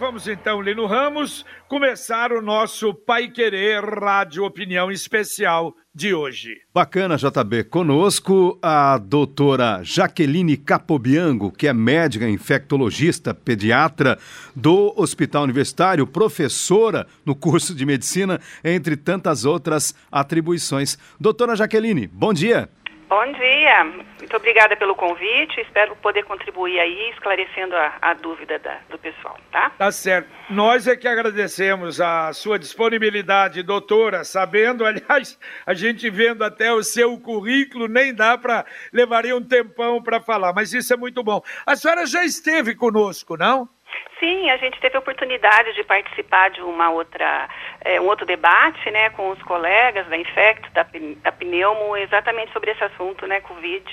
Vamos 0.00 0.26
então, 0.26 0.62
Lino 0.62 0.86
Ramos, 0.86 1.44
começar 1.68 2.32
o 2.32 2.40
nosso 2.40 2.94
Pai 2.94 3.28
Querer 3.28 3.84
Rádio 3.84 4.46
Opinião 4.46 4.90
Especial 4.90 5.74
de 5.94 6.14
hoje. 6.14 6.56
Bacana, 6.72 7.18
JB. 7.18 7.64
Conosco 7.64 8.58
a 8.62 8.96
doutora 8.96 9.80
Jaqueline 9.82 10.56
Capobiango, 10.56 11.52
que 11.52 11.68
é 11.68 11.74
médica 11.74 12.26
infectologista, 12.26 13.34
pediatra 13.34 14.18
do 14.56 14.94
Hospital 14.96 15.42
Universitário, 15.42 16.06
professora 16.06 17.06
no 17.22 17.34
curso 17.34 17.74
de 17.74 17.84
medicina, 17.84 18.40
entre 18.64 18.96
tantas 18.96 19.44
outras 19.44 19.94
atribuições. 20.10 20.96
Doutora 21.20 21.54
Jaqueline, 21.54 22.06
bom 22.06 22.32
dia. 22.32 22.70
Bom 23.10 23.32
dia, 23.32 23.84
muito 24.20 24.36
obrigada 24.36 24.76
pelo 24.76 24.94
convite. 24.94 25.60
Espero 25.60 25.96
poder 25.96 26.22
contribuir 26.22 26.78
aí, 26.78 27.10
esclarecendo 27.10 27.74
a, 27.74 27.98
a 28.00 28.14
dúvida 28.14 28.56
da, 28.60 28.78
do 28.88 28.96
pessoal, 29.00 29.36
tá? 29.50 29.70
Tá 29.70 29.90
certo. 29.90 30.28
Nós 30.48 30.86
é 30.86 30.94
que 30.94 31.08
agradecemos 31.08 32.00
a 32.00 32.32
sua 32.32 32.56
disponibilidade, 32.56 33.64
doutora. 33.64 34.22
Sabendo, 34.22 34.86
aliás, 34.86 35.36
a 35.66 35.74
gente 35.74 36.08
vendo 36.08 36.44
até 36.44 36.72
o 36.72 36.84
seu 36.84 37.18
currículo, 37.18 37.88
nem 37.88 38.14
dá 38.14 38.38
para. 38.38 38.64
levaria 38.92 39.36
um 39.36 39.42
tempão 39.42 40.00
para 40.00 40.20
falar, 40.20 40.52
mas 40.52 40.72
isso 40.72 40.94
é 40.94 40.96
muito 40.96 41.20
bom. 41.24 41.42
A 41.66 41.74
senhora 41.74 42.06
já 42.06 42.24
esteve 42.24 42.76
conosco, 42.76 43.36
não? 43.36 43.68
Sim, 44.18 44.50
a 44.50 44.56
gente 44.58 44.78
teve 44.80 44.96
a 44.96 45.00
oportunidade 45.00 45.72
de 45.74 45.82
participar 45.82 46.50
de 46.50 46.60
uma 46.60 46.90
outra, 46.90 47.48
é, 47.80 47.98
um 48.00 48.06
outro 48.06 48.26
debate, 48.26 48.90
né, 48.90 49.08
com 49.10 49.30
os 49.30 49.42
colegas 49.42 50.06
da 50.08 50.16
Infecto, 50.16 50.70
da, 50.72 50.86
da 51.22 51.32
Pneumo, 51.32 51.96
exatamente 51.96 52.52
sobre 52.52 52.70
esse 52.70 52.84
assunto, 52.84 53.26
né, 53.26 53.40
Covid. 53.40 53.84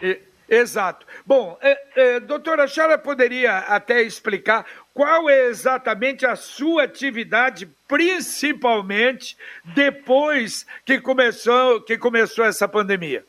E, 0.00 0.18
exato. 0.48 1.06
Bom, 1.26 1.58
é, 1.60 1.78
é, 1.94 2.20
doutora, 2.20 2.64
a 2.64 2.68
senhora 2.68 2.96
poderia 2.96 3.58
até 3.58 4.00
explicar 4.00 4.64
qual 4.94 5.28
é 5.28 5.46
exatamente 5.46 6.24
a 6.24 6.34
sua 6.34 6.84
atividade, 6.84 7.68
principalmente 7.86 9.36
depois 9.62 10.66
que 10.86 11.00
começou, 11.00 11.82
que 11.82 11.98
começou 11.98 12.46
essa 12.46 12.66
pandemia? 12.66 13.24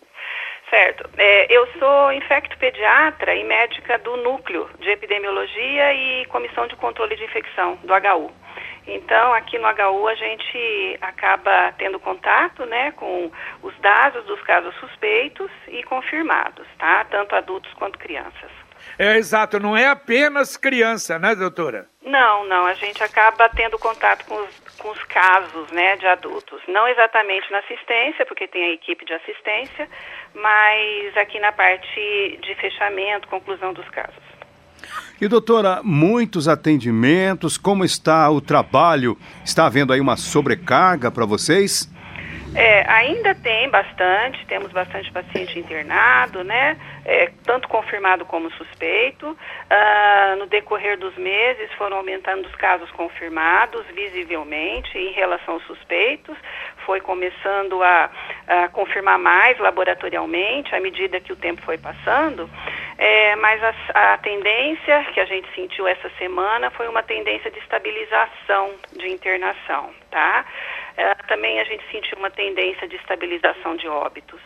Certo. 0.69 1.09
É, 1.17 1.51
eu 1.51 1.67
sou 1.79 2.13
infecto-pediatra 2.13 3.33
e 3.33 3.43
médica 3.43 3.97
do 3.97 4.17
Núcleo 4.17 4.69
de 4.79 4.89
Epidemiologia 4.89 5.93
e 5.93 6.25
Comissão 6.27 6.67
de 6.67 6.75
Controle 6.75 7.15
de 7.15 7.23
Infecção, 7.23 7.75
do 7.83 7.93
HU. 7.93 8.31
Então, 8.85 9.33
aqui 9.33 9.57
no 9.57 9.67
HU 9.67 10.07
a 10.07 10.15
gente 10.15 10.97
acaba 11.01 11.73
tendo 11.77 11.99
contato, 11.99 12.65
né, 12.65 12.91
com 12.93 13.31
os 13.61 13.75
dados 13.79 14.23
dos 14.25 14.41
casos 14.41 14.73
suspeitos 14.75 15.49
e 15.67 15.83
confirmados, 15.83 16.67
tá? 16.77 17.03
Tanto 17.05 17.35
adultos 17.35 17.71
quanto 17.73 17.99
crianças. 17.99 18.51
É 18.97 19.15
exato, 19.17 19.59
não 19.59 19.75
é 19.75 19.87
apenas 19.87 20.57
criança, 20.57 21.19
né, 21.19 21.35
doutora? 21.35 21.87
Não, 22.03 22.45
não, 22.45 22.65
a 22.65 22.73
gente 22.73 23.03
acaba 23.03 23.47
tendo 23.49 23.77
contato 23.77 24.25
com 24.25 24.35
os, 24.35 24.59
com 24.77 24.89
os 24.89 25.03
casos, 25.03 25.69
né, 25.71 25.95
de 25.97 26.07
adultos. 26.07 26.61
Não 26.67 26.87
exatamente 26.87 27.51
na 27.51 27.59
assistência, 27.59 28.25
porque 28.25 28.47
tem 28.47 28.63
a 28.63 28.71
equipe 28.71 29.05
de 29.05 29.13
assistência, 29.13 29.87
mas 30.33 31.17
aqui 31.17 31.39
na 31.39 31.51
parte 31.51 32.39
de 32.41 32.55
fechamento, 32.55 33.27
conclusão 33.27 33.73
dos 33.73 33.87
casos. 33.89 34.29
E 35.21 35.27
doutora, 35.27 35.81
muitos 35.83 36.47
atendimentos, 36.47 37.57
como 37.57 37.83
está 37.83 38.29
o 38.29 38.39
trabalho? 38.39 39.17
Está 39.43 39.65
havendo 39.65 39.91
aí 39.91 39.99
uma 39.99 40.15
sobrecarga 40.15 41.11
para 41.11 41.25
vocês? 41.25 41.89
É, 42.55 42.83
ainda 42.91 43.35
tem 43.35 43.69
bastante, 43.69 44.45
temos 44.47 44.71
bastante 44.71 45.11
paciente 45.11 45.59
internado, 45.59 46.43
né? 46.43 46.77
É, 47.05 47.31
tanto 47.45 47.67
confirmado 47.67 48.25
como 48.25 48.51
suspeito. 48.51 49.37
Ah, 49.69 50.35
no 50.37 50.47
decorrer 50.47 50.97
dos 50.97 51.15
meses 51.15 51.71
foram 51.73 51.97
aumentando 51.97 52.47
os 52.47 52.55
casos 52.55 52.89
confirmados 52.91 53.85
visivelmente 53.93 54.97
em 54.97 55.11
relação 55.11 55.55
aos 55.55 55.63
suspeitos. 55.65 56.35
Foi 56.85 56.99
começando 56.99 57.83
a, 57.83 58.09
a 58.47 58.67
confirmar 58.69 59.19
mais 59.19 59.57
laboratorialmente 59.59 60.73
à 60.73 60.79
medida 60.79 61.19
que 61.19 61.31
o 61.31 61.35
tempo 61.35 61.61
foi 61.61 61.77
passando. 61.77 62.49
É, 62.97 63.35
mas 63.37 63.63
a, 63.63 64.13
a 64.13 64.17
tendência 64.17 65.05
que 65.13 65.19
a 65.19 65.25
gente 65.25 65.47
sentiu 65.55 65.87
essa 65.87 66.09
semana 66.17 66.69
foi 66.71 66.87
uma 66.87 67.03
tendência 67.03 67.49
de 67.49 67.59
estabilização 67.59 68.71
de 68.91 69.07
internação, 69.07 69.91
tá? 70.11 70.45
É, 70.99 71.15
também 71.29 71.61
a 71.61 71.63
gente 71.63 71.81
sentiu 71.89 72.17
uma 72.17 72.29
tendência 72.29 72.85
de 72.85 72.97
estabilização 72.97 73.77
de 73.77 73.87
óbitos. 73.87 74.41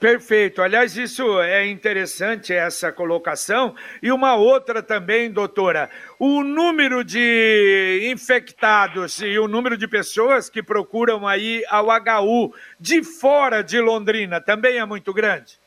Perfeito. 0.00 0.62
Aliás, 0.62 0.96
isso 0.96 1.42
é 1.42 1.66
interessante, 1.66 2.54
essa 2.54 2.90
colocação. 2.90 3.74
E 4.02 4.10
uma 4.10 4.34
outra 4.34 4.82
também, 4.82 5.30
doutora. 5.30 5.90
O 6.18 6.42
número 6.42 7.04
de 7.04 8.08
infectados 8.10 9.20
e 9.20 9.38
o 9.38 9.46
número 9.46 9.76
de 9.76 9.86
pessoas 9.86 10.48
que 10.48 10.62
procuram 10.62 11.28
aí 11.28 11.62
ao 11.68 11.88
HU 11.88 12.54
de 12.80 13.04
fora 13.04 13.62
de 13.62 13.78
Londrina 13.78 14.40
também 14.40 14.78
é 14.78 14.86
muito 14.86 15.12
grande? 15.12 15.58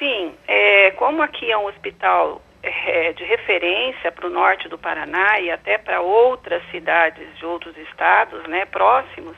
Sim. 0.00 0.34
É, 0.48 0.90
como 0.92 1.22
aqui 1.22 1.50
é 1.50 1.56
um 1.56 1.66
hospital 1.66 2.42
é, 2.66 3.12
de 3.12 3.24
referência 3.24 4.10
para 4.12 4.26
o 4.26 4.30
norte 4.30 4.68
do 4.68 4.78
Paraná 4.78 5.40
e 5.40 5.50
até 5.50 5.78
para 5.78 6.00
outras 6.00 6.62
cidades 6.70 7.26
de 7.38 7.46
outros 7.46 7.76
estados 7.78 8.42
né, 8.48 8.64
próximos, 8.66 9.36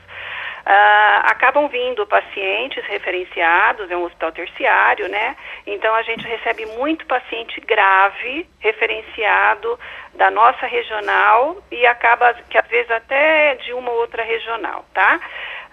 Uh, 0.59 1.21
acabam 1.23 1.67
vindo 1.67 2.05
pacientes 2.05 2.85
referenciados, 2.85 3.89
é 3.89 3.97
um 3.97 4.03
hospital 4.03 4.31
terciário, 4.31 5.07
né? 5.09 5.35
Então 5.65 5.95
a 5.95 6.03
gente 6.03 6.27
recebe 6.27 6.63
muito 6.77 7.07
paciente 7.07 7.59
grave 7.61 8.47
referenciado 8.59 9.79
da 10.13 10.29
nossa 10.29 10.67
regional 10.67 11.57
e 11.71 11.87
acaba 11.87 12.35
que 12.49 12.57
às 12.57 12.67
vezes 12.67 12.91
até 12.91 13.55
de 13.55 13.73
uma 13.73 13.89
outra 13.89 14.21
regional, 14.21 14.85
tá? 14.93 15.19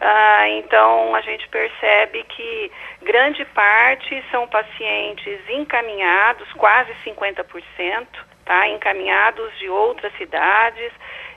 Uh, 0.01 0.47
então 0.59 1.15
a 1.15 1.23
gente 1.23 1.49
percebe 1.49 2.23
que 2.25 2.71
grande 3.03 3.45
parte 3.47 4.23
são 4.31 4.47
pacientes 4.47 5.41
encaminhados, 5.49 6.53
quase 6.53 6.93
50%, 7.05 8.07
tá? 8.45 8.69
Encaminhados 8.69 9.59
de 9.59 9.71
outras 9.71 10.13
cidades 10.19 10.93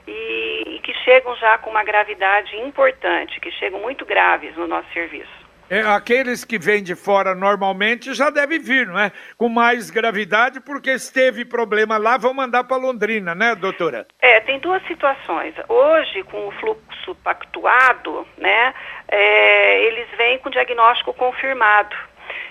e, 0.06 0.64
e 0.76 0.80
que 0.80 0.92
chegam 1.04 1.34
já 1.36 1.56
com 1.56 1.70
uma 1.70 1.82
gravidade 1.82 2.54
importante, 2.58 3.40
que 3.40 3.50
chegam 3.52 3.80
muito 3.80 4.04
graves 4.04 4.54
no 4.56 4.66
nosso 4.66 4.92
serviço. 4.92 5.39
É, 5.70 5.82
aqueles 5.82 6.44
que 6.44 6.58
vêm 6.58 6.82
de 6.82 6.96
fora 6.96 7.32
normalmente 7.32 8.12
já 8.12 8.28
devem 8.28 8.58
vir, 8.58 8.88
não 8.88 8.98
é? 8.98 9.12
Com 9.38 9.48
mais 9.48 9.88
gravidade, 9.88 10.60
porque 10.60 10.98
se 10.98 11.12
teve 11.12 11.44
problema 11.44 11.96
lá, 11.96 12.18
vão 12.18 12.34
mandar 12.34 12.64
para 12.64 12.76
Londrina, 12.76 13.36
né, 13.36 13.54
doutora? 13.54 14.04
É, 14.20 14.40
tem 14.40 14.58
duas 14.58 14.84
situações. 14.88 15.54
Hoje, 15.68 16.24
com 16.24 16.48
o 16.48 16.50
fluxo 16.50 17.14
pactuado, 17.22 18.26
né, 18.36 18.74
é, 19.06 19.84
eles 19.84 20.08
vêm 20.18 20.38
com 20.38 20.50
diagnóstico 20.50 21.14
confirmado. 21.14 21.94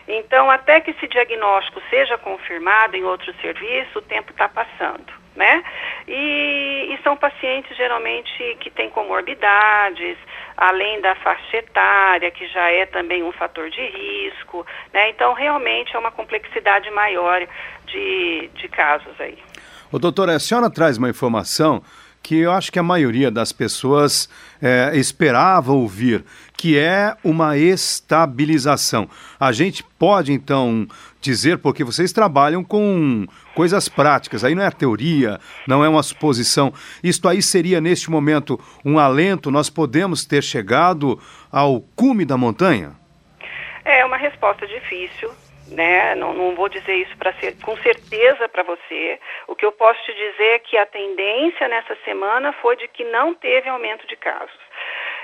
Então, 0.08 0.50
até 0.50 0.80
que 0.80 0.92
esse 0.92 1.06
diagnóstico 1.06 1.82
seja 1.90 2.18
confirmado 2.18 2.96
em 2.96 3.04
outro 3.04 3.34
serviço, 3.42 4.00
o 4.00 4.02
tempo 4.02 4.32
está 4.32 4.48
passando 4.48 5.19
né? 5.36 5.64
E, 6.08 6.94
e, 6.94 7.00
são 7.04 7.16
pacientes 7.16 7.76
geralmente 7.78 8.58
que 8.60 8.70
têm 8.70 8.90
comorbidades, 8.90 10.18
além 10.58 11.00
da 11.02 11.16
faixa 11.16 11.58
etária, 11.58 12.32
que 12.32 12.48
já 12.48 12.70
é 12.72 12.86
também 12.86 13.24
um 13.24 13.32
fator 13.32 13.70
de 13.70 13.82
risco, 13.82 14.66
né? 14.94 15.10
Então, 15.10 15.34
realmente 15.34 15.96
é 15.96 16.00
uma 16.00 16.12
complexidade 16.12 16.90
maior 16.92 17.48
de, 17.86 18.50
de 18.56 18.68
casos 18.68 19.14
aí. 19.20 19.38
Ô, 19.92 19.98
doutora, 19.98 20.36
a 20.36 20.40
senhora 20.40 20.70
traz 20.70 20.98
uma 20.98 21.10
informação 21.10 21.82
que 22.22 22.38
eu 22.38 22.52
acho 22.52 22.72
que 22.72 22.80
a 22.80 22.84
maioria 22.84 23.32
das 23.32 23.52
pessoas 23.52 24.30
é, 24.62 24.92
esperava 24.94 25.72
ouvir, 25.72 26.24
que 26.56 26.78
é 26.78 27.16
uma 27.24 27.58
estabilização. 27.58 29.10
A 29.40 29.52
gente 29.52 29.84
pode, 29.98 30.32
então, 30.32 30.88
dizer, 31.22 31.58
porque 31.58 31.84
vocês 31.84 32.12
trabalham 32.12 32.64
com 32.64 33.26
coisas 33.54 33.90
práticas, 33.90 34.44
aí 34.44 34.56
não 34.56 34.64
é 34.64 34.72
teoria, 34.72 35.40
não 35.68 35.84
é 35.84 35.90
uma 35.90 36.04
suposição. 36.04 36.74
Isto 37.04 37.28
aí 37.28 37.42
seria, 37.42 37.82
neste 37.82 38.10
momento, 38.10 38.60
um 38.86 38.98
alento? 38.98 39.52
Nós 39.52 39.70
podemos 39.70 40.26
ter 40.26 40.44
chegado 40.44 41.20
ao 41.52 41.82
cume 41.96 42.26
da 42.26 42.38
montanha? 42.38 42.92
É 43.84 44.06
uma 44.06 44.18
resposta 44.18 44.68
difícil, 44.68 45.32
né? 45.72 46.16
Não, 46.16 46.34
não 46.34 46.56
vou 46.56 46.70
dizer 46.70 46.96
isso 46.96 47.18
para 47.18 47.34
ser 47.34 47.58
com 47.62 47.76
certeza 47.78 48.48
para 48.48 48.64
você. 48.64 49.20
O 49.48 49.56
que 49.56 49.66
eu 49.66 49.72
posso 49.72 50.00
te 50.04 50.14
dizer 50.14 50.56
é 50.56 50.60
que 50.60 50.78
a 50.78 50.86
tendência 50.86 51.68
nessa 51.68 51.96
semana 52.06 52.54
foi 52.62 52.76
de 52.76 52.88
que 52.88 53.04
não 53.06 53.34
teve 53.34 53.68
aumento 53.68 54.08
de 54.08 54.16
casos. 54.16 54.69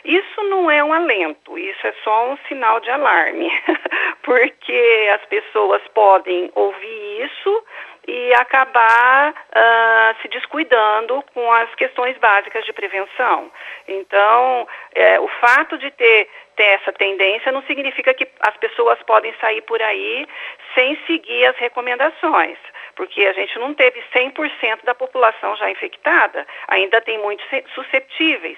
Isso 0.05 0.43
não 0.43 0.69
é 0.69 0.83
um 0.83 0.93
alento, 0.93 1.57
isso 1.57 1.87
é 1.87 1.93
só 2.03 2.29
um 2.29 2.37
sinal 2.47 2.79
de 2.79 2.91
alarme, 2.91 3.51
porque 4.21 5.09
as 5.15 5.25
pessoas 5.25 5.81
podem 5.95 6.51
ouvir 6.53 7.25
isso 7.25 7.63
e 8.07 8.31
acabar 8.35 9.31
uh, 9.31 10.21
se 10.21 10.27
descuidando 10.27 11.23
com 11.33 11.51
as 11.51 11.73
questões 11.73 12.15
básicas 12.19 12.63
de 12.65 12.71
prevenção. 12.71 13.51
Então, 13.87 14.67
é, 14.93 15.19
o 15.19 15.27
fato 15.27 15.75
de 15.75 15.89
ter, 15.89 16.29
ter 16.55 16.65
essa 16.65 16.93
tendência 16.93 17.51
não 17.51 17.63
significa 17.63 18.13
que 18.13 18.27
as 18.41 18.55
pessoas 18.57 19.01
podem 19.07 19.33
sair 19.41 19.61
por 19.61 19.81
aí 19.81 20.27
sem 20.75 20.95
seguir 21.07 21.47
as 21.47 21.57
recomendações 21.57 22.59
porque 22.95 23.25
a 23.25 23.33
gente 23.33 23.57
não 23.59 23.73
teve 23.73 24.01
100% 24.13 24.83
da 24.83 24.95
população 24.95 25.55
já 25.57 25.69
infectada, 25.69 26.47
ainda 26.67 27.01
tem 27.01 27.19
muitos 27.19 27.45
susceptíveis. 27.73 28.57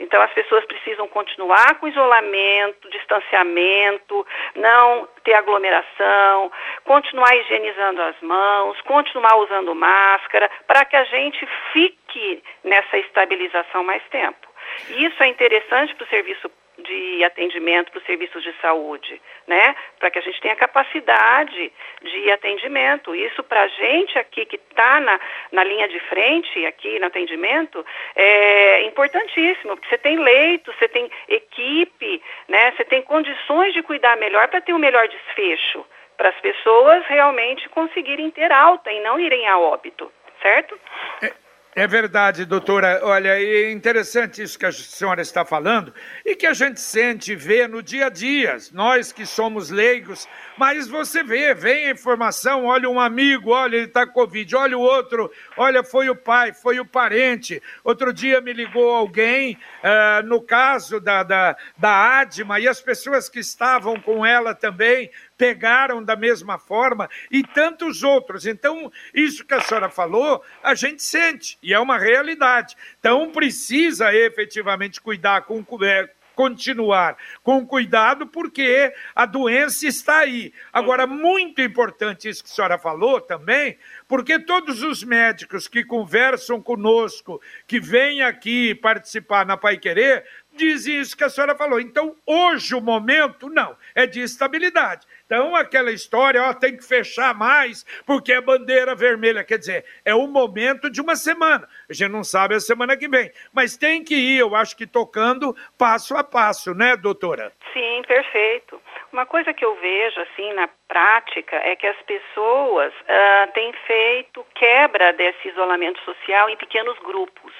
Então, 0.00 0.20
as 0.22 0.32
pessoas 0.32 0.64
precisam 0.64 1.08
continuar 1.08 1.74
com 1.76 1.88
isolamento, 1.88 2.88
distanciamento, 2.90 4.26
não 4.54 5.08
ter 5.24 5.34
aglomeração, 5.34 6.52
continuar 6.84 7.36
higienizando 7.36 8.02
as 8.02 8.20
mãos, 8.20 8.80
continuar 8.82 9.36
usando 9.36 9.74
máscara, 9.74 10.50
para 10.66 10.84
que 10.84 10.96
a 10.96 11.04
gente 11.04 11.46
fique 11.72 12.42
nessa 12.62 12.98
estabilização 12.98 13.82
mais 13.82 14.02
tempo. 14.10 14.46
Isso 14.90 15.22
é 15.22 15.26
interessante 15.26 15.94
para 15.94 16.04
o 16.04 16.08
serviço 16.08 16.50
de 16.78 17.24
atendimento 17.24 17.90
para 17.90 17.98
os 17.98 18.06
serviços 18.06 18.42
de 18.42 18.54
saúde, 18.60 19.20
né? 19.46 19.74
Para 19.98 20.10
que 20.10 20.18
a 20.18 20.22
gente 20.22 20.40
tenha 20.40 20.54
capacidade 20.54 21.72
de 22.02 22.30
atendimento. 22.30 23.14
Isso 23.14 23.42
para 23.42 23.62
a 23.62 23.68
gente 23.68 24.18
aqui 24.18 24.44
que 24.46 24.56
está 24.56 25.00
na, 25.00 25.20
na 25.50 25.64
linha 25.64 25.88
de 25.88 25.98
frente, 26.00 26.64
aqui 26.66 26.98
no 26.98 27.06
atendimento, 27.06 27.84
é 28.14 28.82
importantíssimo, 28.82 29.76
porque 29.76 29.88
você 29.88 29.98
tem 29.98 30.18
leito, 30.18 30.72
você 30.78 30.88
tem 30.88 31.10
equipe, 31.28 32.22
né? 32.46 32.72
Você 32.72 32.84
tem 32.84 33.02
condições 33.02 33.74
de 33.74 33.82
cuidar 33.82 34.16
melhor 34.16 34.46
para 34.48 34.60
ter 34.60 34.72
um 34.72 34.78
melhor 34.78 35.08
desfecho, 35.08 35.84
para 36.16 36.28
as 36.28 36.40
pessoas 36.40 37.04
realmente 37.06 37.68
conseguirem 37.70 38.30
ter 38.30 38.52
alta 38.52 38.92
e 38.92 39.00
não 39.00 39.18
irem 39.18 39.48
a 39.48 39.58
óbito, 39.58 40.12
certo? 40.40 40.78
É. 41.22 41.47
É 41.76 41.86
verdade, 41.86 42.44
doutora. 42.44 43.00
Olha, 43.04 43.38
é 43.38 43.70
interessante 43.70 44.42
isso 44.42 44.58
que 44.58 44.66
a 44.66 44.72
senhora 44.72 45.20
está 45.20 45.44
falando 45.44 45.92
e 46.24 46.34
que 46.34 46.46
a 46.46 46.54
gente 46.54 46.80
sente 46.80 47.32
e 47.32 47.36
vê 47.36 47.68
no 47.68 47.82
dia 47.82 48.06
a 48.06 48.08
dia, 48.08 48.56
nós 48.72 49.12
que 49.12 49.26
somos 49.26 49.70
leigos, 49.70 50.26
mas 50.56 50.88
você 50.88 51.22
vê, 51.22 51.54
vem 51.54 51.86
a 51.86 51.90
informação, 51.92 52.64
olha 52.64 52.88
um 52.88 52.98
amigo, 52.98 53.50
olha, 53.50 53.76
ele 53.76 53.84
está 53.84 54.06
com 54.06 54.12
Covid, 54.12 54.56
olha 54.56 54.76
o 54.78 54.80
outro, 54.80 55.30
olha, 55.56 55.84
foi 55.84 56.08
o 56.08 56.16
pai, 56.16 56.52
foi 56.52 56.80
o 56.80 56.86
parente. 56.86 57.62
Outro 57.84 58.12
dia 58.12 58.40
me 58.40 58.52
ligou 58.52 58.90
alguém, 58.90 59.56
uh, 59.84 60.26
no 60.26 60.42
caso 60.42 60.98
da, 60.98 61.22
da, 61.22 61.56
da 61.76 62.18
Adma, 62.18 62.58
e 62.58 62.66
as 62.66 62.80
pessoas 62.80 63.28
que 63.28 63.38
estavam 63.38 64.00
com 64.00 64.26
ela 64.26 64.54
também 64.54 65.10
pegaram 65.38 66.02
da 66.02 66.16
mesma 66.16 66.58
forma 66.58 67.08
e 67.30 67.42
tantos 67.42 68.02
outros. 68.02 68.44
Então, 68.44 68.92
isso 69.14 69.46
que 69.46 69.54
a 69.54 69.60
senhora 69.60 69.88
falou, 69.88 70.42
a 70.62 70.74
gente 70.74 71.02
sente 71.02 71.56
e 71.62 71.72
é 71.72 71.78
uma 71.78 71.96
realidade. 71.96 72.76
Então, 72.98 73.30
precisa 73.30 74.12
efetivamente 74.12 75.00
cuidar 75.00 75.42
com 75.42 75.64
é, 75.82 76.10
continuar 76.38 77.16
com 77.42 77.66
cuidado, 77.66 78.24
porque 78.28 78.94
a 79.12 79.26
doença 79.26 79.88
está 79.88 80.18
aí. 80.18 80.52
Agora, 80.72 81.04
muito 81.04 81.60
importante 81.60 82.28
isso 82.28 82.44
que 82.44 82.50
a 82.50 82.54
senhora 82.54 82.78
falou 82.78 83.20
também, 83.20 83.76
porque 84.06 84.38
todos 84.38 84.84
os 84.84 85.02
médicos 85.02 85.66
que 85.66 85.82
conversam 85.82 86.62
conosco, 86.62 87.42
que 87.66 87.80
vêm 87.80 88.22
aqui 88.22 88.72
participar 88.76 89.44
na 89.44 89.56
Pai 89.56 89.78
Querer, 89.78 90.24
dizem 90.58 91.00
isso 91.00 91.16
que 91.16 91.24
a 91.24 91.30
senhora 91.30 91.54
falou. 91.54 91.80
Então, 91.80 92.14
hoje 92.26 92.74
o 92.74 92.80
momento, 92.80 93.48
não, 93.48 93.76
é 93.94 94.06
de 94.06 94.20
estabilidade. 94.20 95.06
Então, 95.24 95.54
aquela 95.54 95.90
história, 95.90 96.42
ó, 96.42 96.52
tem 96.52 96.76
que 96.76 96.84
fechar 96.84 97.34
mais, 97.34 97.84
porque 98.04 98.32
é 98.32 98.40
bandeira 98.40 98.94
vermelha. 98.94 99.44
Quer 99.44 99.58
dizer, 99.58 99.84
é 100.04 100.14
o 100.14 100.26
momento 100.26 100.90
de 100.90 101.00
uma 101.00 101.16
semana. 101.16 101.68
A 101.88 101.92
gente 101.92 102.10
não 102.10 102.24
sabe 102.24 102.54
a 102.54 102.60
semana 102.60 102.96
que 102.96 103.08
vem. 103.08 103.30
Mas 103.52 103.76
tem 103.76 104.02
que 104.02 104.14
ir, 104.14 104.38
eu 104.38 104.56
acho 104.56 104.76
que 104.76 104.86
tocando 104.86 105.56
passo 105.76 106.16
a 106.16 106.24
passo, 106.24 106.74
né, 106.74 106.96
doutora? 106.96 107.52
Sim, 107.72 108.02
perfeito. 108.06 108.80
Uma 109.12 109.26
coisa 109.26 109.52
que 109.54 109.64
eu 109.64 109.74
vejo, 109.76 110.20
assim, 110.20 110.52
na 110.54 110.68
prática, 110.88 111.56
é 111.56 111.76
que 111.76 111.86
as 111.86 112.00
pessoas 112.02 112.92
uh, 112.94 113.52
têm 113.52 113.72
feito 113.86 114.44
quebra 114.54 115.12
desse 115.12 115.48
isolamento 115.48 116.00
social 116.04 116.48
em 116.50 116.56
pequenos 116.56 116.98
grupos. 117.00 117.52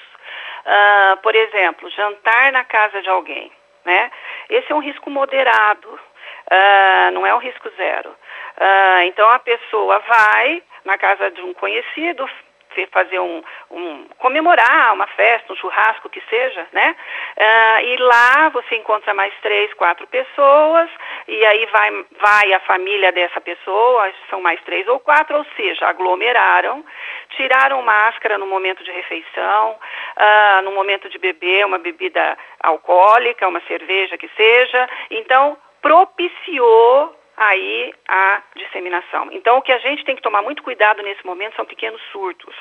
Uh, 0.69 1.17
por 1.23 1.33
exemplo, 1.33 1.89
jantar 1.89 2.51
na 2.51 2.63
casa 2.63 3.01
de 3.01 3.09
alguém, 3.09 3.51
né? 3.83 4.11
Esse 4.47 4.71
é 4.71 4.75
um 4.75 4.79
risco 4.79 5.09
moderado, 5.09 5.89
uh, 5.89 7.11
não 7.11 7.25
é 7.25 7.33
um 7.33 7.39
risco 7.39 7.67
zero. 7.75 8.11
Uh, 8.11 9.01
então 9.05 9.27
a 9.31 9.39
pessoa 9.39 9.97
vai 9.97 10.61
na 10.85 10.95
casa 10.95 11.31
de 11.31 11.41
um 11.41 11.55
conhecido, 11.55 12.29
fazer 12.87 13.19
um, 13.19 13.43
um, 13.71 14.05
comemorar 14.17 14.93
uma 14.93 15.07
festa, 15.07 15.51
um 15.53 15.55
churrasco 15.55 16.09
que 16.09 16.21
seja, 16.29 16.67
né? 16.71 16.95
Uh, 17.37 17.85
e 17.85 17.97
lá 17.97 18.49
você 18.49 18.75
encontra 18.75 19.13
mais 19.13 19.33
três, 19.41 19.73
quatro 19.73 20.07
pessoas 20.07 20.89
e 21.27 21.45
aí 21.45 21.65
vai, 21.67 22.05
vai 22.19 22.53
a 22.53 22.59
família 22.61 23.11
dessa 23.11 23.41
pessoa, 23.41 24.11
são 24.29 24.41
mais 24.41 24.61
três 24.63 24.87
ou 24.87 24.99
quatro, 24.99 25.37
ou 25.37 25.45
seja, 25.55 25.87
aglomeraram, 25.87 26.83
tiraram 27.31 27.81
máscara 27.81 28.37
no 28.37 28.47
momento 28.47 28.83
de 28.83 28.91
refeição, 28.91 29.71
uh, 29.71 30.61
no 30.63 30.71
momento 30.71 31.09
de 31.09 31.17
beber 31.17 31.65
uma 31.65 31.77
bebida 31.77 32.37
alcoólica, 32.61 33.47
uma 33.47 33.61
cerveja 33.61 34.17
que 34.17 34.29
seja, 34.35 34.89
então 35.09 35.57
propiciou 35.81 37.18
aí 37.39 37.93
a 38.05 38.43
disseminação. 38.55 39.29
Então, 39.31 39.57
o 39.57 39.61
que 39.61 39.71
a 39.71 39.79
gente 39.79 40.03
tem 40.03 40.15
que 40.15 40.21
tomar 40.21 40.41
muito 40.41 40.61
cuidado 40.61 41.01
nesse 41.01 41.25
momento 41.25 41.55
são 41.55 41.65
pequenos 41.65 42.01
surtos. 42.11 42.53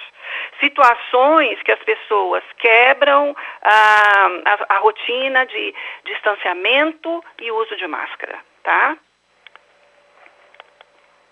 Situações 0.61 1.61
que 1.63 1.73
as 1.73 1.81
pessoas 1.81 2.45
quebram 2.59 3.37
ah, 3.63 4.29
a, 4.45 4.77
a 4.77 4.79
rotina 4.79 5.45
de 5.47 5.75
distanciamento 6.05 7.23
e 7.41 7.51
uso 7.51 7.77
de 7.77 7.89
máscara, 7.89 8.39
tá? 8.63 8.97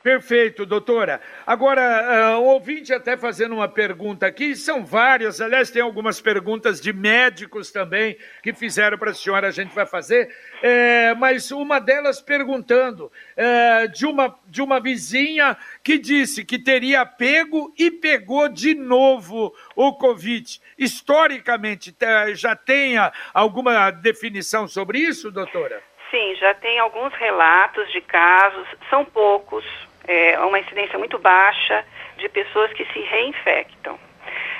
Perfeito, 0.06 0.64
doutora. 0.64 1.20
Agora, 1.44 2.36
uh, 2.38 2.42
ouvinte 2.44 2.94
até 2.94 3.16
fazendo 3.16 3.56
uma 3.56 3.66
pergunta 3.66 4.24
aqui, 4.24 4.54
são 4.54 4.84
várias, 4.84 5.40
aliás, 5.40 5.68
tem 5.68 5.82
algumas 5.82 6.20
perguntas 6.20 6.80
de 6.80 6.92
médicos 6.92 7.72
também 7.72 8.16
que 8.40 8.54
fizeram 8.54 8.96
para 8.96 9.10
a 9.10 9.14
senhora, 9.14 9.48
a 9.48 9.50
gente 9.50 9.74
vai 9.74 9.84
fazer, 9.84 10.32
é, 10.62 11.12
mas 11.14 11.50
uma 11.50 11.80
delas 11.80 12.20
perguntando 12.20 13.10
é, 13.36 13.88
de, 13.88 14.06
uma, 14.06 14.38
de 14.46 14.62
uma 14.62 14.78
vizinha 14.78 15.56
que 15.82 15.98
disse 15.98 16.44
que 16.44 16.56
teria 16.56 17.04
pego 17.04 17.74
e 17.76 17.90
pegou 17.90 18.48
de 18.48 18.76
novo 18.76 19.52
o 19.74 19.92
Covid. 19.94 20.60
Historicamente, 20.78 21.92
já 22.34 22.54
tenha 22.54 23.12
alguma 23.34 23.90
definição 23.90 24.68
sobre 24.68 25.00
isso, 25.00 25.32
doutora? 25.32 25.82
Sim, 26.10 26.36
já 26.36 26.54
tem 26.54 26.78
alguns 26.78 27.12
relatos 27.14 27.90
de 27.90 28.00
casos, 28.00 28.68
são 28.88 29.04
poucos, 29.04 29.64
é 30.06 30.38
uma 30.40 30.58
incidência 30.58 30.98
muito 30.98 31.18
baixa 31.18 31.84
de 32.16 32.28
pessoas 32.28 32.72
que 32.72 32.84
se 32.92 33.00
reinfectam. 33.00 33.98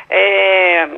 É, 0.08 0.88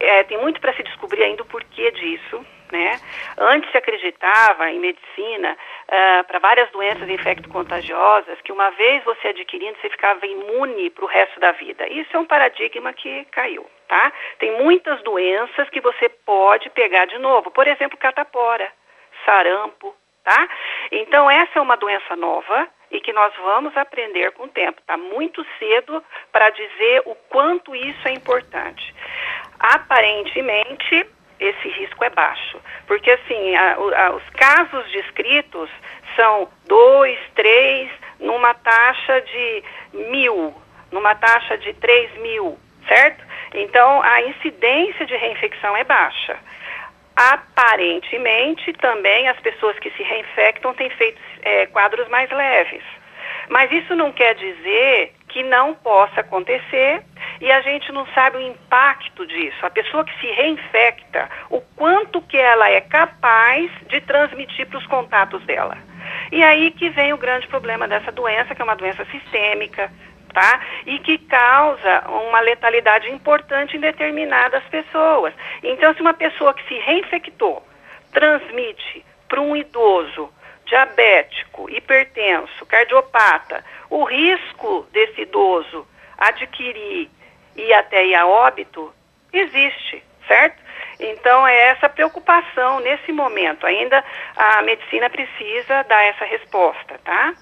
é, 0.00 0.22
tem 0.24 0.38
muito 0.38 0.60
para 0.60 0.74
se 0.74 0.82
descobrir 0.82 1.22
ainda 1.22 1.42
o 1.42 1.46
porquê 1.46 1.90
disso. 1.92 2.44
Né? 2.72 3.00
Antes 3.38 3.70
se 3.70 3.76
acreditava 3.76 4.68
em 4.70 4.80
medicina 4.80 5.52
uh, 5.52 6.24
para 6.24 6.40
várias 6.40 6.68
doenças 6.70 7.08
infecto-contagiosas 7.08 8.40
que 8.40 8.50
uma 8.50 8.70
vez 8.70 9.04
você 9.04 9.28
adquirindo 9.28 9.76
você 9.80 9.90
ficava 9.90 10.26
imune 10.26 10.90
para 10.90 11.04
o 11.04 11.08
resto 11.08 11.38
da 11.38 11.52
vida. 11.52 11.86
Isso 11.88 12.16
é 12.16 12.18
um 12.18 12.24
paradigma 12.24 12.92
que 12.92 13.26
caiu, 13.26 13.64
tá? 13.86 14.12
Tem 14.38 14.58
muitas 14.60 15.00
doenças 15.02 15.68
que 15.70 15.80
você 15.80 16.08
pode 16.08 16.68
pegar 16.70 17.04
de 17.04 17.18
novo, 17.18 17.50
por 17.50 17.68
exemplo, 17.68 17.98
catapora, 17.98 18.72
sarampo, 19.24 19.94
tá? 20.24 20.48
Então 20.90 21.30
essa 21.30 21.58
é 21.58 21.62
uma 21.62 21.76
doença 21.76 22.16
nova 22.16 22.66
e 22.94 23.00
que 23.00 23.12
nós 23.12 23.34
vamos 23.42 23.76
aprender 23.76 24.30
com 24.32 24.44
o 24.44 24.48
tempo. 24.48 24.80
Está 24.80 24.96
muito 24.96 25.44
cedo 25.58 26.02
para 26.30 26.48
dizer 26.50 27.02
o 27.04 27.14
quanto 27.28 27.74
isso 27.74 28.06
é 28.06 28.12
importante. 28.12 28.94
Aparentemente, 29.58 31.04
esse 31.40 31.68
risco 31.68 32.04
é 32.04 32.10
baixo, 32.10 32.60
porque 32.86 33.10
assim, 33.10 33.56
a, 33.56 33.74
a, 33.74 34.10
os 34.12 34.30
casos 34.30 34.88
descritos 34.92 35.68
são 36.14 36.48
dois, 36.66 37.18
três, 37.34 37.90
numa 38.20 38.54
taxa 38.54 39.20
de 39.20 39.64
mil, 39.92 40.54
numa 40.92 41.16
taxa 41.16 41.58
de 41.58 41.74
três 41.74 42.14
mil, 42.18 42.56
certo? 42.86 43.24
Então, 43.54 44.02
a 44.02 44.22
incidência 44.22 45.04
de 45.04 45.16
reinfecção 45.16 45.76
é 45.76 45.82
baixa. 45.82 46.38
Aparentemente, 47.16 48.72
também 48.74 49.28
as 49.28 49.38
pessoas 49.40 49.78
que 49.78 49.90
se 49.90 50.02
reinfectam 50.02 50.74
têm 50.74 50.90
feito 50.90 51.20
é, 51.42 51.66
quadros 51.66 52.08
mais 52.08 52.30
leves. 52.30 52.82
Mas 53.48 53.70
isso 53.70 53.94
não 53.94 54.10
quer 54.12 54.34
dizer 54.34 55.12
que 55.28 55.42
não 55.42 55.74
possa 55.74 56.20
acontecer 56.20 57.02
e 57.40 57.50
a 57.50 57.60
gente 57.60 57.90
não 57.92 58.06
sabe 58.08 58.38
o 58.38 58.40
impacto 58.40 59.26
disso. 59.26 59.64
A 59.64 59.70
pessoa 59.70 60.04
que 60.04 60.18
se 60.20 60.26
reinfecta, 60.26 61.28
o 61.50 61.60
quanto 61.60 62.22
que 62.22 62.36
ela 62.36 62.70
é 62.70 62.80
capaz 62.80 63.70
de 63.88 64.00
transmitir 64.00 64.66
para 64.66 64.78
os 64.78 64.86
contatos 64.86 65.44
dela. 65.44 65.76
E 66.32 66.42
aí 66.42 66.70
que 66.70 66.88
vem 66.90 67.12
o 67.12 67.18
grande 67.18 67.46
problema 67.48 67.86
dessa 67.86 68.12
doença, 68.12 68.54
que 68.54 68.62
é 68.62 68.64
uma 68.64 68.76
doença 68.76 69.04
sistêmica, 69.06 69.90
tá? 70.34 70.60
E 70.84 70.98
que 70.98 71.16
causa 71.16 72.04
uma 72.08 72.40
letalidade 72.40 73.08
importante 73.10 73.76
em 73.76 73.80
determinadas 73.80 74.62
pessoas. 74.64 75.32
Então, 75.62 75.94
se 75.94 76.00
uma 76.00 76.12
pessoa 76.12 76.52
que 76.52 76.66
se 76.66 76.74
reinfectou 76.74 77.66
transmite 78.12 79.04
para 79.28 79.40
um 79.40 79.56
idoso 79.56 80.28
diabético, 80.66 81.70
hipertenso, 81.70 82.66
cardiopata, 82.66 83.64
o 83.88 84.04
risco 84.04 84.86
desse 84.92 85.22
idoso 85.22 85.86
adquirir 86.18 87.08
e 87.56 87.72
até 87.72 88.04
ir 88.06 88.14
a 88.14 88.26
óbito 88.26 88.92
existe, 89.32 90.02
certo? 90.26 90.62
Então 90.98 91.46
é 91.46 91.68
essa 91.68 91.88
preocupação 91.88 92.80
nesse 92.80 93.12
momento. 93.12 93.66
Ainda 93.66 94.02
a 94.36 94.62
medicina 94.62 95.10
precisa 95.10 95.82
dar 95.84 96.02
essa 96.04 96.24
resposta, 96.24 96.98
tá? 97.04 97.34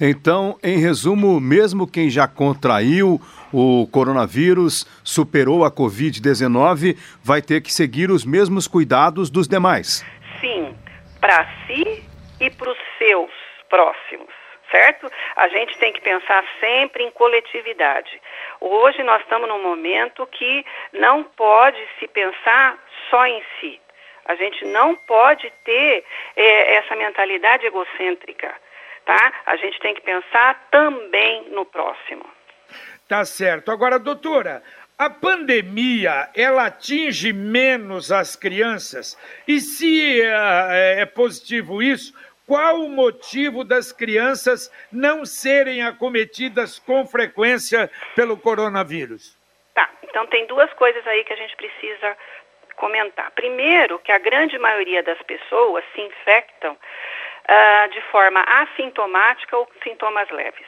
Então, 0.00 0.56
em 0.62 0.78
resumo, 0.78 1.40
mesmo 1.40 1.90
quem 1.90 2.08
já 2.08 2.28
contraiu 2.28 3.20
o 3.52 3.88
coronavírus, 3.90 4.86
superou 5.02 5.64
a 5.64 5.72
Covid-19, 5.72 6.96
vai 7.22 7.42
ter 7.42 7.60
que 7.60 7.72
seguir 7.72 8.10
os 8.10 8.24
mesmos 8.24 8.68
cuidados 8.68 9.28
dos 9.28 9.48
demais. 9.48 10.04
Sim, 10.40 10.76
para 11.20 11.48
si 11.66 12.04
e 12.40 12.48
para 12.50 12.70
os 12.70 12.78
seus 12.96 13.30
próximos, 13.68 14.28
certo? 14.70 15.10
A 15.36 15.48
gente 15.48 15.76
tem 15.78 15.92
que 15.92 16.00
pensar 16.00 16.44
sempre 16.60 17.02
em 17.02 17.10
coletividade. 17.10 18.20
Hoje 18.60 19.02
nós 19.02 19.20
estamos 19.22 19.48
num 19.48 19.62
momento 19.62 20.24
que 20.26 20.64
não 20.92 21.24
pode 21.24 21.80
se 21.98 22.06
pensar 22.06 22.78
só 23.10 23.26
em 23.26 23.42
si. 23.60 23.80
A 24.26 24.34
gente 24.34 24.64
não 24.66 24.94
pode 24.94 25.50
ter 25.64 26.04
é, 26.36 26.76
essa 26.76 26.94
mentalidade 26.94 27.66
egocêntrica, 27.66 28.54
tá? 29.08 29.32
A 29.46 29.56
gente 29.56 29.80
tem 29.80 29.94
que 29.94 30.02
pensar 30.02 30.68
também 30.70 31.48
no 31.50 31.64
próximo. 31.64 32.26
Tá 33.08 33.24
certo. 33.24 33.70
Agora, 33.70 33.98
doutora, 33.98 34.62
a 34.98 35.08
pandemia, 35.08 36.28
ela 36.36 36.66
atinge 36.66 37.32
menos 37.32 38.12
as 38.12 38.36
crianças? 38.36 39.16
E 39.48 39.60
se 39.60 40.20
uh, 40.20 40.70
é 40.98 41.06
positivo 41.06 41.82
isso, 41.82 42.12
qual 42.46 42.80
o 42.80 42.90
motivo 42.90 43.64
das 43.64 43.92
crianças 43.92 44.70
não 44.92 45.24
serem 45.24 45.82
acometidas 45.82 46.78
com 46.78 47.06
frequência 47.06 47.90
pelo 48.14 48.36
coronavírus? 48.36 49.38
Tá, 49.74 49.88
então 50.02 50.26
tem 50.26 50.46
duas 50.46 50.70
coisas 50.74 51.06
aí 51.06 51.24
que 51.24 51.32
a 51.32 51.36
gente 51.36 51.56
precisa 51.56 52.14
comentar. 52.76 53.30
Primeiro, 53.30 53.98
que 54.00 54.12
a 54.12 54.18
grande 54.18 54.58
maioria 54.58 55.02
das 55.02 55.20
pessoas 55.22 55.82
se 55.94 56.00
infectam 56.02 56.76
uh, 57.48 57.88
de 57.90 58.00
forma 58.02 58.40
assintomática 58.42 59.56
ou 59.56 59.68
sintomas 59.82 60.28
leves. 60.30 60.66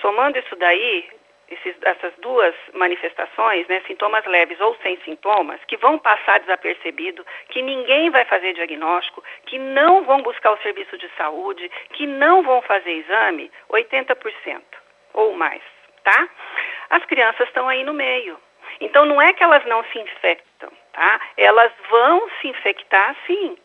Somando 0.00 0.38
isso 0.38 0.54
daí, 0.56 1.08
esses, 1.50 1.74
essas 1.82 2.12
duas 2.18 2.54
manifestações, 2.74 3.66
né, 3.68 3.82
sintomas 3.86 4.24
leves 4.26 4.60
ou 4.60 4.76
sem 4.82 4.98
sintomas, 5.00 5.60
que 5.66 5.76
vão 5.76 5.98
passar 5.98 6.40
desapercebido, 6.40 7.24
que 7.48 7.62
ninguém 7.62 8.10
vai 8.10 8.24
fazer 8.24 8.52
diagnóstico, 8.52 9.24
que 9.46 9.58
não 9.58 10.04
vão 10.04 10.22
buscar 10.22 10.52
o 10.52 10.58
serviço 10.58 10.96
de 10.98 11.08
saúde, 11.16 11.70
que 11.92 12.06
não 12.06 12.42
vão 12.42 12.60
fazer 12.62 12.92
exame, 12.92 13.50
80% 13.70 14.62
ou 15.14 15.34
mais, 15.34 15.62
tá? 16.04 16.28
As 16.90 17.04
crianças 17.06 17.48
estão 17.48 17.68
aí 17.68 17.82
no 17.82 17.94
meio. 17.94 18.38
Então 18.80 19.04
não 19.04 19.20
é 19.20 19.32
que 19.32 19.42
elas 19.42 19.64
não 19.64 19.82
se 19.84 19.98
infectam, 19.98 20.70
tá? 20.92 21.20
Elas 21.36 21.72
vão 21.88 22.28
se 22.40 22.48
infectar 22.48 23.16
sim. 23.26 23.56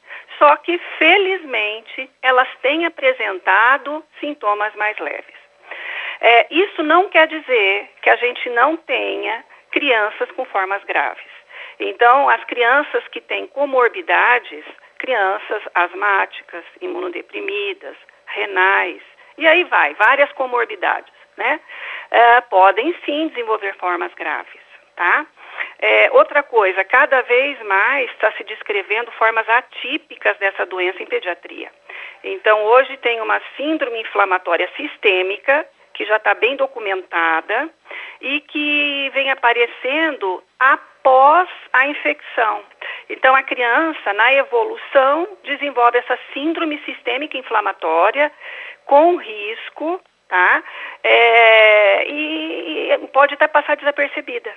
Só 0.44 0.58
que 0.58 0.78
felizmente 0.98 2.10
elas 2.22 2.50
têm 2.62 2.86
apresentado 2.86 4.04
sintomas 4.20 4.76
mais 4.76 5.00
leves. 5.00 5.36
É, 6.20 6.48
isso 6.52 6.84
não 6.84 7.08
quer 7.08 7.28
dizer 7.28 7.90
que 8.02 8.10
a 8.10 8.18
gente 8.18 8.50
não 8.50 8.76
tenha 8.76 9.42
crianças 9.72 10.30
com 10.32 10.44
formas 10.44 10.84
graves. 10.84 11.32
Então, 11.80 12.28
as 12.28 12.44
crianças 12.44 13.08
que 13.08 13.22
têm 13.22 13.48
comorbidades, 13.48 14.66
crianças 14.98 15.64
asmáticas, 15.76 16.66
imunodeprimidas, 16.82 17.96
renais, 18.26 19.02
e 19.38 19.48
aí 19.48 19.64
vai, 19.64 19.94
várias 19.94 20.30
comorbidades, 20.34 21.14
né? 21.38 21.58
É, 22.12 22.42
podem 22.42 22.94
sim 23.06 23.30
desenvolver 23.30 23.78
formas 23.78 24.14
graves, 24.14 24.62
tá? 24.98 25.26
É, 25.86 26.10
outra 26.14 26.42
coisa, 26.42 26.82
cada 26.86 27.22
vez 27.24 27.62
mais 27.64 28.10
está 28.12 28.32
se 28.38 28.44
descrevendo 28.46 29.12
formas 29.12 29.48
atípicas 29.50 30.38
dessa 30.38 30.66
doença 30.66 31.04
em 31.04 31.06
pediatria. 31.06 31.70
Então, 32.24 32.64
hoje 32.64 32.96
tem 32.96 33.20
uma 33.20 33.42
síndrome 33.58 34.00
inflamatória 34.00 34.70
sistêmica, 34.78 35.68
que 35.94 36.06
já 36.06 36.16
está 36.16 36.34
bem 36.36 36.56
documentada 36.56 37.70
e 38.22 38.40
que 38.40 39.12
vem 39.14 39.30
aparecendo 39.30 40.42
após 40.58 41.50
a 41.74 41.86
infecção. 41.86 42.64
Então, 43.10 43.36
a 43.36 43.44
criança, 43.44 44.14
na 44.14 44.34
evolução, 44.36 45.28
desenvolve 45.44 45.98
essa 45.98 46.18
síndrome 46.34 46.82
sistêmica 46.86 47.38
inflamatória 47.38 48.32
com 48.86 49.18
risco, 49.18 50.00
tá? 50.30 50.64
É, 51.04 52.08
e, 52.08 52.98
pode 53.12 53.34
até 53.34 53.50
passar 53.50 53.76
desapercebida, 53.76 54.50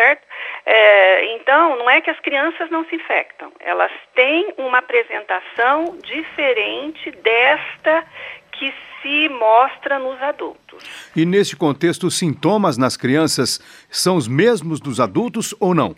certo? 0.00 0.22
É, 0.64 1.34
então, 1.36 1.76
não 1.76 1.90
é 1.90 2.00
que 2.00 2.08
as 2.08 2.18
crianças 2.20 2.70
não 2.70 2.86
se 2.86 2.96
infectam, 2.96 3.52
elas 3.60 3.92
têm 4.14 4.54
uma 4.56 4.78
apresentação 4.78 5.98
diferente 6.02 7.10
desta 7.10 8.06
que 8.52 8.74
se 9.02 9.28
mostra 9.28 9.98
nos 9.98 10.20
adultos. 10.22 11.10
E 11.14 11.26
nesse 11.26 11.54
contexto, 11.54 12.06
os 12.06 12.18
sintomas 12.18 12.78
nas 12.78 12.96
crianças 12.96 13.58
são 13.90 14.16
os 14.16 14.26
mesmos 14.26 14.80
dos 14.80 15.00
adultos 15.00 15.54
ou 15.60 15.74
não? 15.74 15.94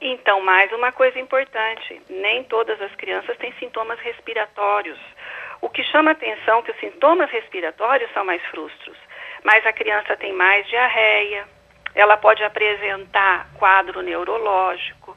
Então, 0.00 0.40
mais 0.40 0.72
uma 0.72 0.90
coisa 0.90 1.18
importante: 1.18 2.00
nem 2.10 2.42
todas 2.44 2.80
as 2.82 2.94
crianças 2.96 3.36
têm 3.38 3.52
sintomas 3.60 3.98
respiratórios. 4.00 4.98
O 5.60 5.68
que 5.68 5.82
chama 5.84 6.12
atenção 6.12 6.58
é 6.58 6.62
que 6.62 6.70
os 6.70 6.80
sintomas 6.80 7.30
respiratórios 7.30 8.10
são 8.12 8.24
mais 8.24 8.42
frustros, 8.46 8.96
mas 9.44 9.64
a 9.66 9.72
criança 9.72 10.16
tem 10.16 10.32
mais 10.32 10.66
diarreia, 10.68 11.46
ela 11.94 12.16
pode 12.16 12.42
apresentar 12.42 13.48
quadro 13.54 14.02
neurológico, 14.02 15.16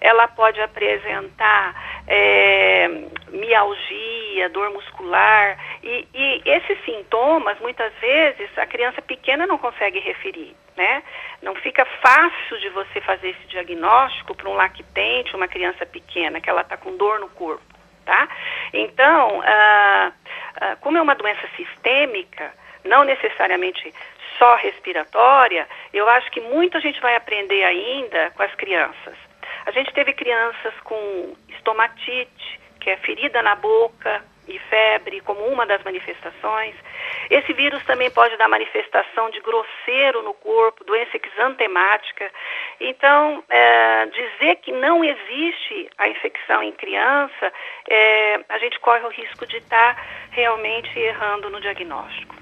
ela 0.00 0.26
pode 0.28 0.60
apresentar 0.60 2.02
é, 2.06 2.88
mialgia, 3.28 4.48
dor 4.50 4.70
muscular, 4.70 5.58
e, 5.82 6.06
e, 6.14 6.42
esses 6.44 6.82
sintomas, 6.84 7.58
muitas 7.60 7.92
vezes, 7.94 8.50
a 8.58 8.66
criança 8.66 9.02
pequena 9.02 9.46
não 9.46 9.58
consegue 9.58 9.98
referir, 9.98 10.54
né? 10.76 11.02
Não 11.42 11.54
fica 11.56 11.84
fácil 11.84 12.58
de 12.60 12.68
você 12.70 13.00
fazer 13.00 13.30
esse 13.30 13.46
diagnóstico 13.48 14.34
para 14.34 14.48
um 14.48 14.54
lactente, 14.54 15.36
uma 15.36 15.48
criança 15.48 15.84
pequena, 15.84 16.40
que 16.40 16.48
ela 16.48 16.62
está 16.62 16.76
com 16.76 16.96
dor 16.96 17.20
no 17.20 17.28
corpo, 17.28 17.62
tá? 18.04 18.28
Então, 18.72 19.42
ah, 19.44 20.12
ah, 20.60 20.76
como 20.80 20.98
é 20.98 21.02
uma 21.02 21.14
doença 21.14 21.46
sistêmica, 21.56 22.52
não 22.84 23.04
necessariamente 23.04 23.92
só 24.40 24.56
respiratória, 24.56 25.68
eu 25.92 26.08
acho 26.08 26.30
que 26.30 26.40
muita 26.40 26.80
gente 26.80 26.98
vai 27.00 27.14
aprender 27.14 27.62
ainda 27.62 28.30
com 28.30 28.42
as 28.42 28.54
crianças. 28.54 29.14
A 29.66 29.70
gente 29.70 29.92
teve 29.92 30.14
crianças 30.14 30.72
com 30.82 31.36
estomatite, 31.50 32.60
que 32.80 32.88
é 32.88 32.96
ferida 32.96 33.42
na 33.42 33.54
boca 33.54 34.24
e 34.48 34.58
febre, 34.58 35.20
como 35.20 35.44
uma 35.44 35.66
das 35.66 35.84
manifestações. 35.84 36.74
Esse 37.28 37.52
vírus 37.52 37.84
também 37.84 38.10
pode 38.10 38.34
dar 38.38 38.48
manifestação 38.48 39.28
de 39.28 39.40
grosseiro 39.40 40.22
no 40.22 40.32
corpo, 40.32 40.84
doença 40.84 41.20
exantemática. 41.22 42.32
Então, 42.80 43.44
é, 43.50 44.06
dizer 44.06 44.56
que 44.56 44.72
não 44.72 45.04
existe 45.04 45.90
a 45.98 46.08
infecção 46.08 46.62
em 46.62 46.72
criança, 46.72 47.52
é, 47.88 48.40
a 48.48 48.58
gente 48.58 48.80
corre 48.80 49.04
o 49.04 49.10
risco 49.10 49.46
de 49.46 49.58
estar 49.58 49.94
tá 49.94 50.02
realmente 50.30 50.98
errando 50.98 51.50
no 51.50 51.60
diagnóstico. 51.60 52.34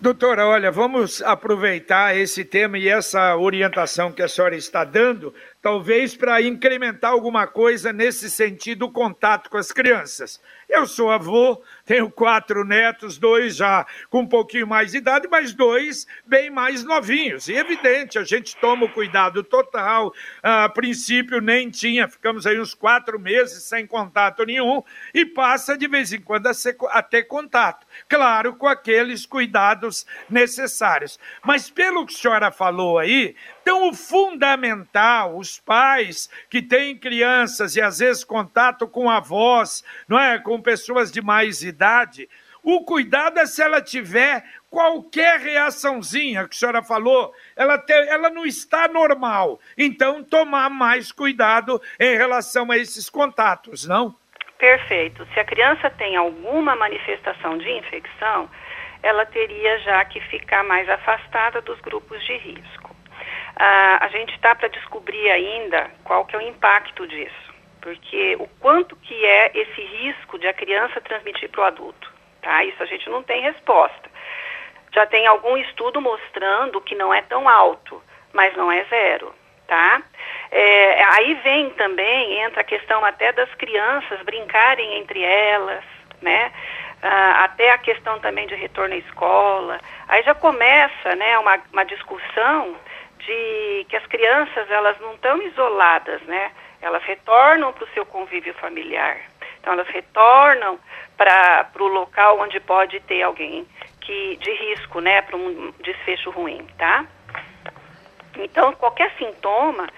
Doutora, 0.00 0.46
olha, 0.46 0.70
vamos 0.70 1.22
aproveitar 1.22 2.16
esse 2.16 2.44
tema 2.44 2.76
e 2.76 2.88
essa 2.88 3.36
orientação 3.36 4.12
que 4.12 4.22
a 4.22 4.28
senhora 4.28 4.56
está 4.56 4.84
dando 4.84 5.32
talvez 5.64 6.14
para 6.14 6.42
incrementar 6.42 7.10
alguma 7.10 7.46
coisa 7.46 7.90
nesse 7.90 8.28
sentido, 8.28 8.84
o 8.84 8.92
contato 8.92 9.48
com 9.48 9.56
as 9.56 9.72
crianças. 9.72 10.38
Eu 10.68 10.86
sou 10.86 11.10
avô, 11.10 11.62
tenho 11.86 12.10
quatro 12.10 12.66
netos, 12.66 13.16
dois 13.16 13.56
já 13.56 13.86
com 14.10 14.20
um 14.20 14.26
pouquinho 14.26 14.66
mais 14.66 14.90
de 14.90 14.98
idade, 14.98 15.26
mas 15.26 15.54
dois 15.54 16.06
bem 16.26 16.50
mais 16.50 16.84
novinhos. 16.84 17.48
E 17.48 17.54
evidente, 17.54 18.18
a 18.18 18.24
gente 18.24 18.54
toma 18.56 18.84
o 18.84 18.92
cuidado 18.92 19.42
total. 19.42 20.12
A 20.42 20.68
princípio 20.68 21.40
nem 21.40 21.70
tinha, 21.70 22.08
ficamos 22.08 22.46
aí 22.46 22.60
uns 22.60 22.74
quatro 22.74 23.18
meses 23.18 23.62
sem 23.62 23.86
contato 23.86 24.44
nenhum 24.44 24.82
e 25.14 25.24
passa 25.24 25.78
de 25.78 25.88
vez 25.88 26.12
em 26.12 26.20
quando 26.20 26.46
a, 26.46 26.52
a 26.90 27.02
ter 27.02 27.22
contato. 27.22 27.83
Claro, 28.08 28.54
com 28.56 28.66
aqueles 28.66 29.26
cuidados 29.26 30.06
necessários. 30.28 31.18
Mas 31.42 31.70
pelo 31.70 32.06
que 32.06 32.14
a 32.14 32.16
senhora 32.16 32.50
falou 32.50 32.98
aí, 32.98 33.34
então, 33.62 33.88
o 33.88 33.94
fundamental, 33.94 35.38
os 35.38 35.58
pais 35.58 36.28
que 36.50 36.60
têm 36.60 36.96
crianças 36.96 37.76
e 37.76 37.80
às 37.80 37.98
vezes 37.98 38.22
contato 38.22 38.86
com 38.86 39.08
avós, 39.08 39.82
não 40.06 40.18
é, 40.18 40.38
com 40.38 40.60
pessoas 40.60 41.10
de 41.10 41.22
mais 41.22 41.62
idade, 41.62 42.28
o 42.62 42.82
cuidado 42.82 43.38
é 43.38 43.46
se 43.46 43.62
ela 43.62 43.80
tiver 43.82 44.42
qualquer 44.70 45.38
reaçãozinha 45.38 46.48
que 46.48 46.56
a 46.56 46.58
senhora 46.58 46.82
falou, 46.82 47.32
ela, 47.54 47.84
ela 47.88 48.30
não 48.30 48.46
está 48.46 48.88
normal. 48.88 49.60
Então, 49.76 50.24
tomar 50.24 50.70
mais 50.70 51.12
cuidado 51.12 51.80
em 52.00 52.16
relação 52.16 52.70
a 52.70 52.78
esses 52.78 53.10
contatos, 53.10 53.86
não? 53.86 54.16
Perfeito. 54.64 55.26
Se 55.34 55.38
a 55.38 55.44
criança 55.44 55.90
tem 55.90 56.16
alguma 56.16 56.74
manifestação 56.74 57.58
de 57.58 57.70
infecção, 57.70 58.48
ela 59.02 59.26
teria 59.26 59.78
já 59.80 60.02
que 60.06 60.18
ficar 60.22 60.64
mais 60.64 60.88
afastada 60.88 61.60
dos 61.60 61.78
grupos 61.82 62.24
de 62.24 62.34
risco. 62.38 62.96
Ah, 63.56 63.98
a 64.00 64.08
gente 64.08 64.34
está 64.34 64.54
para 64.54 64.68
descobrir 64.68 65.30
ainda 65.30 65.90
qual 66.02 66.24
que 66.24 66.34
é 66.34 66.38
o 66.38 66.48
impacto 66.48 67.06
disso, 67.06 67.54
porque 67.82 68.36
o 68.40 68.46
quanto 68.58 68.96
que 68.96 69.26
é 69.26 69.50
esse 69.54 69.82
risco 69.82 70.38
de 70.38 70.46
a 70.46 70.54
criança 70.54 70.98
transmitir 70.98 71.50
para 71.50 71.60
o 71.60 71.64
adulto, 71.64 72.10
tá? 72.40 72.64
Isso 72.64 72.82
a 72.82 72.86
gente 72.86 73.10
não 73.10 73.22
tem 73.22 73.42
resposta. 73.42 74.10
Já 74.94 75.04
tem 75.04 75.26
algum 75.26 75.58
estudo 75.58 76.00
mostrando 76.00 76.80
que 76.80 76.94
não 76.94 77.12
é 77.12 77.20
tão 77.20 77.46
alto, 77.46 78.02
mas 78.32 78.56
não 78.56 78.72
é 78.72 78.82
zero, 78.84 79.34
tá? 79.66 80.02
É, 80.50 81.04
aí 81.04 81.34
vem 81.42 81.70
também, 81.70 82.40
entra 82.40 82.60
a 82.60 82.64
questão 82.64 83.04
até 83.04 83.32
das 83.32 83.52
crianças 83.54 84.20
brincarem 84.22 84.98
entre 84.98 85.22
elas, 85.22 85.84
né? 86.22 86.52
Ah, 87.02 87.44
até 87.44 87.70
a 87.70 87.78
questão 87.78 88.18
também 88.20 88.46
de 88.46 88.54
retorno 88.54 88.94
à 88.94 88.98
escola. 88.98 89.80
Aí 90.08 90.22
já 90.22 90.34
começa, 90.34 91.14
né, 91.16 91.38
uma, 91.38 91.60
uma 91.72 91.84
discussão 91.84 92.76
de 93.18 93.86
que 93.88 93.96
as 93.96 94.06
crianças, 94.06 94.70
elas 94.70 94.98
não 95.00 95.14
estão 95.14 95.42
isoladas, 95.42 96.22
né? 96.22 96.50
Elas 96.80 97.02
retornam 97.04 97.72
para 97.72 97.84
o 97.84 97.88
seu 97.88 98.06
convívio 98.06 98.54
familiar. 98.54 99.16
Então, 99.60 99.72
elas 99.72 99.88
retornam 99.88 100.78
para 101.16 101.66
o 101.78 101.86
local 101.86 102.38
onde 102.40 102.60
pode 102.60 103.00
ter 103.00 103.22
alguém 103.22 103.66
que 104.00 104.36
de 104.36 104.50
risco, 104.52 105.00
né, 105.00 105.22
para 105.22 105.36
um 105.36 105.72
desfecho 105.80 106.30
ruim, 106.30 106.66
tá? 106.78 107.06
Então, 108.36 108.72
qualquer 108.74 109.12
sintoma 109.18 109.88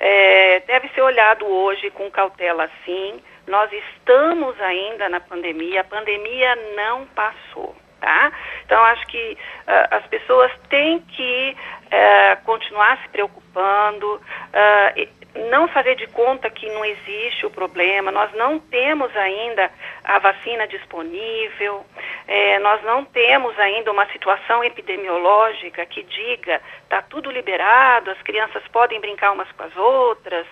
é, 0.00 0.60
deve 0.66 0.88
ser 0.88 1.02
olhado 1.02 1.46
hoje 1.46 1.90
com 1.90 2.10
cautela, 2.10 2.68
sim. 2.84 3.22
Nós 3.46 3.70
estamos 3.72 4.60
ainda 4.60 5.08
na 5.08 5.20
pandemia, 5.20 5.80
a 5.80 5.84
pandemia 5.84 6.56
não 6.76 7.06
passou, 7.06 7.74
tá? 8.00 8.32
Então, 8.64 8.82
acho 8.84 9.06
que 9.08 9.32
uh, 9.66 9.96
as 9.96 10.06
pessoas 10.06 10.50
têm 10.68 11.00
que 11.00 11.56
uh, 11.86 12.44
continuar 12.44 12.98
se 13.02 13.08
preocupando, 13.08 14.14
uh, 14.14 15.21
não 15.34 15.66
fazer 15.68 15.94
de 15.96 16.06
conta 16.08 16.50
que 16.50 16.68
não 16.68 16.84
existe 16.84 17.46
o 17.46 17.50
problema, 17.50 18.10
nós 18.10 18.32
não 18.34 18.58
temos 18.58 19.14
ainda 19.16 19.70
a 20.04 20.18
vacina 20.18 20.66
disponível, 20.66 21.84
é, 22.28 22.58
nós 22.58 22.82
não 22.82 23.04
temos 23.04 23.58
ainda 23.58 23.90
uma 23.90 24.06
situação 24.06 24.62
epidemiológica 24.62 25.86
que 25.86 26.02
diga 26.02 26.60
está 26.82 27.00
tudo 27.02 27.30
liberado, 27.30 28.10
as 28.10 28.20
crianças 28.22 28.62
podem 28.68 29.00
brincar 29.00 29.32
umas 29.32 29.50
com 29.52 29.62
as 29.62 29.76
outras, 29.76 30.46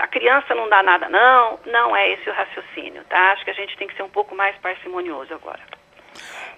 a 0.00 0.06
criança 0.08 0.54
não 0.54 0.68
dá 0.68 0.82
nada 0.82 1.08
não, 1.08 1.58
não 1.66 1.96
é 1.96 2.10
esse 2.10 2.28
o 2.28 2.32
raciocínio, 2.32 3.02
tá? 3.04 3.32
Acho 3.32 3.44
que 3.44 3.50
a 3.50 3.54
gente 3.54 3.76
tem 3.76 3.88
que 3.88 3.96
ser 3.96 4.02
um 4.02 4.10
pouco 4.10 4.34
mais 4.34 4.56
parcimonioso 4.58 5.32
agora. 5.32 5.81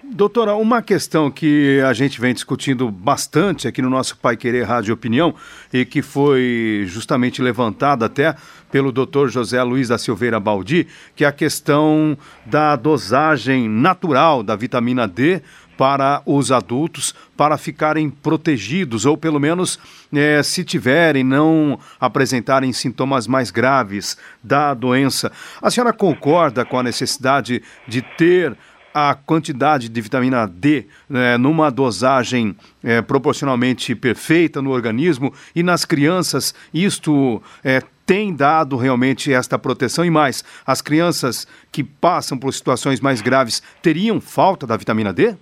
Doutora, 0.03 0.55
uma 0.55 0.81
questão 0.81 1.31
que 1.31 1.81
a 1.81 1.93
gente 1.93 2.19
vem 2.19 2.33
discutindo 2.33 2.91
bastante 2.91 3.67
aqui 3.67 3.81
no 3.81 3.89
nosso 3.89 4.17
Pai 4.17 4.35
Querer 4.35 4.63
Rádio 4.63 4.93
Opinião 4.93 5.33
e 5.73 5.85
que 5.85 6.01
foi 6.01 6.83
justamente 6.85 7.41
levantada 7.41 8.05
até 8.05 8.35
pelo 8.71 8.91
doutor 8.91 9.29
José 9.29 9.61
Luiz 9.63 9.87
da 9.87 9.97
Silveira 9.97 10.39
Baldi, 10.39 10.87
que 11.15 11.23
é 11.23 11.27
a 11.27 11.31
questão 11.31 12.17
da 12.45 12.75
dosagem 12.75 13.69
natural 13.69 14.43
da 14.43 14.55
vitamina 14.55 15.07
D 15.07 15.41
para 15.77 16.21
os 16.25 16.51
adultos 16.51 17.13
para 17.35 17.57
ficarem 17.57 18.09
protegidos 18.09 19.05
ou 19.05 19.17
pelo 19.17 19.39
menos 19.39 19.79
é, 20.13 20.41
se 20.43 20.63
tiverem 20.63 21.23
não 21.23 21.79
apresentarem 21.99 22.71
sintomas 22.71 23.27
mais 23.27 23.51
graves 23.51 24.17
da 24.43 24.73
doença. 24.73 25.31
A 25.61 25.69
senhora 25.69 25.93
concorda 25.93 26.63
com 26.63 26.79
a 26.79 26.83
necessidade 26.83 27.61
de 27.87 28.01
ter 28.01 28.55
a 28.97 29.13
quantidade 29.13 29.89
de 29.89 29.99
vitamina 29.99 30.47
D 30.47 30.87
né, 31.09 31.37
numa 31.37 31.69
dosagem 31.69 32.55
é, 32.81 33.01
proporcionalmente 33.01 33.93
perfeita 33.93 34.61
no 34.61 34.71
organismo 34.71 35.33
e 35.53 35.61
nas 35.61 35.83
crianças 35.83 36.55
isto 36.73 37.43
é, 37.61 37.81
tem 38.05 38.33
dado 38.33 38.77
realmente 38.77 39.33
esta 39.33 39.59
proteção 39.59 40.05
e 40.05 40.09
mais, 40.09 40.45
as 40.65 40.81
crianças 40.81 41.45
que 41.73 41.83
passam 41.83 42.37
por 42.37 42.53
situações 42.53 43.01
mais 43.01 43.21
graves 43.21 43.59
teriam 43.81 44.21
falta 44.21 44.65
da 44.65 44.77
vitamina 44.77 45.11
D? 45.11 45.35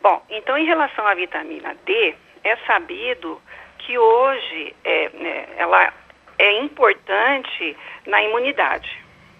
Bom, 0.00 0.22
então 0.30 0.56
em 0.56 0.64
relação 0.64 1.04
à 1.04 1.14
vitamina 1.16 1.74
D, 1.84 2.14
é 2.44 2.56
sabido 2.68 3.40
que 3.78 3.98
hoje 3.98 4.76
é, 4.84 5.10
né, 5.14 5.48
ela 5.56 5.92
é 6.38 6.62
importante 6.62 7.76
na 8.06 8.22
imunidade. 8.22 8.88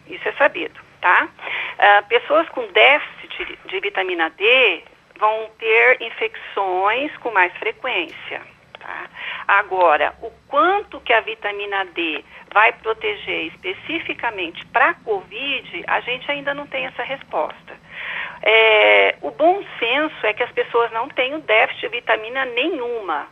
Isso 0.09 0.29
é 0.29 0.33
sabido, 0.33 0.81
tá? 1.01 1.29
Uh, 1.79 2.09
pessoas 2.09 2.49
com 2.49 2.67
déficit 2.73 3.20
de, 3.37 3.59
de 3.67 3.81
vitamina 3.81 4.31
D 4.31 4.83
vão 5.19 5.51
ter 5.59 6.01
infecções 6.03 7.15
com 7.19 7.31
mais 7.31 7.53
frequência. 7.59 8.41
Tá? 8.79 9.07
Agora, 9.47 10.15
o 10.23 10.31
quanto 10.49 11.01
que 11.01 11.13
a 11.13 11.21
vitamina 11.21 11.85
D 11.87 12.25
vai 12.53 12.73
proteger 12.73 13.47
especificamente 13.47 14.65
para 14.67 14.91
a 14.91 14.95
Covid, 14.95 15.85
a 15.87 16.01
gente 16.01 16.31
ainda 16.31 16.55
não 16.55 16.67
tem 16.67 16.87
essa 16.87 17.03
resposta. 17.03 17.79
É, 18.43 19.17
o 19.21 19.31
bom 19.31 19.63
senso 19.79 20.27
é 20.27 20.33
que 20.33 20.43
as 20.43 20.51
pessoas 20.51 20.91
não 20.93 21.09
tenham 21.09 21.41
déficit 21.41 21.83
de 21.83 21.89
vitamina 21.89 22.45
nenhuma. 22.47 23.29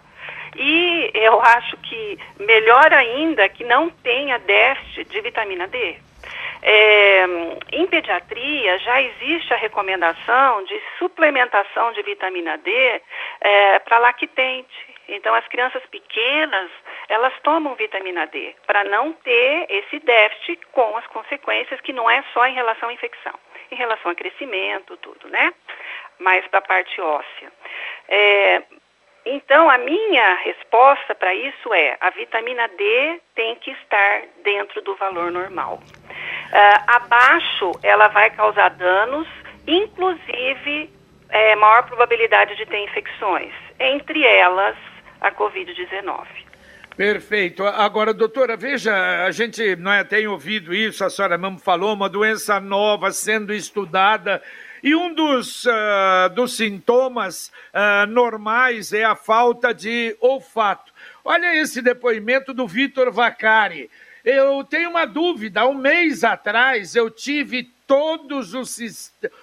E 0.55 1.11
eu 1.15 1.41
acho 1.41 1.77
que 1.79 2.19
melhor 2.41 2.93
ainda 2.93 3.49
que 3.49 3.65
não 3.65 3.89
tenha 3.89 4.39
déficit 4.39 5.09
de 5.09 5.21
vitamina 5.21 5.67
D. 5.67 5.97
É, 6.63 7.25
em 7.73 7.87
pediatria 7.87 8.79
já 8.79 9.01
existe 9.01 9.53
a 9.55 9.57
recomendação 9.57 10.65
de 10.65 10.81
suplementação 10.99 11.93
de 11.93 12.03
vitamina 12.03 12.59
D 12.59 13.03
é, 13.41 13.79
para 13.81 13.99
lactente. 13.99 14.97
Então 15.09 15.35
as 15.35 15.47
crianças 15.49 15.83
pequenas 15.87 16.71
elas 17.09 17.33
tomam 17.43 17.75
vitamina 17.75 18.27
D 18.27 18.55
para 18.67 18.85
não 18.85 19.13
ter 19.13 19.67
esse 19.71 19.99
déficit 20.01 20.67
com 20.73 20.97
as 20.97 21.07
consequências 21.07 21.81
que 21.81 21.93
não 21.93 22.11
é 22.11 22.23
só 22.35 22.47
em 22.47 22.55
relação 22.55 22.89
à 22.89 22.93
infecção, 22.93 23.35
em 23.71 23.77
relação 23.77 24.11
a 24.11 24.15
crescimento, 24.15 24.97
tudo, 24.99 25.29
né? 25.29 25.55
Mas 26.19 26.47
para 26.49 26.59
a 26.59 26.63
parte 26.63 27.01
óssea. 27.01 27.53
É, 28.09 28.63
então, 29.31 29.69
a 29.69 29.77
minha 29.77 30.35
resposta 30.37 31.15
para 31.15 31.35
isso 31.35 31.73
é: 31.75 31.97
a 32.01 32.11
vitamina 32.11 32.67
D 32.69 33.21
tem 33.35 33.55
que 33.57 33.71
estar 33.73 34.23
dentro 34.43 34.81
do 34.83 34.95
valor 34.97 35.31
normal. 35.31 35.81
Uh, 36.49 36.83
abaixo, 36.87 37.73
ela 37.83 38.09
vai 38.09 38.31
causar 38.31 38.71
danos, 38.71 39.29
inclusive 39.67 40.91
é, 41.29 41.55
maior 41.57 41.83
probabilidade 41.85 42.57
de 42.57 42.65
ter 42.67 42.79
infecções, 42.85 43.53
entre 43.79 44.25
elas 44.25 44.77
a 45.21 45.31
Covid-19. 45.31 46.27
Perfeito. 46.97 47.65
Agora, 47.65 48.13
doutora, 48.13 48.57
veja, 48.57 49.25
a 49.25 49.31
gente 49.31 49.77
não 49.77 49.93
é, 49.93 50.03
tem 50.03 50.27
ouvido 50.27 50.75
isso, 50.75 51.05
a 51.05 51.11
senhora 51.11 51.39
mesmo 51.39 51.59
falou, 51.59 51.93
uma 51.93 52.09
doença 52.09 52.59
nova 52.59 53.13
sendo 53.13 53.53
estudada. 53.53 54.43
E 54.83 54.95
um 54.95 55.13
dos, 55.13 55.65
uh, 55.65 56.29
dos 56.35 56.57
sintomas 56.57 57.53
uh, 57.73 58.07
normais 58.09 58.93
é 58.93 59.05
a 59.05 59.15
falta 59.15 59.73
de 59.73 60.17
olfato. 60.21 60.93
Olha 61.25 61.55
esse 61.61 61.83
depoimento 61.83 62.53
do 62.53 62.67
Vitor 62.67 63.13
Vacari. 63.13 63.91
Eu 64.31 64.63
tenho 64.63 64.91
uma 64.91 65.07
dúvida. 65.07 65.67
Um 65.67 65.73
mês 65.73 66.23
atrás 66.23 66.95
eu 66.95 67.11
tive 67.11 67.63
todos 67.87 68.53
os, 68.53 68.79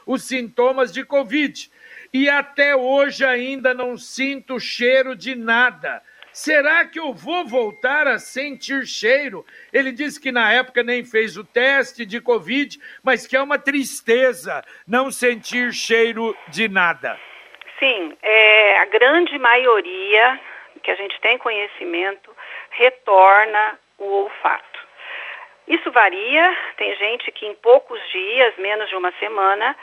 os 0.05 0.23
sintomas 0.23 0.93
de 0.93 1.03
Covid 1.03 1.71
e 2.13 2.29
até 2.29 2.75
hoje 2.75 3.25
ainda 3.25 3.73
não 3.73 3.97
sinto 3.97 4.59
cheiro 4.59 5.15
de 5.15 5.33
nada. 5.33 6.03
Será 6.31 6.85
que 6.85 6.99
eu 6.99 7.15
vou 7.15 7.47
voltar 7.47 8.05
a 8.07 8.19
sentir 8.19 8.85
cheiro? 8.85 9.43
Ele 9.73 9.91
disse 9.91 10.21
que 10.21 10.31
na 10.31 10.53
época 10.53 10.83
nem 10.83 11.03
fez 11.03 11.35
o 11.35 11.43
teste 11.43 12.05
de 12.05 12.21
Covid, 12.21 12.79
mas 13.01 13.25
que 13.25 13.35
é 13.35 13.41
uma 13.41 13.57
tristeza 13.57 14.63
não 14.87 15.09
sentir 15.11 15.73
cheiro 15.73 16.37
de 16.49 16.67
nada. 16.67 17.19
Sim, 17.79 18.15
é, 18.21 18.77
a 18.77 18.85
grande 18.85 19.39
maioria 19.39 20.39
que 20.83 20.91
a 20.91 20.95
gente 20.95 21.19
tem 21.21 21.39
conhecimento 21.39 22.29
retorna 22.69 23.79
varia, 25.95 26.57
tem 26.75 26.93
gente 26.97 27.31
que 27.31 27.45
em 27.47 27.55
poucos 27.55 27.99
dias, 28.11 28.53
menos 28.57 28.89
de 28.89 28.97
uma 28.97 29.13
semana, 29.13 29.75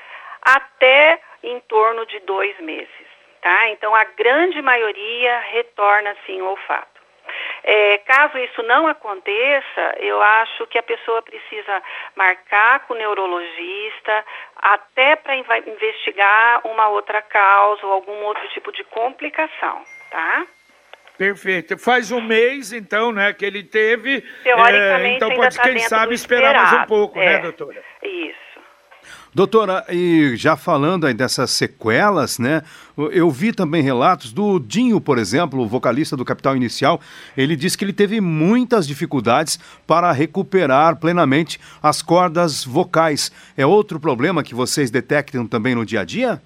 até 0.42 1.18
em 1.42 1.58
torno 1.60 2.04
de 2.04 2.20
dois 2.20 2.56
meses, 2.60 3.08
tá? 3.40 3.70
Então 3.70 3.94
a 3.94 4.04
grande 4.04 4.60
maioria 4.60 5.38
retorna 5.38 6.14
sim 6.26 6.42
o 6.42 6.50
olfato. 6.50 7.00
É, 7.64 7.98
caso 7.98 8.36
isso 8.38 8.62
não 8.64 8.86
aconteça, 8.88 9.94
eu 10.00 10.20
acho 10.20 10.66
que 10.66 10.78
a 10.78 10.82
pessoa 10.82 11.22
precisa 11.22 11.82
marcar 12.14 12.80
com 12.80 12.92
o 12.92 12.96
neurologista 12.96 14.24
até 14.56 15.16
para 15.16 15.36
investigar 15.36 16.66
uma 16.66 16.88
outra 16.88 17.22
causa 17.22 17.86
ou 17.86 17.92
algum 17.92 18.24
outro 18.24 18.46
tipo 18.48 18.70
de 18.70 18.84
complicação, 18.84 19.82
tá? 20.10 20.46
Perfeito. 21.22 21.78
Faz 21.78 22.10
um 22.10 22.20
mês, 22.20 22.72
então, 22.72 23.12
né, 23.12 23.32
que 23.32 23.44
ele 23.44 23.62
teve. 23.62 24.24
Teoricamente, 24.42 25.06
é, 25.06 25.14
então 25.14 25.30
pode, 25.36 25.56
tá 25.56 25.62
quem 25.62 25.78
sabe, 25.78 26.14
esperar 26.16 26.52
mais 26.52 26.82
um 26.82 26.86
pouco, 26.86 27.16
né, 27.16 27.24
é, 27.24 27.32
né, 27.34 27.38
doutora? 27.42 27.80
Isso. 28.02 28.42
Doutora, 29.32 29.84
e 29.88 30.34
já 30.34 30.56
falando 30.56 31.06
aí 31.06 31.14
dessas 31.14 31.52
sequelas, 31.52 32.40
né? 32.40 32.62
Eu 33.12 33.30
vi 33.30 33.52
também 33.52 33.82
relatos 33.82 34.32
do 34.32 34.58
Dinho, 34.58 35.00
por 35.00 35.16
exemplo, 35.16 35.60
o 35.62 35.68
vocalista 35.68 36.16
do 36.16 36.24
Capital 36.24 36.56
Inicial. 36.56 37.00
Ele 37.36 37.54
disse 37.54 37.78
que 37.78 37.84
ele 37.84 37.92
teve 37.92 38.20
muitas 38.20 38.84
dificuldades 38.84 39.60
para 39.86 40.10
recuperar 40.10 40.96
plenamente 40.96 41.60
as 41.80 42.02
cordas 42.02 42.64
vocais. 42.64 43.30
É 43.56 43.64
outro 43.64 44.00
problema 44.00 44.42
que 44.42 44.56
vocês 44.56 44.90
detectam 44.90 45.46
também 45.46 45.76
no 45.76 45.86
dia 45.86 46.00
a 46.00 46.04
dia? 46.04 46.42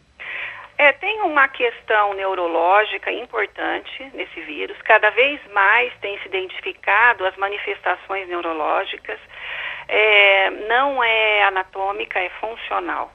É, 0.78 0.92
tem 0.92 1.15
uma 1.36 1.48
questão 1.48 2.14
neurológica 2.14 3.12
importante 3.12 4.10
nesse 4.14 4.40
vírus. 4.40 4.74
Cada 4.80 5.10
vez 5.10 5.38
mais 5.52 5.92
tem 6.00 6.18
se 6.20 6.28
identificado 6.28 7.26
as 7.26 7.36
manifestações 7.36 8.26
neurológicas 8.26 9.20
é, 9.86 10.48
não 10.66 11.04
é 11.04 11.42
anatômica, 11.42 12.18
é 12.18 12.30
funcional. 12.40 13.12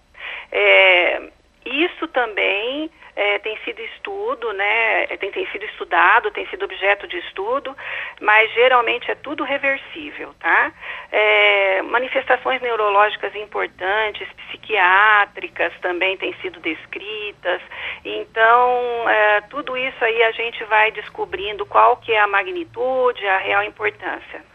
É, 0.52 1.20
isso 1.65 2.08
também 2.08 2.89
é, 3.15 3.39
tem 3.39 3.58
sido 3.63 3.80
estudo, 3.82 4.52
né, 4.54 5.04
é, 5.04 5.17
tem, 5.17 5.32
tem 5.32 5.45
sido 5.52 5.65
estudado, 5.65 6.32
tem 6.32 6.47
sido 6.47 6.65
objeto 6.65 7.08
de 7.08 7.17
estudo, 7.17 7.76
mas 8.19 8.52
geralmente 8.54 9.12
é 9.12 9.15
tudo 9.15 9.43
reversível, 9.43 10.34
tá? 10.39 10.71
É, 11.12 11.82
manifestações 11.84 12.62
neurológicas 12.62 13.36
importantes, 13.36 14.28
psiquiátricas 14.47 15.74
também 15.82 16.17
têm 16.17 16.34
sido 16.41 16.60
descritas, 16.60 17.62
então 18.04 19.10
é, 19.10 19.41
tudo 19.41 19.78
isso 19.78 20.04
aí 20.04 20.24
a 20.24 20.32
gente 20.32 20.63
vai 20.65 20.91
descobrindo 20.91 21.65
qual 21.65 21.97
que 21.97 22.13
é 22.13 22.19
a 22.19 22.28
magnitude, 22.28 23.26
a 23.28 23.38
real 23.38 23.63
importância. 23.63 24.52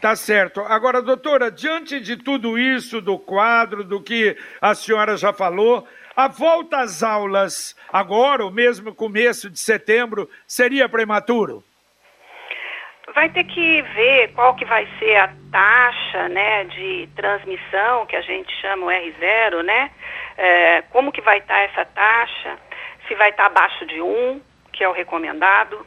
Tá 0.00 0.14
certo. 0.14 0.60
Agora, 0.60 1.00
doutora, 1.00 1.50
diante 1.50 1.98
de 1.98 2.14
tudo 2.14 2.58
isso, 2.58 3.00
do 3.00 3.18
quadro, 3.18 3.82
do 3.82 4.02
que 4.02 4.36
a 4.60 4.74
senhora 4.74 5.16
já 5.16 5.32
falou, 5.32 5.88
a 6.16 6.28
volta 6.28 6.78
às 6.78 7.02
aulas 7.02 7.76
agora, 7.92 8.46
o 8.46 8.50
mesmo 8.50 8.94
começo 8.94 9.50
de 9.50 9.58
setembro, 9.58 10.30
seria 10.46 10.88
prematuro? 10.88 11.64
Vai 13.14 13.28
ter 13.28 13.44
que 13.44 13.82
ver 13.82 14.32
qual 14.32 14.54
que 14.54 14.64
vai 14.64 14.88
ser 14.98 15.16
a 15.16 15.32
taxa 15.50 16.28
né, 16.28 16.64
de 16.64 17.08
transmissão, 17.14 18.06
que 18.06 18.16
a 18.16 18.20
gente 18.22 18.52
chama 18.60 18.86
o 18.86 18.88
R0, 18.88 19.62
né? 19.62 19.90
É, 20.36 20.82
como 20.90 21.12
que 21.12 21.20
vai 21.20 21.38
estar 21.38 21.54
tá 21.54 21.60
essa 21.60 21.84
taxa, 21.84 22.58
se 23.06 23.14
vai 23.14 23.30
estar 23.30 23.44
tá 23.44 23.46
abaixo 23.46 23.84
de 23.86 24.00
1, 24.00 24.40
que 24.72 24.82
é 24.82 24.88
o 24.88 24.92
recomendado. 24.92 25.86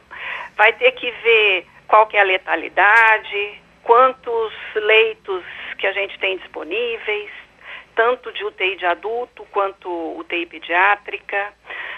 Vai 0.56 0.72
ter 0.74 0.92
que 0.92 1.10
ver 1.10 1.66
qual 1.86 2.06
que 2.06 2.16
é 2.16 2.20
a 2.20 2.24
letalidade, 2.24 3.60
quantos 3.82 4.52
leitos 4.74 5.44
que 5.78 5.86
a 5.86 5.92
gente 5.92 6.18
tem 6.18 6.36
disponíveis, 6.38 7.30
tanto 7.98 8.30
de 8.32 8.44
UTI 8.44 8.76
de 8.76 8.86
adulto 8.86 9.44
quanto 9.50 9.90
UTI 10.20 10.46
pediátrica. 10.46 11.52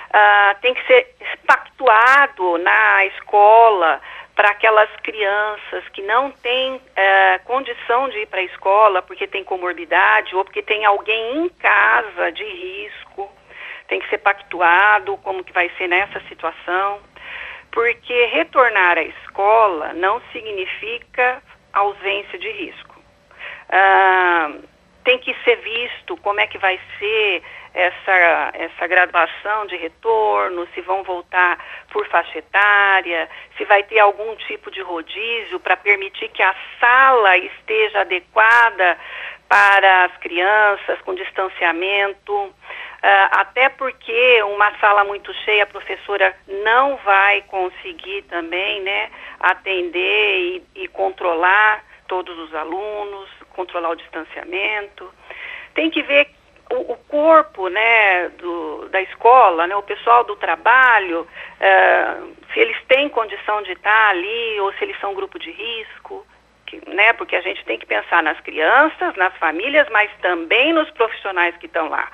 Uh, 0.08 0.60
tem 0.62 0.72
que 0.72 0.86
ser 0.86 1.14
pactuado 1.46 2.56
na 2.56 3.04
escola 3.04 4.00
para 4.34 4.48
aquelas 4.48 4.88
crianças 5.02 5.86
que 5.92 6.00
não 6.00 6.30
têm 6.30 6.76
uh, 6.76 7.44
condição 7.44 8.08
de 8.08 8.20
ir 8.20 8.26
para 8.28 8.40
a 8.40 8.44
escola 8.44 9.02
porque 9.02 9.26
tem 9.26 9.44
comorbidade 9.44 10.34
ou 10.34 10.42
porque 10.42 10.62
tem 10.62 10.86
alguém 10.86 11.44
em 11.44 11.48
casa 11.50 12.32
de 12.32 12.44
risco. 12.44 13.30
Tem 13.86 14.00
que 14.00 14.08
ser 14.08 14.18
pactuado 14.18 15.18
como 15.18 15.44
que 15.44 15.52
vai 15.52 15.70
ser 15.76 15.86
nessa 15.86 16.18
situação. 16.30 16.98
Porque 17.70 18.24
retornar 18.32 18.96
à 18.96 19.02
escola 19.02 19.92
não 19.92 20.18
significa 20.32 21.42
ausência 21.74 22.38
de 22.38 22.50
risco. 22.52 22.98
Ah, 23.68 24.50
tem 25.04 25.18
que 25.18 25.34
ser 25.44 25.56
visto 25.56 26.16
como 26.18 26.40
é 26.40 26.46
que 26.46 26.58
vai 26.58 26.78
ser 26.98 27.42
essa, 27.72 28.50
essa 28.54 28.86
graduação 28.86 29.66
de 29.66 29.76
retorno, 29.76 30.66
se 30.74 30.80
vão 30.80 31.02
voltar 31.02 31.58
por 31.90 32.06
faixa 32.08 32.38
etária, 32.38 33.28
se 33.56 33.64
vai 33.64 33.82
ter 33.82 34.00
algum 34.00 34.34
tipo 34.36 34.70
de 34.70 34.80
rodízio 34.80 35.60
para 35.60 35.76
permitir 35.76 36.28
que 36.28 36.42
a 36.42 36.54
sala 36.80 37.36
esteja 37.38 38.00
adequada 38.00 38.98
para 39.48 40.04
as 40.04 40.16
crianças, 40.18 41.00
com 41.02 41.14
distanciamento. 41.14 42.32
Uh, 42.32 43.28
até 43.30 43.68
porque 43.70 44.42
uma 44.42 44.76
sala 44.78 45.04
muito 45.04 45.32
cheia, 45.44 45.64
a 45.64 45.66
professora 45.66 46.36
não 46.46 46.96
vai 46.98 47.42
conseguir 47.42 48.22
também 48.22 48.82
né, 48.82 49.10
atender 49.40 50.38
e, 50.38 50.82
e 50.82 50.88
controlar 50.88 51.82
todos 52.06 52.36
os 52.38 52.54
alunos, 52.54 53.30
controlar 53.60 53.90
o 53.90 53.96
distanciamento. 53.96 55.12
Tem 55.74 55.90
que 55.90 56.02
ver 56.02 56.28
o, 56.70 56.92
o 56.92 56.96
corpo 57.08 57.68
né, 57.68 58.28
do, 58.30 58.88
da 58.88 59.00
escola, 59.02 59.66
né, 59.66 59.76
o 59.76 59.82
pessoal 59.82 60.24
do 60.24 60.36
trabalho, 60.36 61.20
uh, 61.20 62.36
se 62.52 62.60
eles 62.60 62.76
têm 62.88 63.08
condição 63.08 63.62
de 63.62 63.72
estar 63.72 64.10
ali 64.10 64.60
ou 64.60 64.72
se 64.74 64.84
eles 64.84 64.98
são 65.00 65.14
grupo 65.14 65.38
de 65.38 65.50
risco. 65.50 66.26
Né, 66.86 67.12
porque 67.14 67.34
a 67.34 67.40
gente 67.40 67.64
tem 67.64 67.76
que 67.76 67.84
pensar 67.84 68.22
nas 68.22 68.38
crianças, 68.42 69.16
nas 69.16 69.36
famílias, 69.38 69.88
mas 69.90 70.08
também 70.22 70.72
nos 70.72 70.88
profissionais 70.92 71.56
que 71.56 71.66
estão 71.66 71.88
lá. 71.88 72.08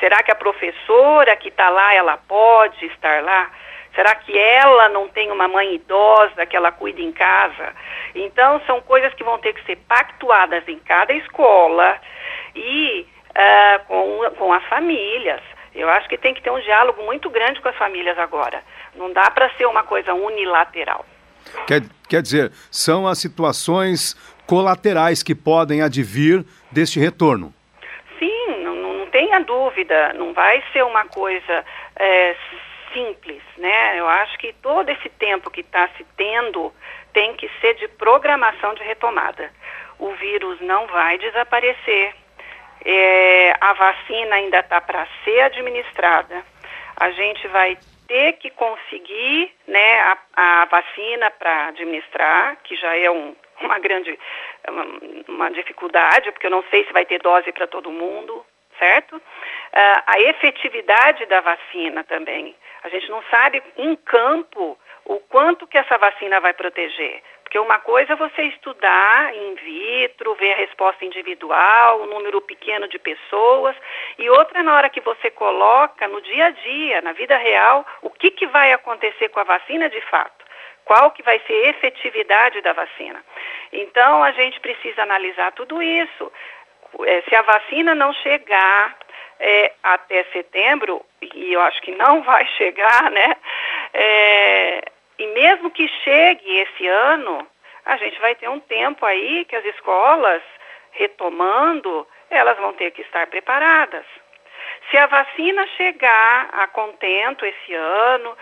Será 0.00 0.22
que 0.22 0.32
a 0.32 0.34
professora 0.34 1.36
que 1.36 1.48
está 1.48 1.68
lá, 1.68 1.92
ela 1.92 2.16
pode 2.16 2.86
estar 2.86 3.22
lá? 3.22 3.50
Será 3.98 4.14
que 4.14 4.38
ela 4.38 4.88
não 4.90 5.08
tem 5.08 5.28
uma 5.32 5.48
mãe 5.48 5.74
idosa 5.74 6.46
que 6.46 6.56
ela 6.56 6.70
cuida 6.70 7.00
em 7.00 7.10
casa? 7.10 7.74
Então, 8.14 8.60
são 8.64 8.80
coisas 8.80 9.12
que 9.14 9.24
vão 9.24 9.38
ter 9.38 9.52
que 9.52 9.66
ser 9.66 9.74
pactuadas 9.88 10.62
em 10.68 10.78
cada 10.78 11.12
escola 11.14 12.00
e 12.54 13.04
uh, 13.30 13.84
com, 13.88 14.30
com 14.38 14.52
as 14.52 14.62
famílias. 14.66 15.40
Eu 15.74 15.90
acho 15.90 16.08
que 16.08 16.16
tem 16.16 16.32
que 16.32 16.40
ter 16.40 16.52
um 16.52 16.60
diálogo 16.60 17.02
muito 17.02 17.28
grande 17.28 17.60
com 17.60 17.68
as 17.68 17.74
famílias 17.74 18.16
agora. 18.20 18.62
Não 18.94 19.12
dá 19.12 19.28
para 19.32 19.50
ser 19.56 19.66
uma 19.66 19.82
coisa 19.82 20.14
unilateral. 20.14 21.04
Quer, 21.66 21.82
quer 22.08 22.22
dizer, 22.22 22.52
são 22.70 23.04
as 23.04 23.18
situações 23.18 24.14
colaterais 24.46 25.24
que 25.24 25.34
podem 25.34 25.82
advir 25.82 26.44
deste 26.70 27.00
retorno. 27.00 27.52
Sim, 28.16 28.62
não, 28.62 28.76
não 28.76 29.06
tenha 29.06 29.40
dúvida. 29.40 30.12
Não 30.12 30.32
vai 30.32 30.62
ser 30.72 30.84
uma 30.84 31.04
coisa 31.06 31.64
é, 31.96 32.36
simples, 32.92 33.42
né? 33.56 33.98
Eu 33.98 34.08
acho 34.08 34.38
que 34.38 34.52
todo 34.54 34.88
esse 34.88 35.08
tempo 35.10 35.50
que 35.50 35.60
está 35.60 35.88
se 35.96 36.04
tendo 36.16 36.72
tem 37.12 37.34
que 37.34 37.48
ser 37.60 37.74
de 37.74 37.88
programação 37.88 38.74
de 38.74 38.82
retomada. 38.82 39.52
O 39.98 40.10
vírus 40.14 40.60
não 40.60 40.86
vai 40.86 41.18
desaparecer. 41.18 42.14
É, 42.84 43.54
a 43.60 43.72
vacina 43.72 44.36
ainda 44.36 44.60
está 44.60 44.80
para 44.80 45.06
ser 45.24 45.40
administrada. 45.40 46.44
A 46.96 47.10
gente 47.10 47.46
vai 47.48 47.76
ter 48.08 48.32
que 48.34 48.50
conseguir 48.50 49.52
né, 49.66 50.00
a, 50.00 50.18
a 50.62 50.64
vacina 50.64 51.30
para 51.30 51.68
administrar, 51.68 52.56
que 52.64 52.74
já 52.76 52.96
é 52.96 53.10
um, 53.10 53.36
uma 53.60 53.78
grande 53.78 54.18
uma, 55.28 55.50
dificuldade, 55.50 56.32
porque 56.32 56.46
eu 56.46 56.50
não 56.50 56.64
sei 56.70 56.84
se 56.84 56.92
vai 56.92 57.04
ter 57.04 57.20
dose 57.20 57.52
para 57.52 57.66
todo 57.66 57.90
mundo, 57.92 58.44
certo? 58.78 59.16
Uh, 59.16 60.02
a 60.06 60.20
efetividade 60.20 61.26
da 61.26 61.40
vacina 61.40 62.02
também. 62.04 62.56
A 62.88 62.90
gente 62.90 63.10
não 63.10 63.22
sabe 63.30 63.62
em 63.76 63.94
campo 63.96 64.78
o 65.04 65.20
quanto 65.20 65.66
que 65.66 65.76
essa 65.76 65.98
vacina 65.98 66.40
vai 66.40 66.54
proteger. 66.54 67.22
Porque 67.42 67.58
uma 67.58 67.78
coisa 67.78 68.12
é 68.12 68.16
você 68.16 68.42
estudar 68.42 69.34
in 69.34 69.54
vitro, 69.54 70.34
ver 70.34 70.52
a 70.52 70.56
resposta 70.56 71.04
individual, 71.04 72.00
o 72.00 72.02
um 72.04 72.06
número 72.06 72.40
pequeno 72.42 72.86
de 72.88 72.98
pessoas, 72.98 73.74
e 74.18 74.28
outra 74.28 74.60
é 74.60 74.62
na 74.62 74.76
hora 74.76 74.90
que 74.90 75.00
você 75.00 75.30
coloca 75.30 76.06
no 76.08 76.20
dia 76.20 76.46
a 76.46 76.50
dia, 76.50 77.00
na 77.00 77.12
vida 77.12 77.38
real, 77.38 77.86
o 78.02 78.10
que, 78.10 78.30
que 78.30 78.46
vai 78.46 78.72
acontecer 78.72 79.30
com 79.30 79.40
a 79.40 79.44
vacina 79.44 79.88
de 79.88 80.00
fato. 80.02 80.44
Qual 80.84 81.10
que 81.10 81.22
vai 81.22 81.40
ser 81.46 81.64
a 81.64 81.68
efetividade 81.68 82.60
da 82.62 82.72
vacina. 82.72 83.22
Então, 83.72 84.22
a 84.22 84.32
gente 84.32 84.58
precisa 84.60 85.02
analisar 85.02 85.52
tudo 85.52 85.82
isso. 85.82 86.32
É, 87.04 87.22
se 87.28 87.34
a 87.34 87.42
vacina 87.42 87.94
não 87.94 88.12
chegar 88.14 88.96
é, 89.40 89.72
até 89.82 90.24
setembro, 90.32 91.04
e 91.22 91.52
eu 91.52 91.60
acho 91.60 91.80
que 91.82 91.92
não 91.92 92.22
vai 92.24 92.46
chegar, 92.56 93.10
né? 93.10 93.36
É, 93.94 94.84
e 95.18 95.26
mesmo 95.28 95.70
que 95.70 95.88
chegue 96.04 96.58
esse 96.58 96.86
ano, 96.86 97.46
a 97.84 97.96
gente 97.96 98.20
vai 98.20 98.34
ter 98.34 98.48
um 98.48 98.60
tempo 98.60 99.04
aí 99.04 99.44
que 99.46 99.56
as 99.56 99.64
escolas, 99.64 100.42
retomando, 100.92 102.06
elas 102.30 102.58
vão 102.58 102.72
ter 102.74 102.90
que 102.90 103.02
estar 103.02 103.26
preparadas. 103.26 104.04
Se 104.90 104.96
a 104.96 105.06
vacina 105.06 105.66
chegar 105.76 106.48
a 106.52 106.66
contento 106.66 107.44
esse 107.44 107.74
ano, 107.74 108.36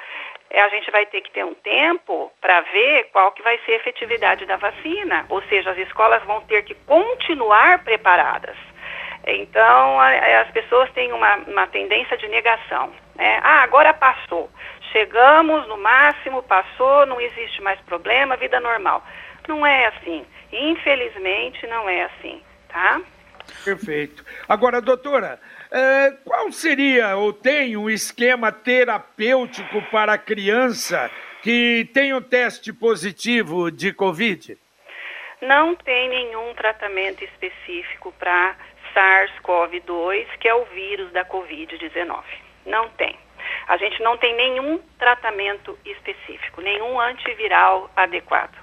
é, 0.51 0.61
a 0.61 0.69
gente 0.69 0.91
vai 0.91 1.07
ter 1.07 1.21
que 1.21 1.31
ter 1.31 1.45
um 1.45 1.55
tempo 1.55 2.33
para 2.41 2.61
ver 2.61 3.09
qual 3.13 3.33
que 3.33 3.43
vai 3.43 3.59
ser 3.65 3.73
a 3.73 3.77
efetividade 3.77 4.47
da 4.47 4.57
vacina. 4.57 5.27
Ou 5.29 5.43
seja, 5.43 5.71
as 5.71 5.79
escolas 5.79 6.23
vão 6.25 6.41
ter 6.43 6.63
que 6.63 6.75
continuar 6.87 7.83
preparadas. 7.83 8.57
Então, 9.27 9.99
as 10.01 10.49
pessoas 10.53 10.91
têm 10.93 11.13
uma, 11.13 11.37
uma 11.39 11.67
tendência 11.67 12.17
de 12.17 12.29
negação. 12.29 12.93
Né? 13.17 13.41
Ah, 13.43 13.63
agora 13.63 13.93
passou. 13.93 14.49
chegamos 14.93 15.67
no 15.67 15.77
máximo, 15.77 16.43
passou, 16.45 17.05
não 17.07 17.21
existe 17.21 17.61
mais 17.61 17.81
problema, 17.81 18.37
vida 18.37 18.61
normal. 18.61 19.05
Não 19.49 19.67
é 19.67 19.87
assim. 19.87 20.25
Infelizmente, 20.53 21.67
não 21.67 21.89
é 21.89 22.05
assim, 22.05 22.41
tá? 22.69 23.01
Perfeito. 23.65 24.25
Agora, 24.49 24.81
doutora, 24.81 25.41
é, 25.71 26.13
qual 26.25 26.51
seria 26.53 27.17
ou 27.17 27.33
tem 27.33 27.77
um 27.77 27.91
esquema 27.91 28.53
terapêutico 28.53 29.83
para 29.91 30.15
a 30.15 30.19
criança 30.19 31.11
que 31.43 31.89
tem 31.93 32.13
o 32.13 32.19
um 32.19 32.23
teste 32.23 32.73
positivo 32.73 33.71
de 33.71 33.93
Covid? 33.93 34.57
Não 35.43 35.75
tem 35.75 36.09
nenhum 36.09 36.55
tratamento 36.55 37.23
específico 37.23 38.13
para 38.19 38.57
SARS-CoV-2, 38.97 40.27
que 40.41 40.49
é 40.49 40.55
o 40.55 40.65
vírus 40.65 41.13
da 41.13 41.25
Covid-19. 41.27 42.23
Não 42.65 42.89
tem. 42.91 43.15
A 43.69 43.77
gente 43.77 44.03
não 44.03 44.17
tem 44.17 44.35
nenhum 44.35 44.79
tratamento 44.99 45.79
específico, 45.85 46.63
nenhum 46.63 46.99
antiviral 46.99 47.91
adequado. 47.95 48.57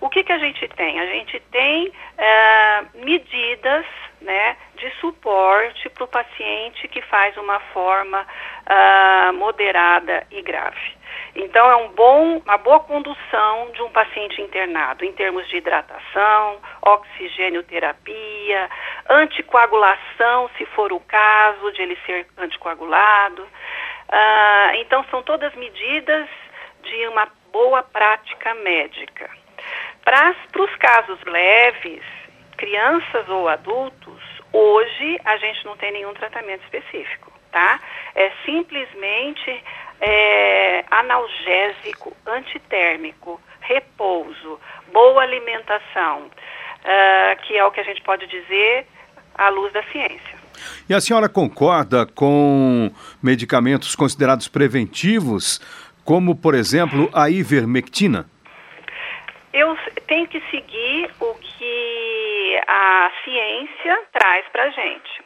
O 0.00 0.08
que, 0.08 0.24
que 0.24 0.32
a 0.32 0.38
gente 0.38 0.66
tem? 0.68 0.98
A 0.98 1.06
gente 1.06 1.38
tem 1.52 1.92
é, 2.18 2.84
medidas 2.94 3.86
né, 4.20 4.56
de 4.76 4.90
suporte 5.00 5.88
para 5.90 6.04
o 6.04 6.08
paciente 6.08 6.88
que 6.88 7.00
faz 7.02 7.36
uma 7.36 7.60
forma 7.72 8.22
uh, 8.22 9.32
moderada 9.34 10.26
e 10.30 10.42
grave. 10.42 10.96
Então, 11.34 11.70
é 11.70 11.76
um 11.76 11.88
bom, 11.88 12.38
uma 12.44 12.58
boa 12.58 12.80
condução 12.80 13.70
de 13.72 13.82
um 13.82 13.90
paciente 13.90 14.40
internado 14.42 15.04
em 15.04 15.12
termos 15.12 15.48
de 15.48 15.56
hidratação, 15.56 16.60
oxigênio 16.82 17.62
terapia, 17.62 18.68
anticoagulação, 19.08 20.50
se 20.58 20.66
for 20.66 20.92
o 20.92 21.00
caso 21.00 21.72
de 21.72 21.82
ele 21.82 21.98
ser 22.04 22.26
anticoagulado. 22.36 23.42
Uh, 23.42 24.74
então, 24.76 25.04
são 25.10 25.22
todas 25.22 25.54
medidas 25.54 26.28
de 26.82 27.08
uma 27.08 27.26
boa 27.50 27.82
prática 27.82 28.54
médica. 28.54 29.30
Para 30.04 30.34
os 30.58 30.76
casos 30.76 31.18
leves, 31.24 32.02
crianças 32.58 33.28
ou 33.28 33.48
adultos, 33.48 34.22
hoje 34.52 35.18
a 35.24 35.36
gente 35.38 35.64
não 35.64 35.76
tem 35.76 35.92
nenhum 35.92 36.12
tratamento 36.12 36.62
específico, 36.64 37.32
tá? 37.50 37.80
É 38.14 38.30
simplesmente 38.44 39.64
é, 40.02 40.84
analgésico, 40.90 42.14
antitérmico, 42.26 43.40
repouso, 43.60 44.58
boa 44.92 45.22
alimentação, 45.22 46.22
uh, 46.22 47.42
que 47.42 47.56
é 47.56 47.64
o 47.64 47.70
que 47.70 47.80
a 47.80 47.84
gente 47.84 48.02
pode 48.02 48.26
dizer 48.26 48.86
à 49.36 49.48
luz 49.48 49.72
da 49.72 49.82
ciência. 49.84 50.42
E 50.88 50.94
a 50.94 51.00
senhora 51.00 51.28
concorda 51.28 52.04
com 52.04 52.90
medicamentos 53.22 53.94
considerados 53.94 54.48
preventivos, 54.48 55.60
como, 56.04 56.34
por 56.34 56.54
exemplo, 56.54 57.08
a 57.14 57.30
ivermectina? 57.30 58.26
Eu 59.52 59.76
tenho 60.08 60.26
que 60.26 60.40
seguir 60.50 61.10
o 61.20 61.34
que 61.34 62.60
a 62.66 63.10
ciência 63.22 64.00
traz 64.12 64.44
para 64.50 64.64
a 64.64 64.70
gente. 64.70 65.22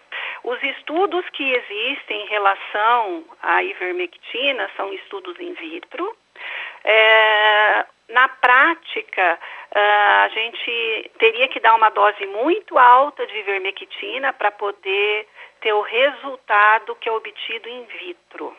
Os 0.47 0.63
estudos 0.63 1.29
que 1.31 1.43
existem 1.43 2.23
em 2.23 2.27
relação 2.29 3.25
à 3.43 3.65
ivermectina 3.65 4.71
são 4.77 4.93
estudos 4.93 5.37
in 5.41 5.55
vitro. 5.55 6.17
É, 6.85 7.85
na 8.11 8.29
prática, 8.29 9.41
a 9.75 10.29
gente 10.29 11.11
teria 11.19 11.49
que 11.49 11.59
dar 11.59 11.75
uma 11.75 11.91
dose 11.91 12.25
muito 12.27 12.79
alta 12.79 13.27
de 13.27 13.37
ivermectina 13.39 14.33
para 14.33 14.53
poder 14.53 15.27
ter 15.61 15.73
o 15.73 15.81
resultado 15.81 16.95
que 16.95 17.09
é 17.09 17.13
obtido 17.13 17.69
in 17.69 17.83
vitro. 17.99 18.57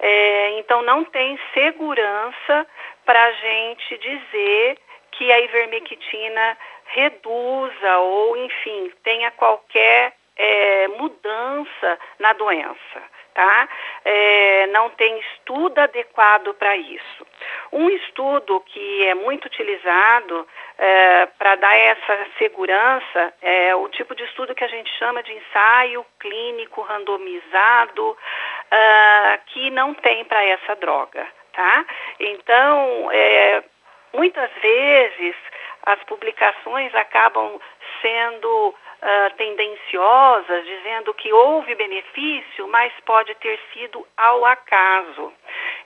É, 0.00 0.58
então, 0.58 0.82
não 0.82 1.04
tem 1.04 1.40
segurança 1.54 2.66
para 3.06 3.24
a 3.24 3.32
gente 3.32 3.96
dizer 3.96 4.78
que 5.12 5.32
a 5.32 5.40
ivermectina 5.40 6.58
reduza 6.84 7.98
ou, 7.98 8.36
enfim, 8.36 8.92
tenha 9.02 9.30
qualquer 9.30 10.17
é, 10.38 10.88
mudança 10.88 11.98
na 12.18 12.32
doença, 12.32 13.02
tá? 13.34 13.68
É, 14.04 14.66
não 14.68 14.90
tem 14.90 15.18
estudo 15.18 15.78
adequado 15.78 16.54
para 16.54 16.76
isso. 16.76 17.26
Um 17.72 17.90
estudo 17.90 18.60
que 18.60 19.06
é 19.06 19.14
muito 19.14 19.46
utilizado 19.46 20.46
é, 20.78 21.26
para 21.38 21.56
dar 21.56 21.76
essa 21.76 22.26
segurança 22.38 23.34
é 23.42 23.74
o 23.74 23.88
tipo 23.88 24.14
de 24.14 24.24
estudo 24.24 24.54
que 24.54 24.64
a 24.64 24.68
gente 24.68 24.90
chama 24.98 25.22
de 25.22 25.32
ensaio 25.32 26.06
clínico 26.18 26.80
randomizado, 26.82 28.10
uh, 28.10 29.38
que 29.46 29.70
não 29.70 29.92
tem 29.94 30.24
para 30.24 30.44
essa 30.44 30.76
droga 30.76 31.26
tá? 31.58 31.84
Então, 32.20 33.10
é, 33.10 33.64
muitas 34.12 34.48
vezes 34.62 35.34
as 35.82 35.98
publicações 36.04 36.94
acabam 36.94 37.60
sendo 38.00 38.74
uh, 39.02 39.36
tendenciosas, 39.36 40.64
dizendo 40.64 41.14
que 41.14 41.32
houve 41.32 41.74
benefício, 41.74 42.68
mas 42.68 42.92
pode 43.04 43.34
ter 43.36 43.58
sido 43.72 44.06
ao 44.16 44.44
acaso. 44.44 45.32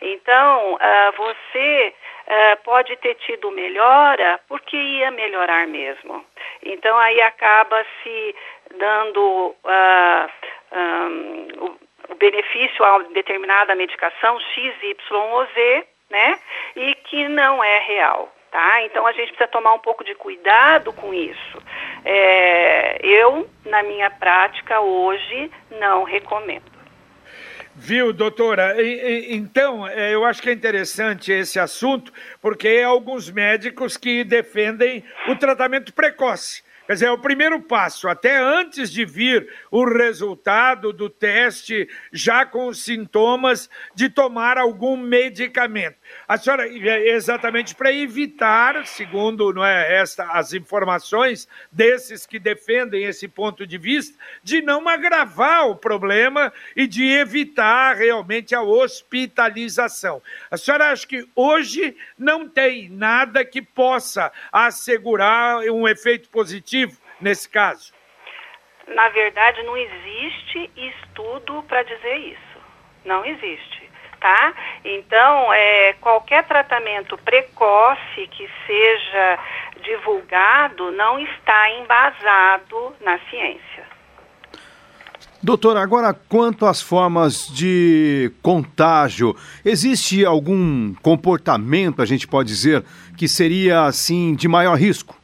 Então, 0.00 0.74
uh, 0.74 1.12
você 1.16 1.94
uh, 2.26 2.62
pode 2.64 2.96
ter 2.96 3.14
tido 3.16 3.50
melhora 3.50 4.40
porque 4.48 4.76
ia 4.76 5.10
melhorar 5.10 5.66
mesmo. 5.66 6.24
Então, 6.62 6.96
aí 6.98 7.20
acaba 7.20 7.84
se 8.02 8.34
dando 8.76 9.54
um, 10.72 11.78
o 12.10 12.14
benefício 12.14 12.84
a 12.84 12.98
determinada 13.12 13.74
medicação 13.74 14.38
X, 14.40 14.74
Y 14.82 14.96
ou 15.16 15.46
Z, 15.46 15.86
né? 16.10 16.38
E 16.76 16.94
que 16.94 17.28
não 17.28 17.62
é 17.62 17.78
real. 17.80 18.32
Tá? 18.52 18.84
Então 18.84 19.06
a 19.06 19.12
gente 19.12 19.28
precisa 19.28 19.48
tomar 19.48 19.72
um 19.72 19.78
pouco 19.78 20.04
de 20.04 20.14
cuidado 20.14 20.92
com 20.92 21.14
isso. 21.14 21.58
É, 22.04 22.98
eu, 23.02 23.48
na 23.64 23.82
minha 23.82 24.10
prática 24.10 24.78
hoje, 24.78 25.50
não 25.70 26.04
recomendo. 26.04 26.70
Viu, 27.74 28.12
doutora? 28.12 28.76
Então, 29.30 29.88
é, 29.88 30.14
eu 30.14 30.26
acho 30.26 30.42
que 30.42 30.50
é 30.50 30.52
interessante 30.52 31.32
esse 31.32 31.58
assunto, 31.58 32.12
porque 32.42 32.82
há 32.84 32.88
alguns 32.88 33.30
médicos 33.30 33.96
que 33.96 34.22
defendem 34.22 35.02
o 35.26 35.34
tratamento 35.34 35.94
precoce. 35.94 36.62
Quer 36.86 36.94
dizer, 36.94 37.06
é 37.06 37.10
o 37.10 37.18
primeiro 37.18 37.58
passo, 37.62 38.06
até 38.06 38.36
antes 38.36 38.90
de 38.90 39.04
vir 39.06 39.48
o 39.70 39.84
resultado 39.84 40.92
do 40.92 41.08
teste, 41.08 41.88
já 42.12 42.44
com 42.44 42.66
os 42.66 42.84
sintomas 42.84 43.70
de 43.94 44.10
tomar 44.10 44.58
algum 44.58 44.96
medicamento. 44.96 45.96
A 46.26 46.36
senhora, 46.36 46.66
é 46.66 47.08
exatamente 47.10 47.74
para 47.74 47.92
evitar, 47.92 48.86
segundo 48.86 49.52
não 49.52 49.64
é, 49.64 49.96
esta, 49.96 50.24
as 50.32 50.52
informações 50.52 51.48
desses 51.70 52.26
que 52.26 52.38
defendem 52.38 53.04
esse 53.04 53.28
ponto 53.28 53.66
de 53.66 53.78
vista, 53.78 54.18
de 54.42 54.62
não 54.62 54.88
agravar 54.88 55.68
o 55.68 55.76
problema 55.76 56.52
e 56.76 56.86
de 56.86 57.04
evitar 57.04 57.96
realmente 57.96 58.54
a 58.54 58.62
hospitalização. 58.62 60.22
A 60.50 60.56
senhora 60.56 60.90
acha 60.90 61.06
que 61.06 61.26
hoje 61.34 61.96
não 62.18 62.48
tem 62.48 62.88
nada 62.88 63.44
que 63.44 63.62
possa 63.62 64.32
assegurar 64.52 65.60
um 65.70 65.86
efeito 65.86 66.28
positivo? 66.28 67.02
nesse 67.22 67.48
caso? 67.48 67.94
Na 68.88 69.08
verdade, 69.10 69.62
não 69.62 69.76
existe 69.76 70.70
estudo 70.76 71.62
para 71.62 71.82
dizer 71.84 72.16
isso. 72.16 72.60
Não 73.04 73.24
existe, 73.24 73.81
tá? 74.22 74.54
Então, 74.84 75.52
é, 75.52 75.94
qualquer 76.00 76.44
tratamento 76.44 77.18
precoce 77.18 78.28
que 78.30 78.48
seja 78.66 79.38
divulgado 79.82 80.92
não 80.92 81.18
está 81.18 81.70
embasado 81.72 82.94
na 83.00 83.18
ciência. 83.28 83.92
Doutora, 85.42 85.80
agora 85.80 86.14
quanto 86.28 86.66
às 86.66 86.80
formas 86.80 87.48
de 87.48 88.32
contágio, 88.40 89.34
existe 89.64 90.24
algum 90.24 90.94
comportamento, 91.02 92.00
a 92.00 92.06
gente 92.06 92.28
pode 92.28 92.48
dizer, 92.48 92.84
que 93.18 93.26
seria 93.26 93.82
assim 93.82 94.36
de 94.36 94.46
maior 94.46 94.76
risco? 94.76 95.16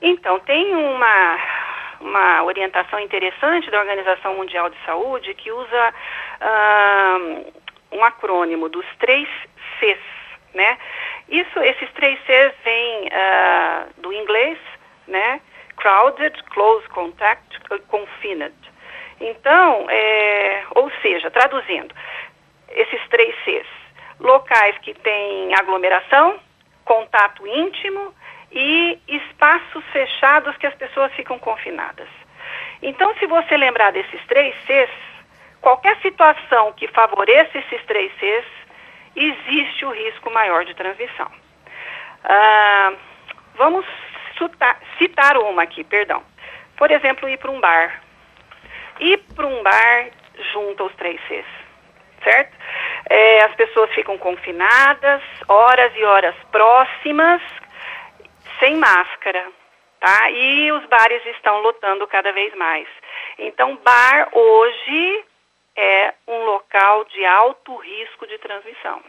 Então, 0.00 0.40
tem 0.40 0.74
uma, 0.74 1.38
uma 2.00 2.42
orientação 2.44 2.98
interessante 3.00 3.70
da 3.70 3.80
Organização 3.80 4.34
Mundial 4.34 4.70
de 4.70 4.76
Saúde 4.86 5.34
que 5.34 5.52
usa 5.52 5.94
uh, 6.40 7.52
um 7.92 8.04
acrônimo 8.04 8.68
dos 8.68 8.86
três 8.98 9.28
Cs, 9.78 9.98
né? 10.54 10.78
Isso, 11.28 11.58
esses 11.60 11.90
três 11.92 12.18
Cs 12.24 12.54
vêm 12.64 13.08
uh, 13.08 14.00
do 14.00 14.12
inglês, 14.12 14.58
né? 15.06 15.40
Crowded, 15.76 16.42
Close 16.44 16.88
Contact, 16.88 17.58
Confined. 17.88 18.54
Então, 19.20 19.86
é, 19.88 20.64
ou 20.74 20.90
seja, 21.00 21.30
traduzindo, 21.30 21.94
esses 22.70 23.00
três 23.08 23.34
Cs, 23.44 23.66
locais 24.18 24.76
que 24.78 24.94
têm 24.94 25.54
aglomeração, 25.54 26.38
contato 26.84 27.46
íntimo 27.46 28.14
e 28.50 28.98
espaços 29.08 29.84
fechados 29.92 30.56
que 30.56 30.66
as 30.66 30.74
pessoas 30.74 31.12
ficam 31.14 31.38
confinadas. 31.38 32.08
Então, 32.82 33.14
se 33.16 33.26
você 33.26 33.56
lembrar 33.56 33.92
desses 33.92 34.20
três 34.26 34.54
Cs, 34.66 34.90
qualquer 35.62 35.96
situação 36.02 36.72
que 36.72 36.88
favoreça 36.88 37.56
esses 37.56 37.82
três 37.86 38.12
Cs 38.18 38.44
existe 39.16 39.84
o 39.86 39.90
risco 39.90 40.30
maior 40.30 40.64
de 40.64 40.74
transmissão. 40.74 41.30
Ah, 42.24 42.92
vamos 43.54 43.86
citar 44.98 45.38
uma 45.38 45.62
aqui, 45.62 45.84
perdão. 45.84 46.22
Por 46.76 46.90
exemplo, 46.90 47.28
ir 47.28 47.38
para 47.38 47.50
um 47.50 47.60
bar. 47.60 48.02
Ir 49.00 49.18
para 49.34 49.46
um 49.46 49.62
bar 49.62 50.10
junta 50.52 50.84
os 50.84 50.94
três 50.96 51.20
Cs, 51.28 51.46
certo? 52.24 52.56
É, 53.08 53.44
as 53.44 53.54
pessoas 53.54 53.90
ficam 53.92 54.18
confinadas, 54.18 55.22
horas 55.48 55.92
e 55.96 56.04
horas 56.04 56.34
próximas, 56.50 57.40
sem 58.58 58.76
máscara, 58.76 59.46
tá? 60.00 60.30
E 60.30 60.72
os 60.72 60.84
bares 60.86 61.24
estão 61.26 61.60
lotando 61.60 62.06
cada 62.06 62.32
vez 62.32 62.54
mais. 62.54 62.88
Então, 63.38 63.76
bar 63.76 64.28
hoje 64.32 65.24
é 65.76 66.14
um 66.26 66.44
local 66.44 67.04
de 67.04 67.24
alto 67.24 67.76
risco 67.78 68.26
de 68.26 68.38
transmissão. 68.38 69.02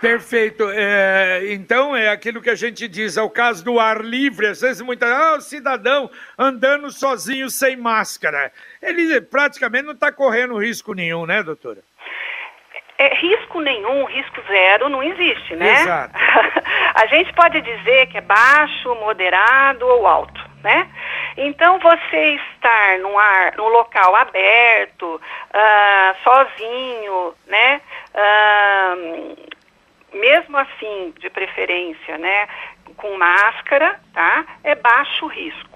Perfeito. 0.00 0.70
É, 0.70 1.52
então, 1.52 1.94
é 1.94 2.08
aquilo 2.08 2.40
que 2.40 2.48
a 2.48 2.54
gente 2.54 2.88
diz, 2.88 3.18
é 3.18 3.22
o 3.22 3.28
caso 3.28 3.62
do 3.62 3.78
ar 3.78 4.00
livre, 4.00 4.46
às 4.46 4.62
vezes 4.62 4.80
muita. 4.80 5.06
Ah, 5.06 5.36
o 5.36 5.42
cidadão 5.42 6.10
andando 6.38 6.90
sozinho 6.90 7.50
sem 7.50 7.76
máscara. 7.76 8.50
Ele 8.80 9.20
praticamente 9.20 9.84
não 9.84 9.92
está 9.92 10.10
correndo 10.10 10.56
risco 10.56 10.94
nenhum, 10.94 11.26
né, 11.26 11.42
doutora? 11.42 11.82
É, 12.96 13.14
risco 13.14 13.60
nenhum, 13.60 14.04
risco 14.06 14.42
zero 14.46 14.88
não 14.88 15.02
existe, 15.02 15.54
né? 15.56 15.82
Exato. 15.82 16.14
a 16.94 17.06
gente 17.06 17.32
pode 17.34 17.60
dizer 17.60 18.06
que 18.06 18.18
é 18.18 18.22
baixo, 18.22 18.94
moderado 18.96 19.86
ou 19.86 20.06
alto, 20.06 20.40
né? 20.62 20.88
Então, 21.36 21.78
você 21.78 22.34
estar 22.34 22.98
num, 22.98 23.18
ar, 23.18 23.56
num 23.56 23.68
local 23.68 24.16
aberto, 24.16 25.16
uh, 25.16 26.22
sozinho, 26.22 27.34
né? 27.46 27.80
Uh, 28.14 29.50
mesmo 30.12 30.56
assim, 30.56 31.14
de 31.18 31.30
preferência, 31.30 32.18
né, 32.18 32.48
com 32.96 33.16
máscara, 33.16 34.00
tá? 34.12 34.44
É 34.64 34.74
baixo 34.74 35.26
risco. 35.26 35.70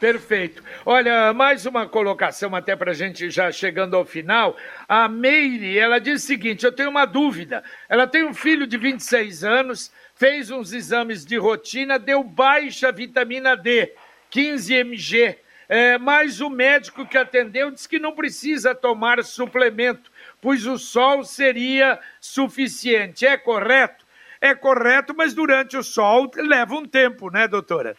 Perfeito. 0.00 0.64
Olha, 0.86 1.30
mais 1.34 1.66
uma 1.66 1.86
colocação 1.86 2.56
até 2.56 2.74
para 2.74 2.92
a 2.92 2.94
gente 2.94 3.28
já 3.28 3.52
chegando 3.52 3.94
ao 3.94 4.04
final. 4.06 4.56
A 4.88 5.06
Meire, 5.06 5.78
ela 5.78 6.00
diz 6.00 6.24
o 6.24 6.26
seguinte, 6.26 6.64
eu 6.64 6.72
tenho 6.72 6.88
uma 6.88 7.04
dúvida. 7.04 7.62
Ela 7.86 8.06
tem 8.06 8.24
um 8.24 8.32
filho 8.32 8.66
de 8.66 8.78
26 8.78 9.44
anos, 9.44 9.92
fez 10.14 10.50
uns 10.50 10.72
exames 10.72 11.22
de 11.22 11.36
rotina, 11.36 11.98
deu 11.98 12.24
baixa 12.24 12.90
vitamina 12.90 13.54
D, 13.54 13.92
15 14.30 14.74
mg. 14.74 15.36
É, 15.68 15.98
mas 15.98 16.40
o 16.40 16.50
médico 16.50 17.06
que 17.06 17.16
atendeu 17.16 17.70
disse 17.70 17.88
que 17.88 18.00
não 18.00 18.12
precisa 18.12 18.74
tomar 18.74 19.22
suplemento 19.22 20.10
pois 20.40 20.66
o 20.66 20.78
sol 20.78 21.22
seria 21.24 21.98
suficiente. 22.20 23.26
É 23.26 23.36
correto? 23.36 24.06
É 24.40 24.54
correto, 24.54 25.14
mas 25.14 25.34
durante 25.34 25.76
o 25.76 25.82
sol 25.82 26.30
leva 26.34 26.74
um 26.74 26.86
tempo, 26.86 27.30
né, 27.30 27.46
doutora? 27.46 27.94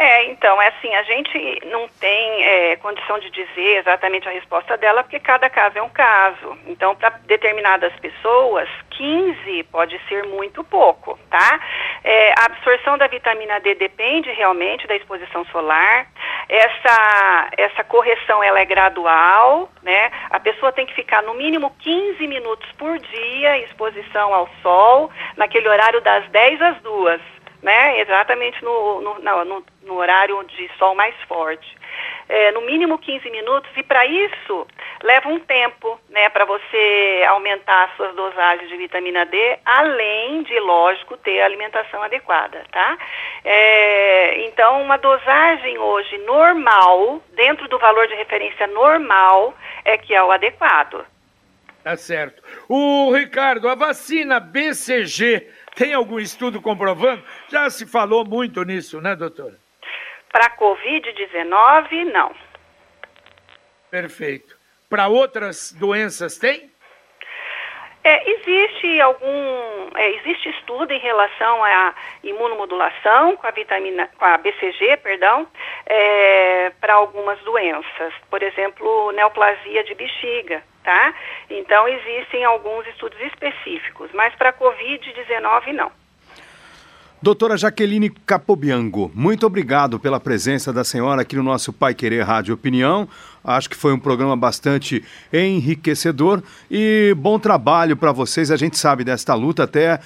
É, 0.00 0.24
então, 0.30 0.62
é 0.62 0.68
assim, 0.68 0.94
a 0.94 1.02
gente 1.02 1.60
não 1.66 1.86
tem 2.00 2.42
é, 2.42 2.76
condição 2.76 3.18
de 3.18 3.28
dizer 3.28 3.80
exatamente 3.80 4.26
a 4.26 4.32
resposta 4.32 4.74
dela, 4.78 5.02
porque 5.02 5.20
cada 5.20 5.50
caso 5.50 5.76
é 5.76 5.82
um 5.82 5.90
caso. 5.90 6.56
Então, 6.66 6.96
para 6.96 7.10
determinadas 7.26 7.92
pessoas, 7.96 8.66
15 8.92 9.62
pode 9.64 10.00
ser 10.08 10.24
muito 10.24 10.64
pouco, 10.64 11.18
tá? 11.28 11.60
É, 12.02 12.32
a 12.32 12.46
absorção 12.46 12.96
da 12.96 13.08
vitamina 13.08 13.60
D 13.60 13.74
depende 13.74 14.32
realmente 14.32 14.86
da 14.86 14.96
exposição 14.96 15.44
solar. 15.52 16.06
Essa, 16.48 17.50
essa 17.58 17.84
correção, 17.84 18.42
ela 18.42 18.58
é 18.58 18.64
gradual, 18.64 19.70
né? 19.82 20.10
A 20.30 20.40
pessoa 20.40 20.72
tem 20.72 20.86
que 20.86 20.94
ficar 20.94 21.22
no 21.24 21.34
mínimo 21.34 21.76
15 21.78 22.26
minutos 22.26 22.72
por 22.78 22.98
dia 22.98 23.58
exposição 23.58 24.32
ao 24.32 24.48
sol, 24.62 25.10
naquele 25.36 25.68
horário 25.68 26.00
das 26.00 26.26
10 26.30 26.62
às 26.62 26.80
2 26.80 27.39
né? 27.62 28.00
Exatamente 28.00 28.62
no, 28.64 29.00
no, 29.00 29.44
no, 29.44 29.64
no 29.82 29.94
horário 29.94 30.42
de 30.44 30.70
sol 30.78 30.94
mais 30.94 31.14
forte. 31.28 31.78
É, 32.28 32.52
no 32.52 32.60
mínimo 32.60 32.96
15 32.96 33.28
minutos, 33.28 33.70
e 33.76 33.82
para 33.82 34.06
isso 34.06 34.66
leva 35.02 35.28
um 35.28 35.40
tempo, 35.40 36.00
né, 36.08 36.28
para 36.28 36.44
você 36.44 37.24
aumentar 37.28 37.86
as 37.86 37.96
suas 37.96 38.14
dosagens 38.14 38.68
de 38.68 38.76
vitamina 38.76 39.26
D, 39.26 39.58
além 39.64 40.44
de, 40.44 40.58
lógico, 40.60 41.16
ter 41.16 41.40
a 41.40 41.46
alimentação 41.46 42.00
adequada, 42.02 42.64
tá? 42.70 42.96
É, 43.44 44.44
então, 44.46 44.80
uma 44.80 44.96
dosagem 44.96 45.76
hoje 45.78 46.18
normal, 46.18 47.20
dentro 47.34 47.66
do 47.68 47.78
valor 47.78 48.06
de 48.06 48.14
referência 48.14 48.66
normal, 48.68 49.52
é 49.84 49.98
que 49.98 50.14
é 50.14 50.22
o 50.22 50.30
adequado. 50.30 51.04
Tá 51.82 51.96
certo. 51.96 52.42
O 52.68 53.10
Ricardo, 53.10 53.68
a 53.68 53.74
vacina 53.74 54.38
BCG 54.38 55.48
tem 55.80 55.94
algum 55.94 56.20
estudo 56.20 56.60
comprovando? 56.60 57.24
Já 57.48 57.70
se 57.70 57.86
falou 57.86 58.22
muito 58.22 58.62
nisso, 58.64 59.00
né, 59.00 59.16
doutora? 59.16 59.58
Para 60.30 60.54
Covid-19, 60.58 62.04
não. 62.12 62.34
Perfeito. 63.90 64.58
Para 64.90 65.08
outras 65.08 65.72
doenças 65.72 66.36
tem? 66.36 66.70
É, 68.04 68.30
existe 68.30 69.00
algum, 69.00 69.88
é, 69.96 70.10
existe 70.16 70.50
estudo 70.50 70.92
em 70.92 70.98
relação 70.98 71.64
à 71.64 71.94
imunomodulação 72.22 73.36
com 73.36 73.46
a 73.46 73.50
vitamina, 73.50 74.10
com 74.18 74.24
a 74.26 74.36
BCG, 74.36 74.98
perdão, 74.98 75.48
é, 75.86 76.72
para 76.78 76.92
algumas 76.92 77.38
doenças, 77.40 78.12
por 78.28 78.42
exemplo, 78.42 79.12
neoplasia 79.12 79.82
de 79.84 79.94
bexiga, 79.94 80.62
tá? 80.84 81.14
Então 81.48 81.88
existem 81.88 82.44
alguns 82.44 82.86
estudos 82.88 83.20
específicos, 83.20 84.10
mas 84.12 84.34
para 84.34 84.52
COVID-19 84.52 85.72
não. 85.72 85.92
Doutora 87.22 87.54
Jaqueline 87.54 88.08
Capobiango, 88.08 89.12
muito 89.14 89.44
obrigado 89.46 90.00
pela 90.00 90.18
presença 90.18 90.72
da 90.72 90.82
senhora 90.82 91.20
aqui 91.20 91.36
no 91.36 91.42
nosso 91.42 91.70
Pai 91.70 91.92
Querer 91.92 92.22
Rádio 92.22 92.54
Opinião. 92.54 93.06
Acho 93.44 93.68
que 93.68 93.76
foi 93.76 93.92
um 93.92 93.98
programa 93.98 94.34
bastante 94.34 95.04
enriquecedor 95.30 96.42
e 96.70 97.14
bom 97.18 97.38
trabalho 97.38 97.94
para 97.94 98.10
vocês. 98.10 98.50
A 98.50 98.56
gente 98.56 98.78
sabe 98.78 99.04
desta 99.04 99.34
luta, 99.34 99.64
até 99.64 100.00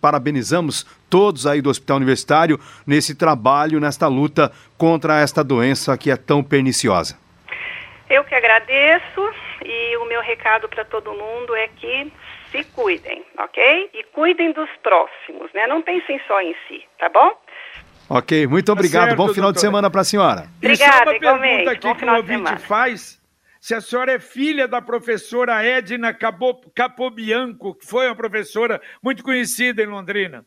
parabenizamos 0.00 0.86
todos 1.08 1.48
aí 1.48 1.60
do 1.60 1.68
Hospital 1.68 1.96
Universitário 1.96 2.60
nesse 2.86 3.16
trabalho, 3.16 3.80
nesta 3.80 4.06
luta 4.06 4.52
contra 4.78 5.18
esta 5.18 5.42
doença 5.42 5.98
que 5.98 6.12
é 6.12 6.16
tão 6.16 6.44
perniciosa. 6.44 7.18
Eu 8.10 8.24
que 8.24 8.34
agradeço 8.34 9.32
e 9.64 9.96
o 9.98 10.04
meu 10.06 10.20
recado 10.20 10.68
para 10.68 10.84
todo 10.84 11.12
mundo 11.14 11.54
é 11.54 11.68
que 11.68 12.12
se 12.50 12.64
cuidem, 12.64 13.24
ok? 13.38 13.90
E 13.94 14.02
cuidem 14.12 14.50
dos 14.50 14.68
próximos, 14.82 15.52
né? 15.54 15.68
Não 15.68 15.80
pensem 15.80 16.20
só 16.26 16.40
em 16.40 16.52
si, 16.66 16.84
tá 16.98 17.08
bom? 17.08 17.32
Ok, 18.08 18.48
muito 18.48 18.72
obrigado. 18.72 19.02
Tá 19.02 19.06
certo, 19.10 19.16
Bom 19.18 19.28
final 19.28 19.52
doutora. 19.52 19.52
de 19.52 19.60
semana 19.60 19.88
para 19.88 20.00
a 20.00 20.04
senhora. 20.04 20.48
Obrigada, 20.56 20.92
e 20.92 20.96
só 20.96 21.04
uma 21.04 21.14
igualmente. 21.14 21.64
pergunta 21.64 21.70
aqui 21.70 21.86
Bom 21.86 21.94
que 21.94 22.04
o 22.04 22.16
ouvinte 22.16 22.58
faz. 22.66 23.20
Se 23.60 23.74
a 23.76 23.80
senhora 23.80 24.12
é 24.12 24.18
filha 24.18 24.66
da 24.66 24.82
professora 24.82 25.64
Edna 25.64 26.12
Capobianco, 26.74 27.76
que 27.76 27.86
foi 27.86 28.06
uma 28.06 28.16
professora 28.16 28.80
muito 29.00 29.22
conhecida 29.22 29.82
em 29.82 29.86
Londrina. 29.86 30.44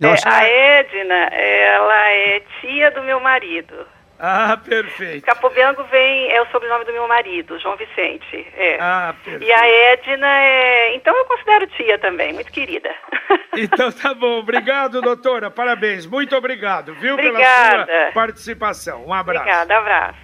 É, 0.00 0.28
a 0.28 0.44
Edna, 0.44 1.14
ela 1.14 2.08
é 2.10 2.40
tia 2.60 2.90
do 2.92 3.02
meu 3.02 3.18
marido. 3.18 3.93
Ah, 4.26 4.56
perfeito. 4.56 5.26
Capobianco 5.26 5.82
vem, 5.84 6.30
é 6.30 6.40
o 6.40 6.46
sobrenome 6.46 6.84
do 6.84 6.92
meu 6.92 7.06
marido, 7.08 7.58
João 7.58 7.76
Vicente. 7.76 8.46
É. 8.56 8.78
Ah, 8.80 9.14
perfeito. 9.24 9.44
E 9.44 9.52
a 9.52 9.66
Edna 9.92 10.26
é. 10.26 10.94
Então 10.94 11.14
eu 11.16 11.24
considero 11.24 11.66
tia 11.68 11.98
também, 11.98 12.32
muito 12.32 12.50
querida. 12.52 12.90
Então 13.56 13.90
tá 13.92 14.12
bom. 14.12 14.40
Obrigado, 14.40 15.00
doutora. 15.00 15.48
Parabéns. 15.48 16.06
Muito 16.06 16.34
obrigado, 16.36 16.92
viu, 16.94 17.14
Obrigada. 17.14 17.86
pela 17.86 18.02
sua 18.06 18.12
participação. 18.12 19.06
Um 19.06 19.14
abraço. 19.14 19.42
Obrigada, 19.42 19.78
abraço. 19.78 20.23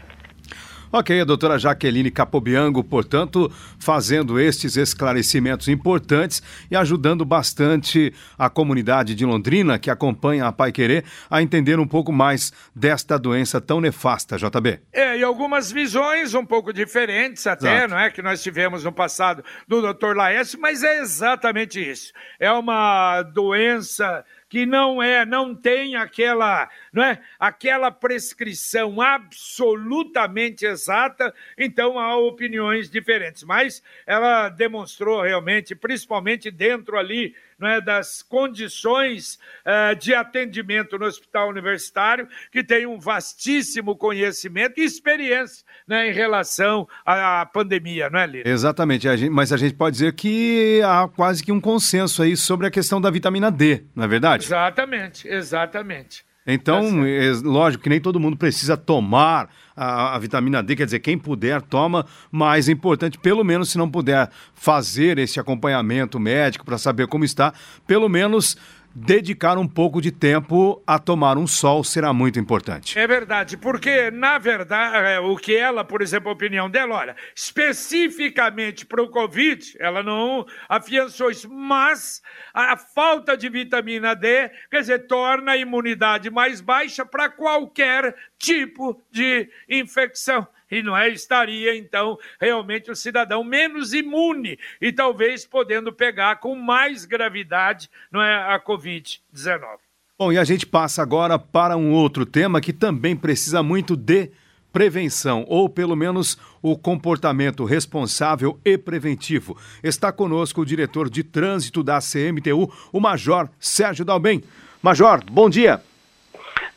Ok, 0.93 1.21
a 1.21 1.25
doutora 1.25 1.57
Jaqueline 1.57 2.11
Capobiango, 2.11 2.83
portanto, 2.83 3.49
fazendo 3.79 4.41
estes 4.41 4.77
esclarecimentos 4.77 5.69
importantes 5.69 6.43
e 6.69 6.75
ajudando 6.75 7.25
bastante 7.25 8.13
a 8.37 8.51
comunidade 8.51 9.15
de 9.15 9.25
Londrina 9.25 9.79
que 9.79 9.89
acompanha 9.89 10.47
a 10.47 10.53
Pai 10.53 10.73
Querer 10.73 11.05
a 11.31 11.41
entender 11.41 11.79
um 11.79 11.87
pouco 11.87 12.11
mais 12.11 12.53
desta 12.75 13.17
doença 13.17 13.61
tão 13.61 13.81
nefasta, 13.81 14.37
JB. 14.37 14.81
É, 14.93 15.17
e 15.17 15.23
algumas 15.23 15.71
visões 15.71 16.35
um 16.35 16.45
pouco 16.45 16.73
diferentes 16.73 17.47
até, 17.47 17.77
Exato. 17.77 17.91
não 17.91 17.99
é? 18.01 18.11
Que 18.11 18.21
nós 18.21 18.43
tivemos 18.43 18.83
no 18.83 18.91
passado 18.91 19.45
do 19.69 19.81
doutor 19.81 20.17
Laércio, 20.17 20.59
mas 20.61 20.83
é 20.83 20.99
exatamente 20.99 21.81
isso. 21.81 22.13
É 22.41 22.51
uma 22.51 23.23
doença 23.23 24.25
que 24.51 24.67
não 24.67 25.01
é, 25.01 25.25
não 25.25 25.55
tem 25.55 25.95
aquela, 25.95 26.69
não 26.93 27.05
é, 27.05 27.23
aquela 27.39 27.89
prescrição 27.93 29.01
absolutamente 29.01 30.67
exata, 30.67 31.33
então 31.57 31.99
há 32.01 32.17
opiniões 32.17 32.91
diferentes, 32.91 33.45
mas 33.45 33.81
ela 34.05 34.49
demonstrou 34.49 35.23
realmente, 35.23 35.77
principalmente 35.77 36.51
dentro 36.51 36.99
ali 36.99 37.35
não 37.61 37.69
é, 37.69 37.81
das 37.81 38.23
condições 38.23 39.39
uh, 39.65 39.95
de 39.97 40.15
atendimento 40.15 40.99
no 40.99 41.07
hospital 41.07 41.49
universitário, 41.49 42.29
que 42.51 42.65
tem 42.65 42.87
um 42.87 42.99
vastíssimo 42.99 43.97
conhecimento 43.97 44.81
e 44.81 44.85
experiência 44.85 45.65
né, 45.87 46.09
em 46.09 46.13
relação 46.13 46.89
à 47.05 47.45
pandemia, 47.47 48.09
não 48.09 48.21
é, 48.21 48.27
Lira? 48.27 48.49
Exatamente, 48.49 49.09
a 49.09 49.17
gente, 49.17 49.31
mas 49.31 49.53
a 49.53 49.57
gente 49.57 49.75
pode 49.75 49.95
dizer 49.95 50.15
que 50.15 50.81
há 50.85 51.09
quase 51.09 51.43
que 51.43 51.53
um 51.53 51.61
consenso 51.61 52.23
aí 52.23 52.37
sobre 52.37 52.67
a 52.67 52.71
questão 52.71 53.01
da 53.01 53.11
vitamina 53.11 53.51
D, 53.51 53.85
não 53.95 54.05
é 54.05 54.09
verdade? 54.09 54.45
Exatamente, 54.45 55.29
exatamente. 55.29 56.30
Então, 56.47 57.03
tá 57.03 57.09
é 57.09 57.31
lógico 57.43 57.83
que 57.85 57.91
nem 57.91 58.01
todo 58.01 58.19
mundo 58.19 58.37
precisa 58.37 58.77
tomar 58.77 59.51
a, 59.77 60.17
a, 60.17 60.19
vitamina 60.19 60.63
D, 60.63 60.75
quer 60.75 60.87
dizer, 60.87 61.01
quem 61.01 61.19
puder, 61.19 61.61
toma, 61.63 62.07
mas 62.31 62.69
é 62.69 62.73
importante, 62.73 63.19
pelo 63.19 63.45
menos, 63.45 63.71
se 63.71 63.79
não 63.79 63.91
puder 63.91 64.31
fazer 64.55 65.19
esse 65.19 65.39
acompanhamento 65.39 66.19
médico 66.19 66.65
para 66.65 66.79
saber 66.79 67.07
como 67.07 67.25
está, 67.25 67.53
pelo 67.87 68.09
menos 68.09 68.57
dedicar 68.95 69.57
um 69.59 69.67
pouco 69.67 70.01
de 70.01 70.11
tempo 70.11 70.83
a 70.87 70.99
tomar 70.99 71.39
um 71.39 71.47
sol 71.47 71.85
será 71.85 72.13
muito 72.13 72.39
importante. 72.39 72.99
É 72.99 73.07
verdade, 73.07 73.57
porque, 73.57 74.11
na 74.11 74.39
verdade, 74.39 74.97
é, 74.97 75.21
o 75.21 75.37
que 75.37 75.57
ela, 75.57 75.85
por 75.85 76.03
exemplo, 76.03 76.29
a 76.29 76.33
opinião 76.33 76.69
dela, 76.69 76.97
olha, 76.97 77.17
especificamente 77.35 78.85
para 78.85 79.03
o 79.03 79.09
Covid, 79.09 79.77
ela 79.79 80.03
não 80.03 80.47
afiançou 80.69 81.31
isso, 81.31 81.49
mas 81.49 82.21
a 82.53 82.77
falta 82.77 83.37
de 83.37 83.49
vitamina 83.49 84.15
D, 84.15 84.51
quer 84.71 84.81
dizer, 84.81 85.07
torna 85.07 85.53
a 85.53 85.57
imunidade 85.57 86.31
mais 86.31 86.61
baixa 86.61 87.05
para 87.07 87.29
qualquer 87.29 88.15
tipo 88.39 89.01
de 89.11 89.49
infecção 89.69 90.47
e 90.71 90.83
não 90.83 90.97
é, 90.97 91.09
estaria 91.09 91.77
então 91.77 92.19
realmente 92.41 92.91
o 92.91 92.97
cidadão 92.97 93.43
menos 93.43 93.93
imune 93.93 94.59
e 94.81 94.93
talvez 94.93 95.45
podendo 95.45 95.93
pegar 95.93 96.37
com 96.37 96.55
mais 96.55 97.05
gravidade 97.05 97.91
não 98.11 98.23
é, 98.23 98.55
a 98.55 98.61
Covid-19. 98.61 99.79
Bom, 100.19 100.33
e 100.33 100.39
a 100.39 100.45
gente 100.45 100.67
passa 100.67 101.01
agora 101.01 101.39
para 101.39 101.77
um 101.77 101.93
outro 101.93 102.27
tema 102.27 102.61
que 102.61 102.73
também 102.73 103.17
precisa 103.17 103.63
muito 103.63 103.97
de 103.97 104.31
prevenção, 104.73 105.45
ou 105.49 105.69
pelo 105.69 105.97
menos 105.97 106.39
o 106.63 106.77
comportamento 106.77 107.65
responsável 107.65 108.61
e 108.65 108.79
preventivo. 108.79 109.57
Está 109.83 110.13
conosco 110.13 110.61
o 110.61 110.67
diretor 110.67 111.09
de 111.09 111.25
trânsito 111.25 111.83
da 111.83 111.99
CMTU, 111.99 112.73
o 112.93 113.01
Major 113.01 113.49
Sérgio 113.59 114.05
Dalben. 114.05 114.43
Major, 114.83 115.25
bom 115.31 115.51
dia. 115.51 115.83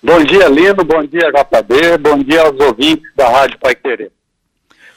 Bom 0.04 0.22
dia, 0.22 0.50
Lino. 0.50 0.84
Bom 0.84 1.02
dia, 1.06 1.32
JB. 1.32 1.98
Bom 1.98 2.18
dia 2.18 2.42
aos 2.42 2.60
ouvintes 2.60 3.10
da 3.16 3.30
Rádio 3.30 3.58
Pai 3.58 3.74
Querer. 3.74 4.12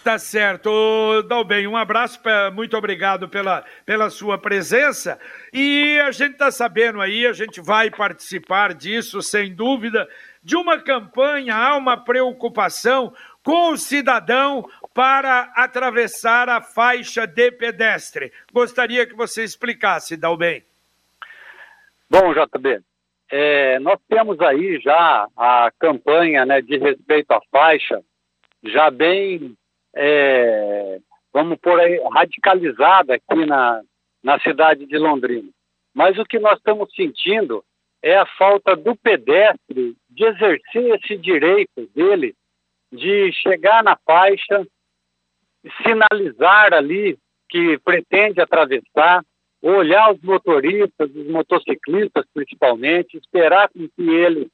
Tá 0.02 0.18
certo. 0.18 1.22
Dalben, 1.28 1.68
um 1.68 1.76
abraço, 1.76 2.20
muito 2.52 2.76
obrigado 2.76 3.28
pela, 3.28 3.64
pela 3.84 4.11
sua 4.11 4.36
presença. 4.36 5.16
E 5.52 5.96
a 6.00 6.11
gente 6.11 6.32
está 6.32 6.50
sabendo 6.50 7.00
aí, 7.00 7.24
a 7.24 7.32
gente 7.32 7.61
vai 7.61 7.88
participar 7.88 8.74
disso, 8.74 9.22
sem 9.22 9.54
dúvida, 9.54 10.09
de 10.42 10.57
uma 10.57 10.78
campanha, 10.80 11.54
há 11.54 11.76
uma 11.76 11.96
preocupação 11.96 13.14
com 13.44 13.70
o 13.70 13.78
cidadão 13.78 14.68
para 14.92 15.52
atravessar 15.54 16.48
a 16.48 16.61
faixa 16.61 17.28
de 17.28 17.52
pedestre. 17.52 18.32
Gostaria 18.52 19.07
que 19.07 19.14
você 19.14 19.44
explicasse, 19.44 20.16
Dalben. 20.16 20.64
Bom, 22.11 22.32
JB, 22.32 22.82
é, 23.31 23.79
nós 23.81 23.99
temos 24.09 24.41
aí 24.41 24.79
já 24.81 25.27
a 25.37 25.70
campanha 25.79 26.45
né, 26.45 26.61
de 26.61 26.77
respeito 26.79 27.33
à 27.33 27.41
faixa, 27.51 28.03
já 28.62 28.91
bem, 28.91 29.55
é, 29.95 31.01
vamos 31.33 31.59
por 31.59 31.79
aí, 31.81 32.01
radicalizada 32.12 33.14
aqui 33.14 33.47
na, 33.47 33.83
na 34.22 34.39
cidade 34.41 34.87
de 34.87 34.99
Londrina. 34.99 35.49
Mas 35.95 36.18
o 36.18 36.24
que 36.24 36.39
nós 36.39 36.59
estamos 36.59 36.93
sentindo 36.95 37.64
é 38.03 38.16
a 38.16 38.27
falta 38.27 38.77
do 38.77 38.95
pedestre 38.95 39.97
de 40.09 40.24
exercer 40.24 40.95
esse 40.95 41.16
direito 41.16 41.87
dele 41.95 42.35
de 42.93 43.33
chegar 43.33 43.83
na 43.83 43.97
faixa, 44.07 44.64
sinalizar 45.83 46.72
ali 46.72 47.18
que 47.49 47.79
pretende 47.79 48.41
atravessar, 48.41 49.24
olhar 49.74 50.12
os 50.12 50.20
motoristas, 50.20 51.10
os 51.14 51.26
motociclistas 51.28 52.24
principalmente, 52.32 53.16
esperar 53.16 53.68
com 53.68 53.88
que 53.88 54.10
eles 54.10 54.48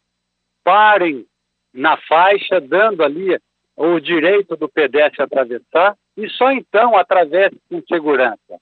parem 0.64 1.26
na 1.72 1.96
faixa, 1.96 2.60
dando 2.60 3.02
ali 3.02 3.38
o 3.76 3.98
direito 4.00 4.56
do 4.56 4.68
pedestre 4.68 5.22
atravessar, 5.22 5.96
e 6.16 6.28
só 6.28 6.52
então 6.52 6.96
atravesse 6.96 7.58
com 7.68 7.82
segurança. 7.82 8.58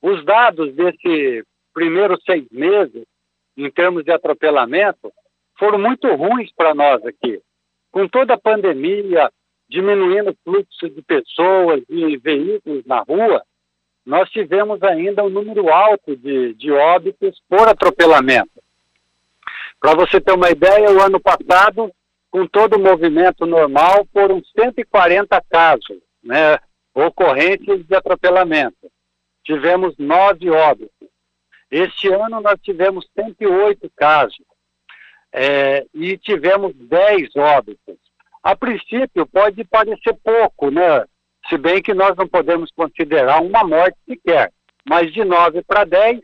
Os 0.00 0.24
dados 0.24 0.72
desse 0.74 1.44
primeiros 1.74 2.22
seis 2.24 2.46
meses, 2.50 3.04
em 3.56 3.70
termos 3.70 4.04
de 4.04 4.12
atropelamento, 4.12 5.12
foram 5.58 5.78
muito 5.78 6.08
ruins 6.14 6.50
para 6.56 6.74
nós 6.74 7.04
aqui. 7.04 7.40
Com 7.90 8.08
toda 8.08 8.34
a 8.34 8.40
pandemia, 8.40 9.30
diminuindo 9.68 10.30
o 10.30 10.36
fluxo 10.44 10.88
de 10.88 11.02
pessoas 11.02 11.82
e 11.88 12.16
veículos 12.16 12.84
na 12.86 13.00
rua, 13.00 13.42
nós 14.06 14.30
tivemos 14.30 14.80
ainda 14.84 15.24
um 15.24 15.28
número 15.28 15.68
alto 15.68 16.16
de, 16.16 16.54
de 16.54 16.70
óbitos 16.70 17.42
por 17.48 17.68
atropelamento. 17.68 18.62
Para 19.80 19.94
você 19.94 20.20
ter 20.20 20.32
uma 20.32 20.48
ideia, 20.48 20.92
o 20.92 21.02
ano 21.02 21.20
passado, 21.20 21.92
com 22.30 22.46
todo 22.46 22.76
o 22.76 22.82
movimento 22.82 23.44
normal, 23.44 24.06
foram 24.12 24.40
140 24.56 25.42
casos 25.50 25.98
né, 26.22 26.58
ocorrentes 26.94 27.84
de 27.84 27.96
atropelamento. 27.96 28.90
Tivemos 29.44 29.96
nove 29.98 30.50
óbitos. 30.50 31.08
Este 31.68 32.08
ano 32.08 32.40
nós 32.40 32.60
tivemos 32.62 33.08
108 33.18 33.90
casos 33.96 34.38
é, 35.32 35.84
e 35.92 36.16
tivemos 36.16 36.72
10 36.76 37.34
óbitos. 37.34 37.96
A 38.40 38.54
princípio 38.54 39.26
pode 39.26 39.64
parecer 39.64 40.14
pouco, 40.22 40.70
né? 40.70 41.04
Se 41.48 41.56
bem 41.56 41.82
que 41.82 41.94
nós 41.94 42.16
não 42.16 42.26
podemos 42.26 42.70
considerar 42.72 43.42
uma 43.42 43.64
morte 43.64 43.96
sequer, 44.08 44.52
mas 44.84 45.12
de 45.12 45.24
9 45.24 45.62
para 45.62 45.84
10 45.84 46.20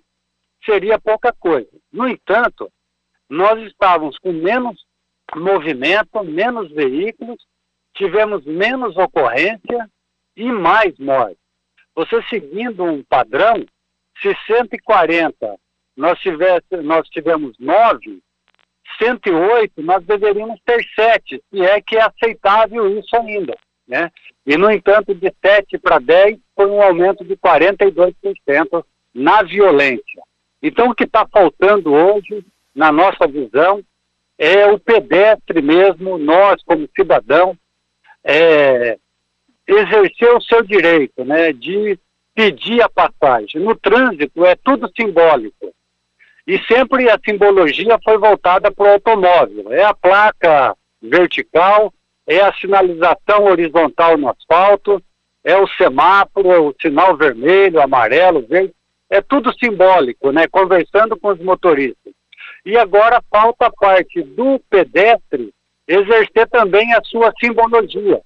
seria 0.64 0.98
pouca 0.98 1.32
coisa. 1.32 1.70
No 1.92 2.08
entanto, 2.08 2.70
nós 3.28 3.60
estávamos 3.66 4.18
com 4.18 4.32
menos 4.32 4.84
movimento, 5.34 6.22
menos 6.24 6.70
veículos, 6.72 7.42
tivemos 7.94 8.44
menos 8.44 8.96
ocorrência 8.96 9.88
e 10.36 10.50
mais 10.50 10.96
mortes. 10.98 11.38
Você 11.94 12.22
seguindo 12.24 12.84
um 12.84 13.02
padrão, 13.04 13.64
se 14.20 14.34
140 14.46 15.56
nós, 15.96 16.18
tivesse, 16.20 16.76
nós 16.82 17.08
tivemos 17.08 17.56
9, 17.58 18.20
108 18.98 19.82
nós 19.82 20.04
deveríamos 20.04 20.60
ter 20.64 20.84
7, 20.94 21.42
e 21.52 21.62
é 21.62 21.80
que 21.80 21.96
é 21.96 22.02
aceitável 22.02 22.98
isso 22.98 23.14
ainda. 23.16 23.56
Né? 23.86 24.10
E, 24.46 24.56
no 24.56 24.70
entanto, 24.70 25.14
de 25.14 25.32
7 25.44 25.78
para 25.78 25.98
10 25.98 26.38
foi 26.54 26.66
um 26.66 26.82
aumento 26.82 27.24
de 27.24 27.36
42% 27.36 28.84
na 29.14 29.42
violência. 29.42 30.22
Então, 30.62 30.90
o 30.90 30.94
que 30.94 31.04
está 31.04 31.26
faltando 31.26 31.92
hoje, 31.92 32.44
na 32.74 32.92
nossa 32.92 33.26
visão, 33.26 33.82
é 34.38 34.66
o 34.66 34.78
pedestre 34.78 35.60
mesmo, 35.60 36.18
nós, 36.18 36.62
como 36.64 36.88
cidadão, 36.96 37.56
é, 38.24 38.98
exercer 39.66 40.34
o 40.34 40.40
seu 40.40 40.62
direito 40.62 41.24
né, 41.24 41.52
de 41.52 41.98
pedir 42.34 42.82
a 42.82 42.88
passagem. 42.88 43.60
No 43.60 43.76
trânsito 43.76 44.44
é 44.44 44.54
tudo 44.56 44.90
simbólico. 44.96 45.72
E 46.46 46.58
sempre 46.64 47.08
a 47.08 47.18
simbologia 47.24 47.98
foi 48.02 48.18
voltada 48.18 48.70
para 48.70 48.84
o 48.84 48.92
automóvel. 48.92 49.72
É 49.72 49.84
a 49.84 49.94
placa 49.94 50.76
vertical, 51.00 51.92
é 52.26 52.40
a 52.40 52.52
sinalização 52.54 53.44
horizontal 53.44 54.16
no 54.16 54.28
asfalto, 54.28 55.02
é 55.44 55.56
o 55.56 55.66
semáforo, 55.68 56.52
é 56.52 56.58
o 56.58 56.74
sinal 56.80 57.16
vermelho, 57.16 57.80
amarelo, 57.80 58.46
verde, 58.46 58.72
é 59.10 59.20
tudo 59.20 59.52
simbólico, 59.58 60.30
né? 60.30 60.46
Conversando 60.46 61.18
com 61.18 61.28
os 61.28 61.38
motoristas. 61.40 62.12
E 62.64 62.78
agora 62.78 63.22
falta 63.30 63.66
a 63.66 63.72
parte 63.72 64.22
do 64.22 64.60
pedestre 64.70 65.52
exercer 65.86 66.48
também 66.48 66.94
a 66.94 67.02
sua 67.02 67.32
simbologia, 67.38 68.20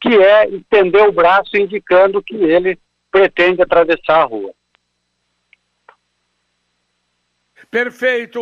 que 0.00 0.14
é 0.16 0.48
estender 0.48 1.08
o 1.08 1.12
braço 1.12 1.56
indicando 1.56 2.22
que 2.22 2.34
ele 2.34 2.78
pretende 3.10 3.62
atravessar 3.62 4.22
a 4.22 4.24
rua. 4.24 4.52
Perfeito, 7.70 8.40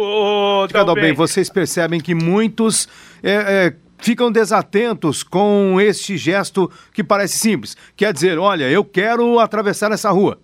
Fica 0.66 0.94
bem, 0.94 1.12
vocês 1.12 1.48
percebem 1.48 2.00
que 2.00 2.14
muitos 2.14 2.88
é, 3.22 3.66
é 3.66 3.74
ficam 4.00 4.30
desatentos 4.30 5.22
com 5.22 5.80
este 5.80 6.16
gesto 6.16 6.70
que 6.92 7.04
parece 7.04 7.38
simples. 7.38 7.76
Quer 7.96 8.12
dizer, 8.12 8.38
olha, 8.38 8.70
eu 8.70 8.84
quero 8.84 9.38
atravessar 9.38 9.92
essa 9.92 10.10
rua. 10.10 10.38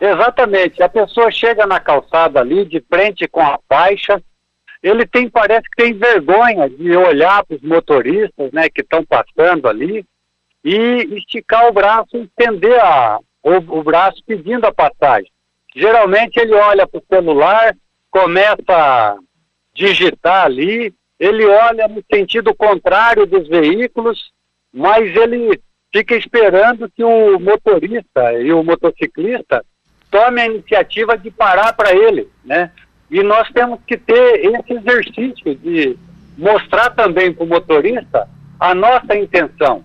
Exatamente. 0.00 0.82
A 0.82 0.88
pessoa 0.88 1.30
chega 1.30 1.66
na 1.66 1.80
calçada 1.80 2.40
ali, 2.40 2.64
de 2.64 2.80
frente 2.88 3.26
com 3.28 3.40
a 3.40 3.58
faixa, 3.68 4.22
ele 4.82 5.06
tem, 5.06 5.30
parece 5.30 5.62
que 5.62 5.82
tem 5.82 5.94
vergonha 5.94 6.68
de 6.68 6.94
olhar 6.94 7.42
para 7.44 7.56
os 7.56 7.62
motoristas, 7.62 8.52
né, 8.52 8.68
que 8.68 8.82
estão 8.82 9.02
passando 9.02 9.66
ali, 9.66 10.04
e 10.62 11.16
esticar 11.16 11.66
o 11.68 11.72
braço, 11.72 12.16
estender 12.16 12.78
a, 12.80 13.18
o, 13.42 13.78
o 13.78 13.82
braço 13.82 14.22
pedindo 14.26 14.66
a 14.66 14.72
passagem. 14.72 15.30
geralmente 15.74 16.36
ele 16.38 16.54
olha 16.54 16.86
para 16.86 16.98
o 16.98 17.04
celular, 17.10 17.74
começa 18.10 18.62
a 18.68 19.16
digitar 19.74 20.44
ali, 20.44 20.92
ele 21.18 21.44
olha 21.46 21.88
no 21.88 22.02
sentido 22.12 22.54
contrário 22.54 23.26
dos 23.26 23.48
veículos, 23.48 24.32
mas 24.72 25.14
ele 25.16 25.60
fica 25.92 26.16
esperando 26.16 26.90
que 26.90 27.04
o 27.04 27.38
motorista 27.38 28.32
e 28.34 28.52
o 28.52 28.64
motociclista 28.64 29.64
tome 30.10 30.40
a 30.40 30.46
iniciativa 30.46 31.16
de 31.16 31.30
parar 31.30 31.72
para 31.72 31.94
ele, 31.94 32.28
né? 32.44 32.70
E 33.10 33.22
nós 33.22 33.48
temos 33.52 33.78
que 33.86 33.96
ter 33.96 34.44
esse 34.44 34.72
exercício 34.72 35.54
de 35.54 35.96
mostrar 36.36 36.90
também 36.90 37.32
para 37.32 37.44
o 37.44 37.48
motorista 37.48 38.28
a 38.58 38.74
nossa 38.74 39.16
intenção. 39.16 39.84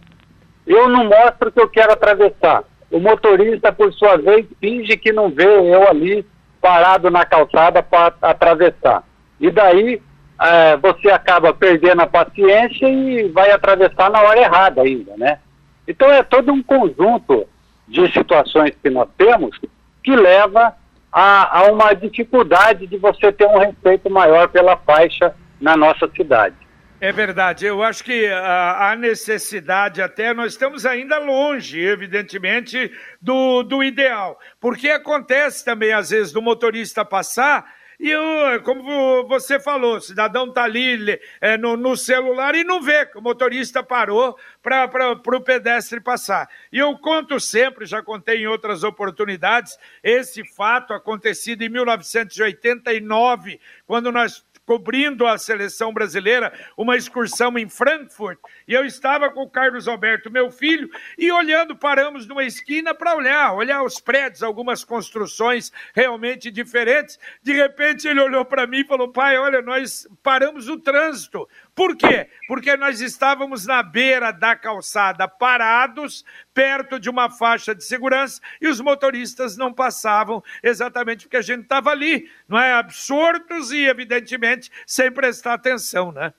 Eu 0.66 0.88
não 0.88 1.06
mostro 1.06 1.52
que 1.52 1.60
eu 1.60 1.70
quero 1.70 1.94
atravessar. 1.94 2.64
O 2.90 3.00
motorista, 3.00 3.72
por 3.72 3.94
sua 3.94 4.18
vez, 4.18 4.46
finge 4.60 4.98
que 4.98 5.12
não 5.12 5.30
vê 5.30 5.46
eu 5.46 5.88
ali 5.88 6.26
parado 6.60 7.10
na 7.10 7.26
calçada 7.26 7.84
para 7.84 8.14
atravessar. 8.22 9.04
E 9.40 9.52
daí 9.52 10.02
é, 10.40 10.78
você 10.78 11.10
acaba 11.10 11.54
perdendo 11.54 12.02
a 12.02 12.08
paciência 12.08 12.88
e 12.88 13.28
vai 13.30 13.52
atravessar 13.52 14.10
na 14.10 14.22
hora 14.22 14.40
errada 14.40 14.82
ainda, 14.82 15.16
né? 15.18 15.40
Então 15.88 16.10
é 16.12 16.24
todo 16.24 16.52
um 16.52 16.64
conjunto 16.64 17.48
de 17.88 18.12
situações 18.12 18.74
que 18.82 18.90
nós 18.90 19.10
temos 19.18 19.58
que 20.04 20.16
leva 20.16 20.74
a, 21.12 21.60
a 21.60 21.72
uma 21.72 21.94
dificuldade 21.94 22.88
de 22.88 22.98
você 22.98 23.32
ter 23.32 23.48
um 23.48 23.58
respeito 23.58 24.10
maior 24.10 24.48
pela 24.48 24.78
faixa 24.78 25.34
na 25.60 25.76
nossa 25.76 26.08
cidade. 26.16 26.56
É 27.02 27.14
verdade, 27.14 27.66
eu 27.66 27.82
acho 27.82 28.04
que 28.04 28.28
a, 28.28 28.92
a, 28.92 28.96
necessidade 28.96 30.02
até, 30.02 30.34
nós 30.34 30.52
estamos 30.52 30.86
ainda 30.86 31.18
longe, 31.18 31.80
evidentemente, 31.80 32.92
do, 33.22 33.64
do 33.64 33.82
ideal. 33.82 34.38
Porque 34.60 34.90
acontece 34.90 35.64
também, 35.64 35.94
às 35.94 36.10
vezes, 36.10 36.34
do 36.34 36.42
motorista 36.42 37.06
passar 37.06 37.66
e 38.00 38.10
eu, 38.10 38.64
como 38.64 39.28
você 39.28 39.60
falou, 39.60 39.98
o 39.98 40.02
cidadão 40.02 40.48
está 40.48 40.64
ali 40.64 41.20
é, 41.42 41.58
no, 41.58 41.76
no, 41.76 41.98
celular 41.98 42.56
e 42.56 42.64
não 42.64 42.82
vê 42.82 43.06
que 43.06 43.18
o 43.18 43.22
motorista 43.22 43.84
parou 43.84 44.38
para 44.64 44.88
o 45.14 45.42
pedestre 45.42 46.00
passar. 46.00 46.50
E 46.72 46.78
eu 46.78 46.98
conto 46.98 47.38
sempre, 47.42 47.86
já 47.86 48.02
contei 48.02 48.44
em 48.44 48.48
outras 48.48 48.86
oportunidades, 48.86 49.78
esse 50.02 50.46
fato 50.46 50.94
acontecido 50.94 51.62
em 51.62 51.68
1989, 51.68 53.60
quando 53.86 54.14
nós 54.14 54.46
cobrindo 54.70 55.26
a 55.26 55.36
seleção 55.36 55.92
brasileira, 55.92 56.54
uma 56.78 56.96
excursão 56.96 57.58
em 57.58 57.68
Frankfurt, 57.68 58.38
e 58.68 58.74
eu 58.76 58.86
estava 58.86 59.32
com 59.32 59.42
o 59.42 59.50
Carlos 59.50 59.88
Alberto, 59.88 60.30
meu 60.30 60.52
filho, 60.52 60.88
e 61.18 61.32
olhando, 61.32 61.76
paramos 61.76 62.28
numa 62.28 62.44
esquina 62.44 62.94
para 62.94 63.16
olhar, 63.16 63.56
olhar 63.56 63.82
os 63.82 64.00
prédios, 64.00 64.44
algumas 64.44 64.84
construções 64.84 65.72
realmente 65.92 66.52
diferentes. 66.52 67.18
De 67.42 67.52
repente 67.52 68.08
ele 68.08 68.22
olhou 68.22 68.46
para 68.46 68.68
mim 68.68 68.82
e 68.82 68.86
falou: 68.86 69.12
pai, 69.12 69.40
olha, 69.40 69.60
nós 69.60 70.08
paramos 70.22 70.70
o 70.70 70.78
trânsito. 70.78 71.50
Por 71.80 71.96
quê? 71.96 72.28
Porque 72.46 72.76
nós 72.76 73.00
estávamos 73.00 73.66
na 73.66 73.82
beira 73.82 74.34
da 74.34 74.54
calçada, 74.54 75.30
parados, 75.30 76.26
perto 76.54 77.00
de 77.00 77.10
uma 77.10 77.30
faixa 77.30 77.74
de 77.74 77.86
segurança, 77.86 78.42
e 78.62 78.68
os 78.68 78.82
motoristas 78.82 79.56
não 79.56 79.72
passavam 79.72 80.44
exatamente 80.62 81.24
porque 81.24 81.38
a 81.38 81.42
gente 81.42 81.62
estava 81.62 81.90
ali, 81.90 82.30
não 82.50 82.60
é? 82.60 82.74
Absurdos 82.74 83.72
e, 83.72 83.86
evidentemente, 83.86 84.70
sem 84.86 85.10
prestar 85.10 85.54
atenção, 85.54 86.12
né? 86.12 86.34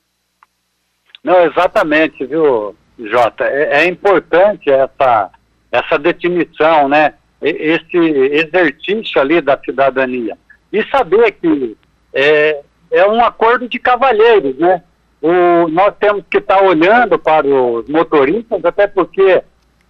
Não, 1.23 1.43
exatamente, 1.43 2.23
viu, 2.23 2.75
Jota? 2.99 3.45
É, 3.45 3.81
é 3.81 3.85
importante 3.87 4.69
essa, 4.69 5.31
essa 5.71 5.97
definição, 5.97 6.87
né? 6.87 7.15
Esse 7.41 7.97
exercício 7.97 9.19
ali 9.19 9.41
da 9.41 9.57
cidadania. 9.57 10.37
E 10.71 10.87
saber 10.91 11.31
que 11.31 11.75
é, 12.13 12.61
é 12.91 13.07
um 13.07 13.25
acordo 13.25 13.67
de 13.67 13.79
cavalheiros, 13.79 14.55
né? 14.59 14.83
O, 15.21 15.67
nós 15.67 15.95
temos 15.97 16.25
que 16.29 16.39
estar 16.39 16.57
tá 16.57 16.63
olhando 16.63 17.19
para 17.19 17.45
os 17.45 17.87
motoristas, 17.87 18.63
até 18.65 18.87
porque 18.87 19.43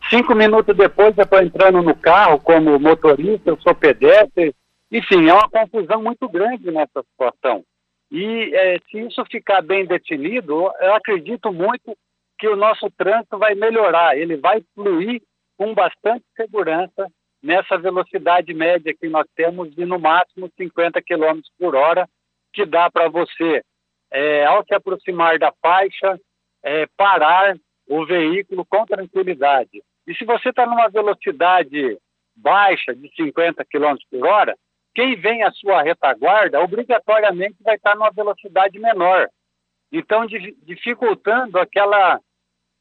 cinco 0.10 0.36
minutos 0.36 0.76
depois 0.76 1.18
eu 1.18 1.24
estou 1.24 1.42
entrando 1.42 1.82
no 1.82 1.96
carro 1.96 2.40
como 2.40 2.78
motorista, 2.80 3.50
eu 3.50 3.58
sou 3.62 3.74
pedestre. 3.74 4.54
Enfim, 4.92 5.30
é 5.30 5.34
uma 5.34 5.50
confusão 5.50 6.04
muito 6.04 6.28
grande 6.28 6.70
nessa 6.70 7.02
situação. 7.04 7.64
E 8.12 8.54
é, 8.54 8.78
se 8.90 9.00
isso 9.00 9.24
ficar 9.32 9.62
bem 9.62 9.86
definido, 9.86 10.70
eu 10.82 10.94
acredito 10.96 11.52
muito 11.54 11.96
que 12.38 12.48
o 12.48 12.58
nosso 12.58 12.92
trânsito 12.98 13.38
vai 13.38 13.56
melhorar, 13.56 14.18
ele 14.18 14.36
vai 14.36 14.62
fluir 14.76 15.22
com 15.58 15.74
bastante 15.74 16.26
segurança 16.36 17.08
nessa 17.42 17.78
velocidade 17.78 18.54
média 18.54 18.94
que 18.94 19.08
nós 19.08 19.26
temos 19.36 19.74
de 19.74 19.86
no 19.86 19.98
máximo 19.98 20.50
50 20.58 21.02
km 21.02 21.40
por 21.58 21.76
hora, 21.76 22.08
que 22.52 22.66
dá 22.66 22.92
para 22.92 23.08
você 23.08 23.62
é, 24.12 24.46
ao 24.46 24.64
se 24.66 24.74
aproximar 24.74 25.40
da 25.40 25.54
faixa, 25.62 26.20
é, 26.64 26.86
parar 26.98 27.56
o 27.88 28.06
veículo 28.06 28.66
com 28.66 28.86
tranquilidade. 28.86 29.82
E 30.08 30.16
se 30.16 30.26
você 30.26 30.50
está 30.50 30.66
numa 30.66 30.90
velocidade 30.90 31.98
baixa 32.36 32.94
de 32.96 33.10
50 33.16 33.64
km 33.66 33.96
por 34.10 34.26
hora, 34.26 34.56
quem 34.94 35.16
vem 35.16 35.44
à 35.44 35.52
sua 35.52 35.82
retaguarda 35.82 36.62
obrigatoriamente 36.62 37.58
vai 37.62 37.76
estar 37.76 37.96
numa 37.96 38.12
velocidade 38.12 38.78
menor. 38.80 39.30
Então, 39.92 40.26
dificultando 40.26 41.60
aquela 41.60 42.20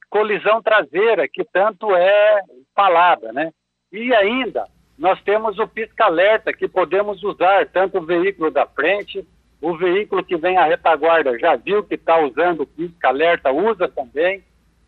colisão 0.09 0.63
traseira 0.63 1.29
que 1.29 1.45
tanto 1.45 1.95
é 1.95 2.41
falada, 2.75 3.33
né? 3.33 3.53
E 3.93 4.15
ainda, 4.15 4.67
nós 4.99 5.21
temos 5.23 5.59
o 5.59 5.67
pisca-alerta 5.67 6.53
que 6.53 6.69
podemos 6.69 7.23
usar, 7.23 7.67
tanto 7.69 7.99
o 7.99 8.07
veículo 8.07 8.51
da 8.51 8.67
frente 8.67 9.27
o 9.61 9.77
veículo 9.77 10.25
que 10.25 10.37
vem 10.37 10.57
à 10.57 10.65
retaguarda 10.65 11.39
já 11.39 11.57
viu 11.57 11.83
que 11.83 11.95
está 11.95 12.19
usando 12.19 12.63
o 12.63 12.67
pisca-alerta, 12.67 13.53
usa 13.53 13.89
também. 13.89 14.43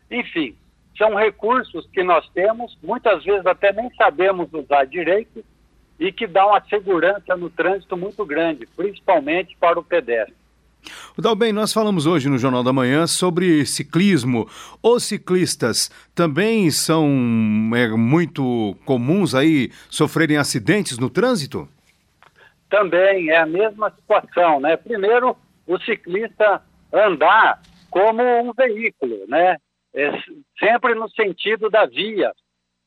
Enfim, 0.09 0.55
são 0.97 1.15
recursos 1.15 1.87
que 1.93 2.03
nós 2.03 2.27
temos, 2.29 2.77
muitas 2.81 3.23
vezes 3.23 3.45
até 3.45 3.71
nem 3.71 3.89
sabemos 3.95 4.51
usar 4.51 4.85
direito 4.85 5.43
e 5.99 6.11
que 6.11 6.25
dá 6.25 6.45
uma 6.45 6.61
segurança 6.65 7.35
no 7.37 7.49
trânsito 7.49 7.95
muito 7.95 8.25
grande, 8.25 8.67
principalmente 8.75 9.55
para 9.59 9.79
o 9.79 9.83
pedestre. 9.83 10.35
Dalben, 11.17 11.53
nós 11.53 11.71
falamos 11.71 12.05
hoje 12.05 12.27
no 12.27 12.37
Jornal 12.37 12.63
da 12.63 12.73
Manhã 12.73 13.07
sobre 13.07 13.65
ciclismo. 13.65 14.49
Os 14.81 15.03
ciclistas 15.03 15.89
também 16.13 16.69
são 16.71 17.07
é, 17.73 17.87
muito 17.89 18.75
comuns 18.83 19.33
aí 19.33 19.71
sofrerem 19.89 20.37
acidentes 20.37 20.97
no 20.97 21.09
trânsito? 21.09 21.69
Também 22.73 23.29
é 23.29 23.37
a 23.37 23.45
mesma 23.45 23.91
situação, 23.91 24.59
né? 24.59 24.75
Primeiro, 24.75 25.37
o 25.67 25.77
ciclista 25.81 26.59
andar 26.91 27.61
como 27.91 28.23
um 28.23 28.51
veículo, 28.51 29.27
né? 29.27 29.57
É, 29.93 30.09
sempre 30.57 30.95
no 30.95 31.07
sentido 31.11 31.69
da 31.69 31.85
via, 31.85 32.31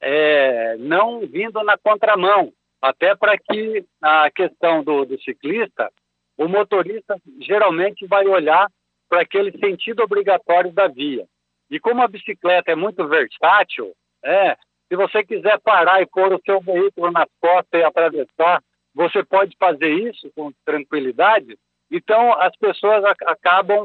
é, 0.00 0.76
não 0.78 1.20
vindo 1.20 1.62
na 1.62 1.78
contramão, 1.78 2.52
até 2.82 3.14
para 3.14 3.38
que 3.38 3.84
a 4.02 4.28
questão 4.28 4.82
do, 4.82 5.04
do 5.04 5.20
ciclista, 5.22 5.88
o 6.36 6.48
motorista 6.48 7.16
geralmente 7.40 8.08
vai 8.08 8.26
olhar 8.26 8.68
para 9.08 9.20
aquele 9.20 9.56
sentido 9.56 10.02
obrigatório 10.02 10.72
da 10.72 10.88
via. 10.88 11.24
E 11.70 11.78
como 11.78 12.02
a 12.02 12.08
bicicleta 12.08 12.72
é 12.72 12.74
muito 12.74 13.06
versátil, 13.06 13.92
é, 14.24 14.56
se 14.88 14.96
você 14.96 15.22
quiser 15.22 15.60
parar 15.60 16.02
e 16.02 16.06
pôr 16.06 16.32
o 16.32 16.42
seu 16.44 16.60
veículo 16.60 17.12
nas 17.12 17.28
costas 17.40 17.80
e 17.80 17.84
atravessar 17.84 18.60
você 18.96 19.22
pode 19.22 19.54
fazer 19.60 19.90
isso 19.90 20.32
com 20.34 20.50
tranquilidade, 20.64 21.58
então 21.90 22.32
as 22.40 22.56
pessoas 22.56 23.04
acabam 23.26 23.84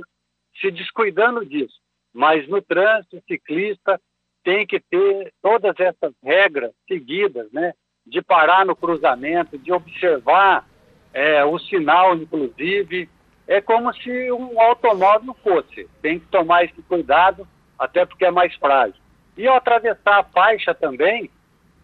se 0.62 0.72
descuidando 0.72 1.46
disso. 1.46 1.78
Mas 2.14 2.48
no 2.48 2.62
trânsito, 2.62 3.22
ciclista 3.28 4.00
tem 4.42 4.66
que 4.66 4.80
ter 4.80 5.34
todas 5.42 5.78
essas 5.78 6.14
regras 6.24 6.72
seguidas, 6.88 7.52
né? 7.52 7.74
De 8.08 8.22
parar 8.22 8.66
no 8.66 8.74
cruzamento, 8.74 9.58
de 9.58 9.74
observar 9.74 10.66
é, 11.14 11.44
o 11.44 11.60
sinal, 11.60 12.16
inclusive. 12.16 13.10
É 13.46 13.60
como 13.60 13.94
se 13.94 14.32
um 14.32 14.62
automóvel 14.62 15.34
fosse. 15.44 15.90
Tem 16.02 16.22
que 16.22 16.28
tomar 16.28 16.64
esse 16.64 16.82
cuidado, 16.84 17.46
até 17.78 18.06
porque 18.06 18.24
é 18.24 18.32
mais 18.32 18.56
frágil. 18.56 18.96
E 19.36 19.46
ao 19.46 19.58
atravessar 19.58 20.20
a 20.20 20.24
faixa 20.24 20.74
também, 20.74 21.30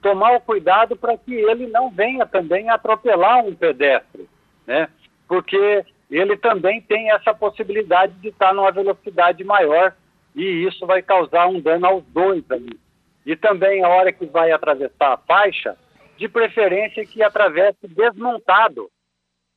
tomar 0.07 0.37
o 0.37 0.41
cuidado 0.41 0.95
para 0.95 1.17
que 1.17 1.33
ele 1.33 1.67
não 1.67 1.89
venha 1.89 2.25
também 2.25 2.69
atropelar 2.69 3.43
um 3.43 3.53
pedestre, 3.53 4.25
né? 4.65 4.87
Porque 5.27 5.85
ele 6.09 6.37
também 6.37 6.79
tem 6.79 7.11
essa 7.11 7.33
possibilidade 7.33 8.13
de 8.13 8.29
estar 8.29 8.53
numa 8.53 8.71
velocidade 8.71 9.43
maior 9.43 9.93
e 10.33 10.65
isso 10.65 10.85
vai 10.85 11.01
causar 11.01 11.47
um 11.47 11.59
dano 11.59 11.85
aos 11.85 12.05
dois 12.05 12.49
ali. 12.49 12.79
E 13.25 13.35
também 13.35 13.83
a 13.83 13.89
hora 13.89 14.13
que 14.13 14.25
vai 14.25 14.51
atravessar 14.51 15.13
a 15.13 15.17
faixa, 15.17 15.77
de 16.17 16.29
preferência 16.29 17.05
que 17.05 17.21
atravesse 17.21 17.85
desmontado, 17.89 18.89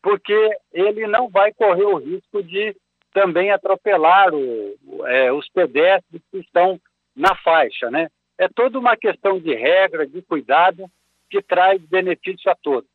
porque 0.03 0.51
ele 0.73 1.07
não 1.07 1.29
vai 1.29 1.53
correr 1.53 1.85
o 1.85 1.97
risco 1.97 2.43
de 2.43 2.77
também 3.15 3.53
atropelar 3.53 4.35
o, 4.35 5.07
é, 5.07 5.33
os 5.33 5.49
pedestres 5.49 6.21
que 6.31 6.39
estão 6.39 6.81
na 7.15 7.37
faixa, 7.37 7.89
né? 7.89 8.09
É 8.41 8.49
toda 8.49 8.79
uma 8.79 8.97
questão 8.97 9.39
de 9.39 9.55
regra, 9.55 10.07
de 10.07 10.23
cuidado, 10.23 10.91
que 11.29 11.43
traz 11.43 11.79
benefício 11.83 12.51
a 12.51 12.55
todos. 12.55 12.89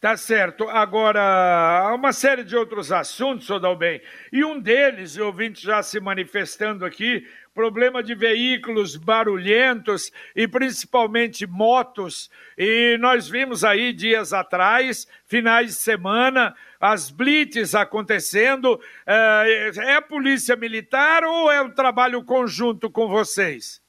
Tá 0.00 0.16
certo. 0.16 0.68
Agora, 0.68 1.20
há 1.20 1.92
uma 1.96 2.12
série 2.12 2.44
de 2.44 2.56
outros 2.56 2.92
assuntos, 2.92 3.48
Sodalbem, 3.48 4.00
e 4.32 4.44
um 4.44 4.60
deles, 4.60 5.16
o 5.16 5.26
ouvinte 5.26 5.60
já 5.60 5.82
se 5.82 5.98
manifestando 5.98 6.84
aqui, 6.84 7.26
problema 7.52 8.04
de 8.04 8.14
veículos 8.14 8.94
barulhentos 8.94 10.12
e 10.36 10.46
principalmente 10.46 11.44
motos. 11.44 12.30
E 12.56 12.96
nós 13.00 13.28
vimos 13.28 13.64
aí 13.64 13.92
dias 13.92 14.32
atrás, 14.32 15.08
finais 15.26 15.66
de 15.66 15.72
semana, 15.74 16.54
as 16.78 17.10
blitz 17.10 17.74
acontecendo. 17.74 18.80
É, 19.04 19.72
é 19.76 19.94
a 19.96 20.02
polícia 20.02 20.54
militar 20.54 21.24
ou 21.24 21.50
é 21.50 21.60
um 21.60 21.70
trabalho 21.70 22.22
conjunto 22.22 22.88
com 22.88 23.08
vocês? 23.08 23.82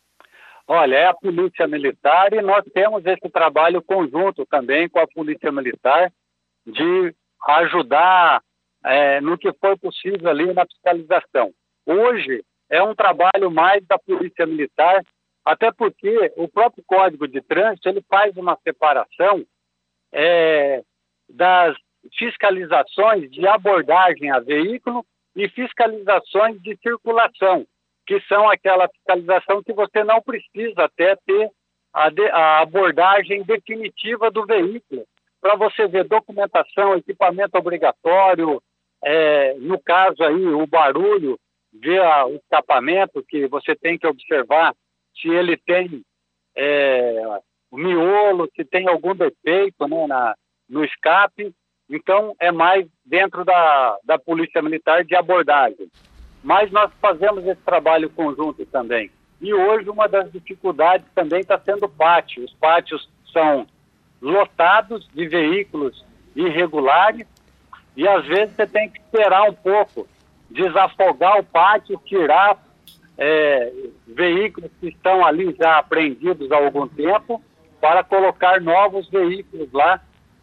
Olha, 0.74 0.96
é 0.96 1.06
a 1.08 1.14
Polícia 1.14 1.68
Militar 1.68 2.32
e 2.32 2.42
nós 2.42 2.64
temos 2.74 3.06
esse 3.06 3.30
trabalho 3.30 3.82
conjunto 3.82 4.46
também 4.46 4.88
com 4.88 5.00
a 5.00 5.08
Polícia 5.08 5.52
Militar 5.52 6.10
de 6.66 7.14
ajudar 7.46 8.42
é, 8.86 9.20
no 9.20 9.38
que 9.38 9.52
for 9.60 9.78
possível 9.78 10.30
ali 10.30 10.54
na 10.54 10.66
fiscalização. 10.66 11.52
Hoje 11.86 12.42
é 12.70 12.82
um 12.82 12.96
trabalho 12.96 13.52
mais 13.52 13.86
da 13.86 14.00
Polícia 14.00 14.46
Militar, 14.46 15.04
até 15.44 15.74
porque 15.74 16.32
o 16.38 16.48
próprio 16.48 16.86
Código 16.88 17.28
de 17.28 17.42
Trânsito 17.42 17.90
ele 17.90 18.02
faz 18.10 18.38
uma 18.38 18.58
separação 18.64 19.44
é, 20.10 20.82
das 21.28 21.76
fiscalizações 22.18 23.30
de 23.30 23.46
abordagem 23.46 24.32
a 24.32 24.40
veículo 24.40 25.06
e 25.36 25.50
fiscalizações 25.50 26.62
de 26.62 26.78
circulação 26.78 27.68
que 28.12 28.20
são 28.28 28.50
aquela 28.50 28.90
fiscalização 28.90 29.64
que 29.64 29.72
você 29.72 30.04
não 30.04 30.22
precisa 30.22 30.84
até 30.84 31.16
ter 31.26 31.50
a, 31.94 32.10
de, 32.10 32.28
a 32.28 32.60
abordagem 32.60 33.42
definitiva 33.44 34.30
do 34.30 34.46
veículo, 34.46 35.06
para 35.40 35.56
você 35.56 35.88
ver 35.88 36.04
documentação, 36.04 36.98
equipamento 36.98 37.58
obrigatório, 37.58 38.62
é, 39.02 39.54
no 39.60 39.80
caso 39.80 40.22
aí 40.24 40.46
o 40.46 40.68
barulho, 40.68 41.40
ver 41.72 42.02
a, 42.02 42.26
o 42.26 42.36
escapamento 42.36 43.24
que 43.30 43.48
você 43.48 43.78
tem 43.78 43.98
que 43.98 44.06
observar 44.06 44.76
se 45.16 45.30
ele 45.30 45.56
tem 45.56 46.02
é, 46.54 47.40
miolo, 47.72 48.50
se 48.54 48.66
tem 48.66 48.90
algum 48.90 49.16
defeito 49.16 49.88
né, 49.88 50.06
na, 50.06 50.36
no 50.68 50.84
escape. 50.84 51.54
Então, 51.90 52.36
é 52.42 52.52
mais 52.52 52.86
dentro 53.06 53.46
da, 53.46 53.98
da 54.04 54.20
Polícia 54.20 54.62
Militar 54.62 55.06
de 55.06 55.16
abordagem 55.16 55.90
mas 56.44 56.72
nós 56.72 56.92
fazemos 57.02 57.46
esse 57.46 57.62
trabalho 57.62 58.10
conjunto 58.10 58.66
também. 58.66 59.12
E 59.40 59.54
hoje 59.54 59.90
uma 59.90 60.08
das 60.08 60.32
dificuldades 60.32 61.06
também 61.16 61.42
está 61.42 61.60
sendo 61.60 61.86
o 61.86 61.90
pátio. 61.90 62.44
Os 62.44 62.54
pátios 62.54 63.10
são 63.32 63.66
lotados 64.22 65.08
de 65.14 65.28
veículos 65.28 66.06
irregulares 66.36 67.28
e 67.96 68.08
às 68.08 68.26
vezes 68.26 68.56
você 68.56 68.68
tem 68.68 68.90
que 68.90 69.00
esperar 69.00 69.50
um 69.50 69.54
pouco, 69.54 70.08
desafogar 70.50 71.40
o 71.40 71.44
pátio, 71.44 72.00
tirar 72.06 72.58
é, 73.18 73.72
veículos 74.08 74.72
que 74.80 74.90
estão 74.90 75.26
ali 75.26 75.56
já 75.60 75.78
apreendidos 75.78 76.52
há 76.52 76.58
algum 76.58 76.88
tempo 76.88 77.42
para 77.80 78.04
colocar 78.04 78.62
novos 78.62 79.10
veículos 79.10 79.72
lá. 79.72 80.02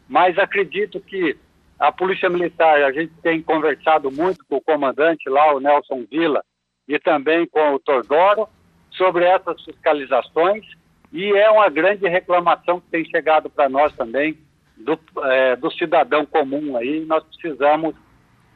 Mas 0.08 0.38
acredito 0.38 1.00
que 1.00 1.36
a 1.78 1.92
Polícia 1.92 2.28
Militar, 2.28 2.82
a 2.82 2.92
gente 2.92 3.12
tem 3.22 3.40
conversado 3.40 4.10
muito 4.10 4.44
com 4.46 4.56
o 4.56 4.60
comandante 4.60 5.28
lá, 5.28 5.54
o 5.54 5.60
Nelson 5.60 6.04
Vila, 6.10 6.42
e 6.88 6.98
também 6.98 7.46
com 7.46 7.74
o 7.74 7.78
Tordoro, 7.78 8.48
sobre 8.90 9.24
essas 9.24 9.62
fiscalizações, 9.62 10.64
e 11.12 11.30
é 11.32 11.48
uma 11.50 11.68
grande 11.68 12.08
reclamação 12.08 12.80
que 12.80 12.90
tem 12.90 13.04
chegado 13.04 13.48
para 13.48 13.68
nós 13.68 13.92
também, 13.94 14.36
do, 14.76 14.98
é, 15.24 15.56
do, 15.56 15.70
cidadão 15.70 16.26
comum 16.26 16.76
aí, 16.76 17.04
nós 17.04 17.22
precisamos 17.24 17.94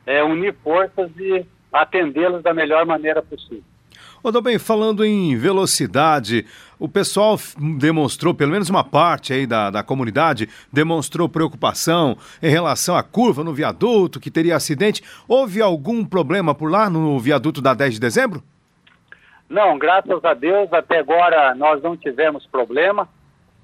é, 0.06 0.22
unir 0.22 0.54
forças 0.62 1.10
e 1.18 1.46
atendê-los 1.72 2.42
da 2.42 2.52
melhor 2.52 2.84
maneira 2.86 3.22
possível. 3.22 3.71
Ô, 4.24 4.40
bem, 4.40 4.56
falando 4.56 5.04
em 5.04 5.36
velocidade, 5.36 6.46
o 6.78 6.88
pessoal 6.88 7.36
demonstrou, 7.76 8.32
pelo 8.32 8.52
menos 8.52 8.70
uma 8.70 8.84
parte 8.84 9.32
aí 9.32 9.48
da, 9.48 9.68
da 9.68 9.82
comunidade, 9.82 10.48
demonstrou 10.72 11.28
preocupação 11.28 12.16
em 12.40 12.48
relação 12.48 12.96
à 12.96 13.02
curva 13.02 13.42
no 13.42 13.52
viaduto, 13.52 14.20
que 14.20 14.30
teria 14.30 14.54
acidente. 14.54 15.02
Houve 15.26 15.60
algum 15.60 16.04
problema 16.04 16.54
por 16.54 16.70
lá 16.70 16.88
no 16.88 17.18
viaduto 17.18 17.60
da 17.60 17.74
10 17.74 17.94
de 17.94 18.00
dezembro? 18.00 18.44
Não, 19.50 19.76
graças 19.76 20.24
a 20.24 20.34
Deus, 20.34 20.72
até 20.72 21.00
agora 21.00 21.52
nós 21.56 21.82
não 21.82 21.96
tivemos 21.96 22.46
problema. 22.46 23.08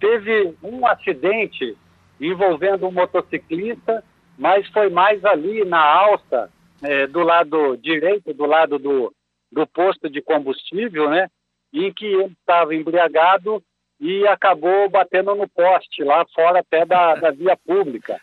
Teve 0.00 0.56
um 0.60 0.84
acidente 0.88 1.76
envolvendo 2.20 2.84
um 2.84 2.90
motociclista, 2.90 4.02
mas 4.36 4.66
foi 4.70 4.90
mais 4.90 5.24
ali 5.24 5.64
na 5.64 5.80
alça, 5.80 6.50
é, 6.82 7.06
do 7.06 7.20
lado 7.20 7.76
direito, 7.76 8.34
do 8.34 8.44
lado 8.44 8.76
do, 8.76 9.12
do 9.50 9.66
posto 9.66 10.08
de 10.08 10.20
combustível, 10.22 11.08
né? 11.10 11.28
Em 11.72 11.92
que 11.92 12.06
ele 12.06 12.36
estava 12.40 12.74
embriagado 12.74 13.62
e 14.00 14.26
acabou 14.26 14.88
batendo 14.88 15.34
no 15.34 15.48
poste 15.48 16.04
lá 16.04 16.24
fora 16.34 16.60
até 16.60 16.84
da, 16.84 17.14
da 17.16 17.30
via 17.30 17.56
pública. 17.56 18.20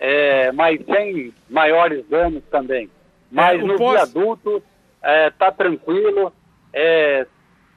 É, 0.00 0.52
mas 0.52 0.84
sem 0.84 1.32
maiores 1.48 2.06
danos 2.08 2.42
também. 2.50 2.90
Mas 3.30 3.60
é, 3.60 3.62
no 3.62 3.76
poste... 3.76 4.12
viaduto 4.12 4.62
está 4.96 5.10
é, 5.10 5.30
tá 5.30 5.52
tranquilo, 5.52 6.32
é, 6.72 7.26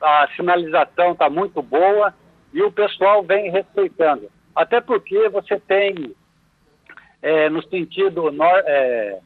a 0.01 0.27
sinalização 0.35 1.11
está 1.11 1.29
muito 1.29 1.61
boa 1.61 2.13
e 2.53 2.61
o 2.61 2.71
pessoal 2.71 3.23
vem 3.23 3.51
respeitando. 3.51 4.29
Até 4.55 4.81
porque 4.81 5.29
você 5.29 5.59
tem 5.59 6.15
é, 7.21 7.49
no 7.49 7.61
sentido 7.67 8.31
nor, 8.31 8.63
é, 8.65 9.19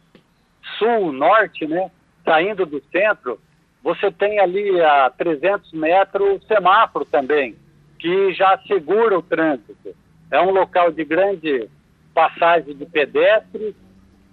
sul-norte, 0.77 1.67
né, 1.67 1.91
saindo 2.23 2.65
do 2.65 2.81
centro, 2.91 3.39
você 3.83 4.11
tem 4.11 4.39
ali 4.39 4.79
a 4.81 5.09
300 5.09 5.71
metros 5.73 6.45
semáforo 6.47 7.05
também, 7.05 7.55
que 7.97 8.33
já 8.33 8.57
segura 8.67 9.17
o 9.17 9.23
trânsito. 9.23 9.95
É 10.29 10.39
um 10.39 10.51
local 10.51 10.91
de 10.91 11.03
grande 11.03 11.67
passagem 12.13 12.75
de 12.75 12.85
pedestres, 12.85 13.73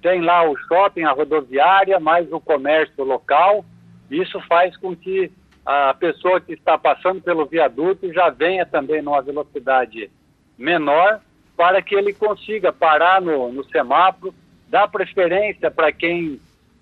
tem 0.03 0.21
lá 0.21 0.49
o 0.49 0.57
shopping, 0.57 1.05
a 1.05 1.13
rodoviária, 1.13 1.99
mais 1.99 2.31
o 2.31 2.39
comércio 2.39 3.05
local. 3.05 3.65
Isso 4.11 4.41
faz 4.43 4.77
com 4.77 4.95
que 4.95 5.31
a 5.65 5.93
pessoa 5.95 6.41
que 6.41 6.53
está 6.53 6.79
passando 6.79 7.21
pelo 7.21 7.47
viaduto 7.47 8.13
já 8.13 8.31
venha 8.31 8.65
também 8.65 9.03
numa 9.03 9.23
velocidade 9.23 10.11
menor, 10.57 11.21
para 11.57 11.83
que 11.83 11.95
ele 11.95 12.13
consiga 12.13 12.73
parar 12.73 13.21
no, 13.21 13.53
no 13.53 13.65
semáforo, 13.65 14.35
dar 14.69 14.89
preferência 14.89 15.71
para 15.71 15.91
quem 15.91 16.41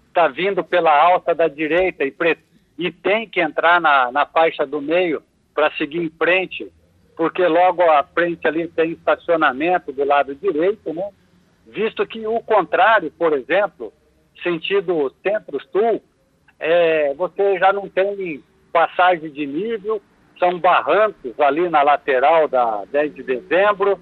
está 0.09 0.29
vindo 0.29 0.62
pela 0.62 0.95
alta 0.97 1.35
da 1.35 1.49
direita 1.49 2.05
e 2.05 2.11
pretende 2.11 2.45
e 2.79 2.91
tem 2.91 3.29
que 3.29 3.41
entrar 3.41 3.81
na, 3.81 4.12
na 4.12 4.27
faixa 4.27 4.66
do 4.66 4.81
meio 4.81 5.22
para 5.55 5.70
seguir 5.72 6.03
em 6.03 6.11
frente, 6.11 6.70
porque 7.16 7.47
logo 7.47 7.83
à 7.83 8.03
frente 8.05 8.47
ali 8.47 8.68
tem 8.68 8.93
estacionamento 8.93 9.93
do 9.93 10.05
lado 10.05 10.35
direito, 10.35 10.93
né? 10.93 11.09
Visto 11.66 12.07
que 12.07 12.27
o 12.27 12.41
contrário, 12.41 13.11
por 13.18 13.33
exemplo, 13.33 13.93
sentido 14.43 15.12
centro-sul, 15.22 16.03
é, 16.59 17.14
você 17.14 17.59
já 17.59 17.72
não 17.72 17.89
tem 17.89 18.43
passagem 18.72 19.31
de 19.31 19.47
nível, 19.47 20.01
são 20.39 20.59
barrancos 20.59 21.39
ali 21.41 21.68
na 21.68 21.83
lateral 21.83 22.47
da 22.47 22.85
10 22.93 23.14
de 23.14 23.22
dezembro, 23.22 23.99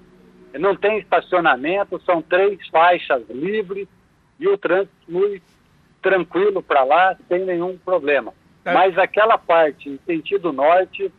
não 0.53 0.75
tem 0.75 0.99
estacionamento, 0.99 2.01
são 2.05 2.21
três 2.21 2.65
faixas 2.67 3.23
livres 3.29 3.87
e 4.39 4.47
o 4.47 4.57
trânsito 4.57 4.93
flui 5.05 5.41
tranquilo 6.01 6.61
para 6.61 6.83
lá, 6.83 7.17
sem 7.27 7.45
nenhum 7.45 7.77
problema. 7.77 8.33
É. 8.65 8.73
Mas 8.73 8.97
aquela 8.97 9.37
parte 9.37 9.89
em 9.89 9.99
sentido 10.05 10.51
norte, 10.51 11.13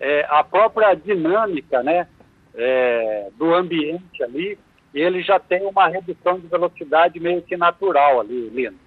é, 0.00 0.24
a 0.30 0.42
própria 0.44 0.94
dinâmica 0.94 1.82
né, 1.82 2.06
é, 2.54 3.28
do 3.36 3.52
ambiente 3.52 4.22
ali, 4.22 4.58
ele 4.94 5.22
já 5.22 5.38
tem 5.40 5.66
uma 5.66 5.88
redução 5.88 6.38
de 6.38 6.46
velocidade 6.46 7.18
meio 7.18 7.42
que 7.42 7.56
natural 7.56 8.20
ali, 8.20 8.48
Lino. 8.50 8.78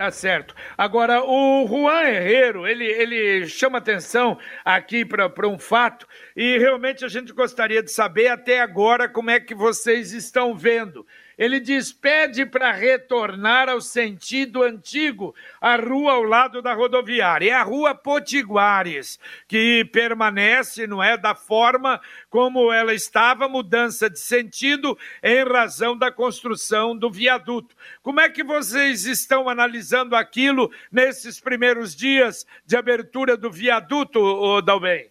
Tá 0.00 0.10
certo. 0.10 0.54
Agora, 0.78 1.22
o 1.22 1.66
Juan 1.68 2.04
Herrero, 2.04 2.66
ele, 2.66 2.86
ele 2.86 3.46
chama 3.46 3.76
atenção 3.76 4.38
aqui 4.64 5.04
para 5.04 5.46
um 5.46 5.58
fato 5.58 6.06
e 6.34 6.56
realmente 6.56 7.04
a 7.04 7.08
gente 7.08 7.34
gostaria 7.34 7.82
de 7.82 7.90
saber 7.90 8.28
até 8.28 8.62
agora 8.62 9.10
como 9.10 9.30
é 9.30 9.38
que 9.38 9.54
vocês 9.54 10.14
estão 10.14 10.56
vendo. 10.56 11.06
Ele 11.40 11.58
diz: 11.58 11.90
pede 11.90 12.44
para 12.44 12.70
retornar 12.70 13.70
ao 13.70 13.80
sentido 13.80 14.62
antigo, 14.62 15.34
a 15.58 15.74
rua 15.74 16.12
ao 16.12 16.22
lado 16.22 16.60
da 16.60 16.74
rodoviária. 16.74 17.50
É 17.50 17.54
a 17.54 17.62
rua 17.62 17.94
Potiguares, 17.94 19.18
que 19.48 19.86
permanece, 19.90 20.86
não 20.86 21.02
é, 21.02 21.16
da 21.16 21.34
forma 21.34 21.98
como 22.28 22.70
ela 22.70 22.92
estava, 22.92 23.48
mudança 23.48 24.10
de 24.10 24.18
sentido 24.18 24.98
em 25.22 25.42
razão 25.42 25.96
da 25.96 26.12
construção 26.12 26.94
do 26.94 27.10
viaduto. 27.10 27.74
Como 28.02 28.20
é 28.20 28.28
que 28.28 28.44
vocês 28.44 29.06
estão 29.06 29.48
analisando 29.48 30.14
aquilo 30.14 30.70
nesses 30.92 31.40
primeiros 31.40 31.96
dias 31.96 32.46
de 32.66 32.76
abertura 32.76 33.34
do 33.34 33.50
viaduto, 33.50 34.60
Dalben? 34.60 35.09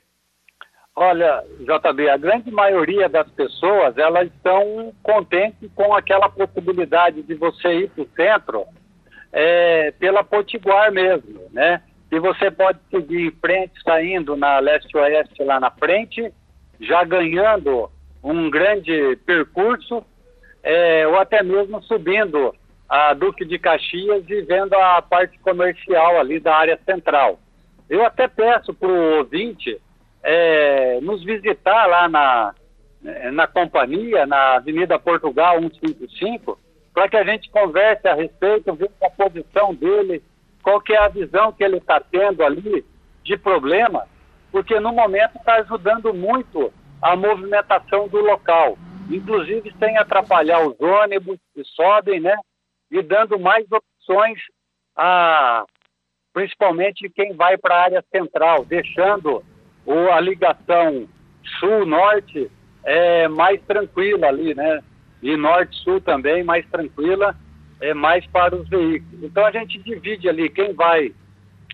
Olha, 1.01 1.45
JB, 1.61 2.09
a 2.09 2.17
grande 2.17 2.51
maioria 2.51 3.07
das 3.07 3.25
pessoas, 3.29 3.97
elas 3.97 4.27
estão 4.27 4.93
contentes 5.01 5.71
com 5.73 5.93
aquela 5.93 6.27
possibilidade 6.27 7.21
de 7.21 7.35
você 7.35 7.83
ir 7.83 7.89
para 7.91 8.03
o 8.03 8.09
centro 8.17 8.65
é, 9.31 9.91
pela 9.91 10.25
Potiguar 10.25 10.91
mesmo, 10.91 11.39
né? 11.53 11.81
E 12.11 12.19
você 12.19 12.51
pode 12.51 12.79
seguir 12.91 13.27
em 13.27 13.31
frente, 13.31 13.81
saindo 13.81 14.35
na 14.35 14.59
leste-oeste 14.59 15.41
lá 15.41 15.57
na 15.57 15.71
frente, 15.71 16.33
já 16.81 17.05
ganhando 17.05 17.89
um 18.21 18.49
grande 18.49 19.15
percurso, 19.25 20.03
é, 20.61 21.07
ou 21.07 21.17
até 21.17 21.41
mesmo 21.41 21.81
subindo 21.83 22.53
a 22.89 23.13
Duque 23.13 23.45
de 23.45 23.57
Caxias 23.57 24.25
e 24.27 24.41
vendo 24.41 24.73
a 24.73 25.01
parte 25.01 25.39
comercial 25.39 26.19
ali 26.19 26.41
da 26.41 26.57
área 26.57 26.77
central. 26.83 27.39
Eu 27.89 28.05
até 28.05 28.27
peço 28.27 28.73
para 28.73 28.89
o 28.89 29.19
ouvinte 29.19 29.79
é, 30.23 30.99
nos 31.01 31.23
visitar 31.23 31.87
lá 31.87 32.09
na, 32.09 32.53
na 33.31 33.47
companhia, 33.47 34.25
na 34.25 34.55
Avenida 34.55 34.99
Portugal 34.99 35.59
155, 35.59 36.59
para 36.93 37.07
que 37.09 37.17
a 37.17 37.23
gente 37.23 37.49
converse 37.49 38.07
a 38.07 38.13
respeito, 38.13 38.73
ver 38.73 38.91
a 39.01 39.09
posição 39.09 39.73
dele, 39.73 40.23
qual 40.61 40.81
que 40.81 40.93
é 40.93 40.97
a 40.97 41.07
visão 41.07 41.51
que 41.51 41.63
ele 41.63 41.77
está 41.77 41.99
tendo 41.99 42.43
ali 42.43 42.85
de 43.23 43.37
problema, 43.37 44.07
porque 44.51 44.79
no 44.79 44.91
momento 44.91 45.37
está 45.37 45.55
ajudando 45.55 46.13
muito 46.13 46.73
a 47.01 47.15
movimentação 47.15 48.07
do 48.07 48.19
local, 48.19 48.77
inclusive 49.09 49.73
sem 49.79 49.97
atrapalhar 49.97 50.65
os 50.65 50.79
ônibus 50.79 51.39
que 51.53 51.63
sobem, 51.63 52.19
né? 52.19 52.35
E 52.91 53.01
dando 53.01 53.39
mais 53.39 53.65
opções 53.71 54.39
a 54.95 55.63
principalmente 56.33 57.09
quem 57.09 57.33
vai 57.33 57.57
para 57.57 57.75
a 57.75 57.83
área 57.83 58.05
central, 58.11 58.63
deixando 58.65 59.43
o, 59.89 60.11
a 60.11 60.19
ligação 60.19 61.07
sul-norte 61.59 62.49
é 62.83 63.27
mais 63.27 63.59
tranquila 63.63 64.27
ali, 64.27 64.53
né? 64.53 64.83
E 65.21 65.35
norte-sul 65.35 65.99
também 65.99 66.43
mais 66.43 66.63
tranquila, 66.67 67.35
é 67.81 67.91
mais 67.91 68.23
para 68.27 68.55
os 68.55 68.69
veículos. 68.69 69.23
Então 69.23 69.43
a 69.43 69.51
gente 69.51 69.79
divide 69.79 70.29
ali 70.29 70.47
quem 70.47 70.73
vai 70.73 71.11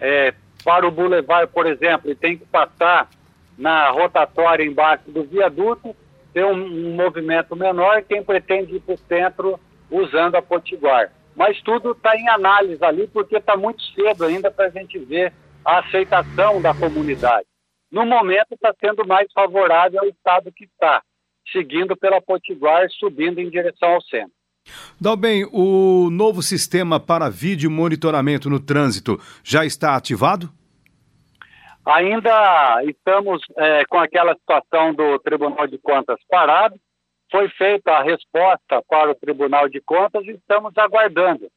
é, 0.01 0.33
para 0.63 0.87
o 0.87 0.91
Boulevard, 0.91 1.51
por 1.51 1.67
exemplo, 1.67 2.09
e 2.09 2.15
tem 2.15 2.37
que 2.37 2.45
passar 2.45 3.09
na 3.57 3.89
rotatória 3.89 4.63
embaixo 4.63 5.11
do 5.11 5.25
viaduto, 5.25 5.93
tem 6.33 6.45
um, 6.45 6.53
um 6.53 6.95
movimento 6.95 7.53
menor, 7.53 8.01
quem 8.03 8.23
pretende 8.23 8.77
ir 8.77 8.79
para 8.79 8.95
o 8.95 8.97
centro 8.97 9.59
usando 9.91 10.35
a 10.35 10.41
Potiguar. 10.41 11.11
Mas 11.35 11.61
tudo 11.61 11.91
está 11.91 12.15
em 12.15 12.29
análise 12.29 12.83
ali, 12.83 13.07
porque 13.07 13.35
está 13.35 13.57
muito 13.57 13.83
cedo 13.93 14.23
ainda 14.23 14.49
para 14.49 14.67
a 14.67 14.69
gente 14.69 14.97
ver 14.99 15.33
a 15.65 15.79
aceitação 15.79 16.61
da 16.61 16.73
comunidade 16.73 17.45
no 17.91 18.05
momento 18.05 18.53
está 18.53 18.73
sendo 18.79 19.05
mais 19.07 19.31
favorável 19.33 20.01
ao 20.01 20.07
estado 20.07 20.51
que 20.51 20.65
está, 20.65 21.01
seguindo 21.51 21.95
pela 21.95 22.21
Potiguar, 22.21 22.87
subindo 22.91 23.39
em 23.39 23.49
direção 23.49 23.89
ao 23.93 24.01
centro. 24.01 24.33
Dalben, 24.99 25.47
o 25.51 26.09
novo 26.09 26.41
sistema 26.41 26.99
para 26.99 27.29
vídeo 27.29 27.69
monitoramento 27.69 28.49
no 28.49 28.59
trânsito 28.59 29.19
já 29.43 29.63
está 29.63 29.95
ativado? 29.95 30.49
Ainda 31.85 32.83
estamos 32.85 33.43
é, 33.57 33.85
com 33.85 33.99
aquela 33.99 34.33
situação 34.33 34.93
do 34.93 35.19
Tribunal 35.19 35.67
de 35.67 35.77
Contas 35.77 36.17
parado. 36.27 36.75
Foi 37.31 37.47
feita 37.49 37.91
a 37.91 38.03
resposta 38.03 38.81
para 38.89 39.11
o 39.11 39.15
Tribunal 39.15 39.69
de 39.69 39.79
Contas 39.81 40.25
e 40.25 40.31
estamos 40.31 40.75
aguardando. 40.77 41.47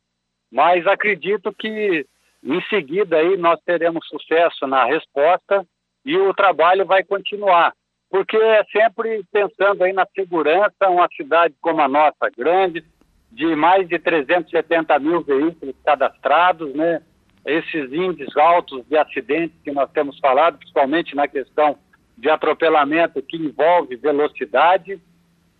Mas 0.52 0.86
acredito 0.86 1.52
que 1.52 2.06
em 2.44 2.62
seguida 2.68 3.16
aí 3.16 3.38
nós 3.38 3.58
teremos 3.64 4.06
sucesso 4.06 4.66
na 4.66 4.84
resposta 4.84 5.66
e 6.04 6.16
o 6.16 6.32
trabalho 6.34 6.86
vai 6.86 7.02
continuar, 7.02 7.72
porque 8.10 8.36
é 8.36 8.64
sempre 8.64 9.22
pensando 9.32 9.84
aí 9.84 9.92
na 9.92 10.06
segurança, 10.14 10.88
uma 10.88 11.08
cidade 11.16 11.54
como 11.60 11.80
a 11.80 11.88
nossa, 11.88 12.30
grande, 12.36 12.84
de 13.30 13.54
mais 13.54 13.88
de 13.88 13.98
370 13.98 14.98
mil 14.98 15.22
veículos 15.22 15.74
cadastrados, 15.84 16.74
né? 16.74 17.02
Esses 17.44 17.92
índices 17.92 18.36
altos 18.36 18.84
de 18.86 18.96
acidentes 18.96 19.56
que 19.62 19.70
nós 19.70 19.90
temos 19.92 20.18
falado, 20.18 20.58
principalmente 20.58 21.14
na 21.14 21.28
questão 21.28 21.78
de 22.16 22.28
atropelamento 22.28 23.22
que 23.22 23.36
envolve 23.36 23.96
velocidade, 23.96 25.00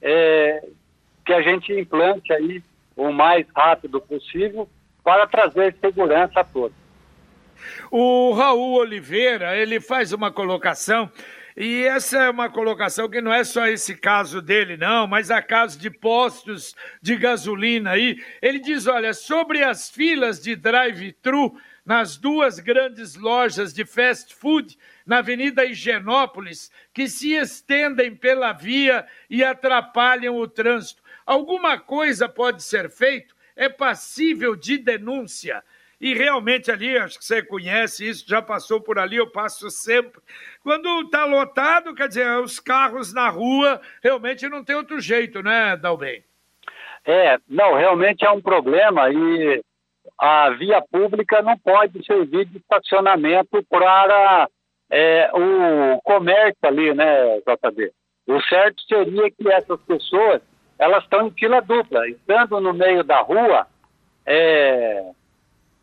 é, 0.03 0.67
que 1.25 1.33
a 1.33 1.41
gente 1.41 1.73
implante 1.73 2.33
aí 2.33 2.63
o 2.97 3.13
mais 3.13 3.47
rápido 3.55 4.01
possível 4.01 4.69
para 5.05 5.27
trazer 5.27 5.77
segurança 5.81 6.41
a 6.41 6.45
todos. 6.45 6.77
O 7.91 8.33
Raul 8.33 8.75
Oliveira, 8.75 9.57
ele 9.57 9.81
faz 9.81 10.13
uma 10.13 10.31
colocação 10.31 11.11
e 11.61 11.83
essa 11.83 12.19
é 12.19 12.31
uma 12.31 12.49
colocação 12.49 13.11
que 13.11 13.21
não 13.21 13.33
é 13.33 13.43
só 13.43 13.67
esse 13.67 13.97
caso 13.97 14.41
dele, 14.41 14.77
não, 14.77 15.09
mas 15.09 15.29
há 15.29 15.43
casos 15.43 15.77
de 15.77 15.91
postos 15.91 16.73
de 17.03 17.17
gasolina 17.17 17.91
aí. 17.91 18.23
Ele 18.41 18.61
diz: 18.61 18.87
olha, 18.87 19.13
sobre 19.13 19.65
as 19.65 19.91
filas 19.91 20.41
de 20.41 20.55
drive-thru 20.55 21.61
nas 21.85 22.17
duas 22.17 22.61
grandes 22.61 23.17
lojas 23.17 23.75
de 23.75 23.85
fast 23.85 24.37
food 24.37 24.79
na 25.05 25.19
Avenida 25.19 25.65
Higienópolis, 25.65 26.71
que 26.95 27.09
se 27.09 27.33
estendem 27.33 28.15
pela 28.15 28.53
via 28.53 29.05
e 29.29 29.43
atrapalham 29.43 30.37
o 30.37 30.47
trânsito. 30.47 31.03
Alguma 31.27 31.77
coisa 31.77 32.29
pode 32.29 32.63
ser 32.63 32.89
feito? 32.89 33.35
É 33.57 33.69
passível 33.69 34.55
de 34.55 34.79
denúncia. 34.79 35.65
E 36.01 36.15
realmente 36.15 36.71
ali, 36.71 36.97
acho 36.97 37.19
que 37.19 37.25
você 37.25 37.43
conhece 37.43 38.09
isso, 38.09 38.25
já 38.27 38.41
passou 38.41 38.81
por 38.81 38.99
ali, 38.99 39.17
eu 39.17 39.31
passo 39.31 39.69
sempre. 39.69 40.21
Quando 40.63 41.03
está 41.03 41.25
lotado, 41.25 41.95
quer 41.95 42.07
dizer, 42.07 42.39
os 42.39 42.61
carros 42.61 43.13
na 43.13 43.29
rua, 43.29 43.81
realmente 44.03 44.49
não 44.49 44.65
tem 44.65 44.77
outro 44.77 45.01
jeito, 45.01 45.43
né, 45.43 45.77
Dalben? 45.77 46.23
É, 47.05 47.39
não, 47.49 47.75
realmente 47.75 48.25
é 48.25 48.31
um 48.31 48.41
problema 48.41 49.11
e 49.11 49.63
a 50.19 50.51
via 50.51 50.81
pública 50.83 51.43
não 51.43 51.59
pode 51.59 52.05
servir 52.05 52.45
de 52.47 52.59
estacionamento 52.59 53.65
para 53.69 54.49
é, 54.91 55.31
o 55.33 56.01
comércio 56.03 56.59
ali, 56.63 56.95
né, 56.95 57.41
JB? 57.41 57.93
O 58.27 58.41
certo 58.43 58.81
seria 58.83 59.31
que 59.31 59.51
essas 59.51 59.81
pessoas, 59.83 60.43
elas 60.79 61.03
estão 61.03 61.27
em 61.27 61.31
fila 61.33 61.61
dupla, 61.61 62.09
estando 62.09 62.61
no 62.61 62.75
meio 62.75 63.03
da 63.03 63.21
rua, 63.21 63.67
é, 64.27 65.13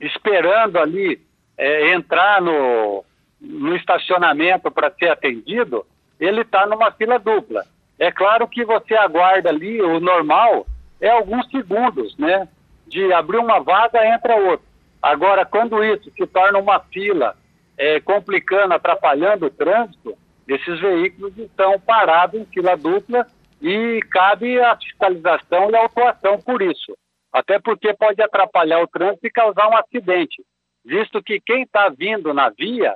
esperando 0.06 0.78
ali 0.78 1.22
é, 1.58 1.94
entrar 1.94 2.42
no, 2.42 3.04
no 3.40 3.76
estacionamento 3.76 4.72
para 4.72 4.92
ser 4.92 5.10
atendido, 5.10 5.86
ele 6.20 6.42
está 6.42 6.66
numa 6.66 6.92
fila 6.92 7.20
dupla. 7.20 7.66
É 7.98 8.12
claro 8.12 8.48
que 8.48 8.64
você 8.66 8.96
aguarda 8.96 9.50
ali, 9.50 9.82
o 9.82 10.00
normal 10.00 10.66
é 11.00 11.10
alguns 11.10 11.50
segundos, 11.50 12.18
né? 12.18 12.48
De 12.88 13.12
abrir 13.14 13.38
uma 13.38 13.60
vaga, 13.60 14.06
entra 14.06 14.36
outra. 14.36 14.66
Agora, 15.02 15.46
quando 15.46 15.84
isso 15.84 16.12
se 16.12 16.26
torna 16.28 16.60
uma 16.60 16.80
fila, 16.80 17.36
é, 17.78 18.00
complicando, 18.00 18.74
atrapalhando 18.74 19.46
o 19.46 19.50
trânsito, 19.50 20.18
esses 20.48 20.80
veículos 20.80 21.38
estão 21.38 21.80
parados 21.80 22.40
em 22.40 22.46
fila 22.46 22.76
dupla 22.76 23.26
e 23.62 24.00
cabe 24.12 24.60
a 24.60 24.76
fiscalização 24.78 25.72
e 25.72 25.76
a 25.76 25.82
autuação 25.82 26.40
por 26.40 26.62
isso. 26.62 26.96
Até 27.36 27.60
porque 27.60 27.94
pode 27.94 28.22
atrapalhar 28.22 28.82
o 28.82 28.88
trânsito 28.88 29.28
e 29.28 29.30
causar 29.30 29.68
um 29.68 29.76
acidente, 29.76 30.42
visto 30.86 31.22
que 31.22 31.42
quem 31.42 31.64
está 31.64 31.90
vindo 31.90 32.34
na 32.34 32.50
via 32.50 32.96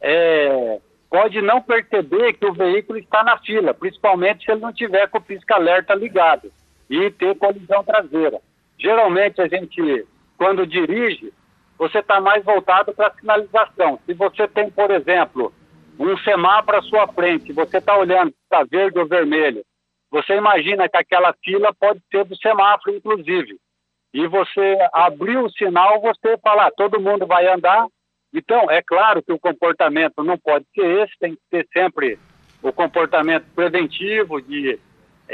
é, 0.00 0.80
pode 1.10 1.42
não 1.42 1.60
perceber 1.60 2.32
que 2.32 2.46
o 2.46 2.54
veículo 2.54 2.98
está 2.98 3.22
na 3.22 3.36
fila, 3.36 3.74
principalmente 3.74 4.46
se 4.46 4.50
ele 4.50 4.62
não 4.62 4.72
tiver 4.72 5.06
com 5.08 5.18
o 5.18 5.20
pisca-alerta 5.20 5.94
ligado 5.94 6.50
e 6.88 7.10
ter 7.10 7.36
colisão 7.36 7.84
traseira. 7.84 8.40
Geralmente 8.78 9.42
a 9.42 9.46
gente, 9.46 10.06
quando 10.38 10.66
dirige, 10.66 11.30
você 11.76 11.98
está 11.98 12.18
mais 12.18 12.42
voltado 12.42 12.94
para 12.94 13.08
a 13.08 13.14
sinalização. 13.14 14.00
Se 14.06 14.14
você 14.14 14.48
tem, 14.48 14.70
por 14.70 14.90
exemplo, 14.90 15.52
um 16.00 16.16
semáforo 16.20 16.78
à 16.78 16.82
sua 16.82 17.06
frente, 17.08 17.52
você 17.52 17.76
está 17.76 17.94
olhando 17.94 18.30
se 18.30 18.38
está 18.42 18.64
verde 18.64 18.98
ou 18.98 19.06
vermelho, 19.06 19.62
você 20.10 20.34
imagina 20.34 20.88
que 20.88 20.96
aquela 20.96 21.34
fila 21.44 21.74
pode 21.78 22.00
ser 22.10 22.24
do 22.24 22.34
semáforo, 22.38 22.96
inclusive 22.96 23.58
e 24.12 24.26
você 24.26 24.78
abrir 24.92 25.36
o 25.36 25.50
sinal, 25.50 26.00
você 26.00 26.38
falar, 26.38 26.68
ah, 26.68 26.72
todo 26.76 27.00
mundo 27.00 27.26
vai 27.26 27.46
andar. 27.48 27.86
Então, 28.32 28.70
é 28.70 28.82
claro 28.82 29.22
que 29.22 29.32
o 29.32 29.38
comportamento 29.38 30.22
não 30.22 30.38
pode 30.38 30.66
ser 30.74 31.02
esse, 31.02 31.12
tem 31.18 31.34
que 31.34 31.40
ter 31.50 31.66
sempre 31.72 32.18
o 32.62 32.72
comportamento 32.72 33.44
preventivo, 33.54 34.40
de, 34.40 34.78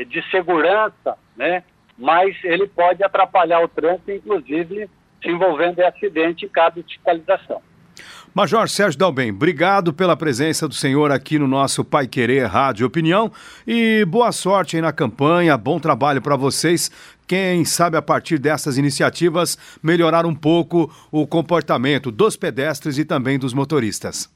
de 0.09 0.31
segurança, 0.31 1.17
né? 1.37 1.65
Mas 1.97 2.37
ele 2.45 2.67
pode 2.67 3.03
atrapalhar 3.03 3.61
o 3.61 3.69
trânsito, 3.69 4.11
inclusive 4.11 4.89
se 5.23 5.29
envolvendo 5.29 5.79
em 5.79 5.85
acidente 5.85 6.47
e 6.47 6.49
cabe 6.49 6.83
fiscalização. 6.83 7.63
Major 8.35 8.67
Sérgio 8.67 8.99
Dalben, 8.99 9.31
obrigado 9.31 9.93
pela 9.93 10.17
presença 10.17 10.67
do 10.67 10.75
senhor 10.75 11.13
aqui 11.13 11.39
no 11.39 11.47
nosso 11.47 11.85
Pai 11.85 12.07
Querer 12.07 12.47
Rádio 12.47 12.87
Opinião 12.87 13.31
e 13.67 14.07
boa 14.07 14.33
sorte 14.33 14.77
aí 14.77 14.83
na 14.83 14.91
campanha, 14.91 15.57
bom 15.59 15.79
trabalho 15.79 16.23
para 16.23 16.35
vocês. 16.35 16.91
Quem 17.33 17.65
sabe 17.65 17.97
a 17.97 18.03
partir 18.03 18.39
dessas 18.39 18.77
iniciativas 18.77 19.57
melhorar 19.83 20.27
um 20.27 20.35
pouco 20.35 20.93
o 21.11 21.27
comportamento 21.27 22.11
dos 22.11 22.37
pedestres 22.37 22.99
e 22.99 23.07
também 23.07 23.39
dos 23.39 23.55
motoristas. 23.55 24.31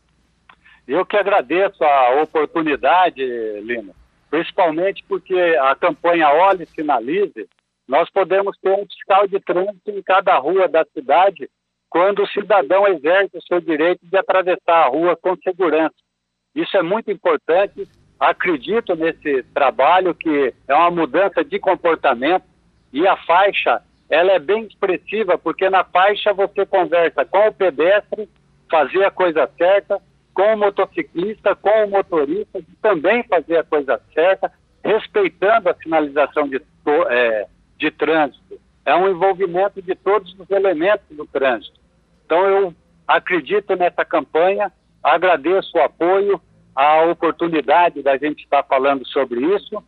Eu 0.89 1.05
que 1.05 1.15
agradeço 1.15 1.85
a 1.85 2.23
oportunidade, 2.23 3.23
Lino, 3.61 3.95
principalmente 4.31 5.05
porque 5.07 5.35
a 5.61 5.77
campanha 5.77 6.31
Olhe 6.31 6.65
Sinalize, 6.65 7.47
nós 7.87 8.09
podemos 8.09 8.57
ter 8.63 8.71
um 8.71 8.87
fiscal 8.87 9.29
de 9.29 9.41
trânsito 9.41 9.91
em 9.91 10.01
cada 10.01 10.39
rua 10.39 10.67
da 10.67 10.83
cidade 10.95 11.51
quando 11.91 12.23
o 12.23 12.29
cidadão 12.29 12.89
exerce 12.89 13.37
o 13.37 13.43
seu 13.43 13.61
direito 13.61 14.07
de 14.07 14.17
atravessar 14.17 14.87
a 14.87 14.89
rua 14.89 15.15
com 15.21 15.37
segurança. 15.45 15.97
Isso 16.55 16.75
é 16.79 16.83
muito 16.83 17.11
importante. 17.11 17.87
Acredito 18.19 18.97
nesse 18.97 19.43
trabalho 19.53 20.15
que 20.15 20.55
é 20.67 20.75
uma 20.75 20.91
mudança 20.91 21.45
de 21.45 21.59
comportamento 21.59 22.56
e 22.93 23.07
a 23.07 23.17
faixa 23.17 23.83
ela 24.09 24.33
é 24.33 24.39
bem 24.39 24.65
expressiva 24.65 25.37
porque 25.37 25.69
na 25.69 25.85
faixa 25.85 26.33
você 26.33 26.65
conversa 26.65 27.25
com 27.25 27.49
o 27.49 27.53
pedestre, 27.53 28.29
fazer 28.71 29.05
a 29.05 29.11
coisa 29.11 29.49
certa, 29.59 30.01
com 30.33 30.55
o 30.55 30.59
motociclista, 30.59 31.57
com 31.57 31.85
o 31.85 31.91
motorista, 31.91 32.61
também 32.83 33.23
fazer 33.25 33.59
a 33.59 33.65
coisa 33.65 34.01
certa, 34.13 34.53
respeitando 34.85 35.71
a 35.71 35.75
sinalização 35.75 36.49
de, 36.49 36.61
é, 37.09 37.47
de 37.79 37.91
trânsito. 37.91 38.61
É 38.85 38.95
um 38.95 39.09
envolvimento 39.09 39.83
de 39.83 39.95
todos 39.95 40.33
os 40.39 40.51
elementos 40.51 41.07
do 41.11 41.27
trânsito. 41.27 41.81
Então, 42.25 42.45
eu 42.47 42.75
acredito 43.09 43.75
nessa 43.75 44.05
campanha, 44.05 44.71
agradeço 45.03 45.77
o 45.77 45.83
apoio, 45.83 46.41
a 46.75 47.03
oportunidade 47.05 48.03
da 48.03 48.17
gente 48.19 48.45
estar 48.45 48.63
falando 48.65 49.07
sobre 49.07 49.41
isso. 49.57 49.83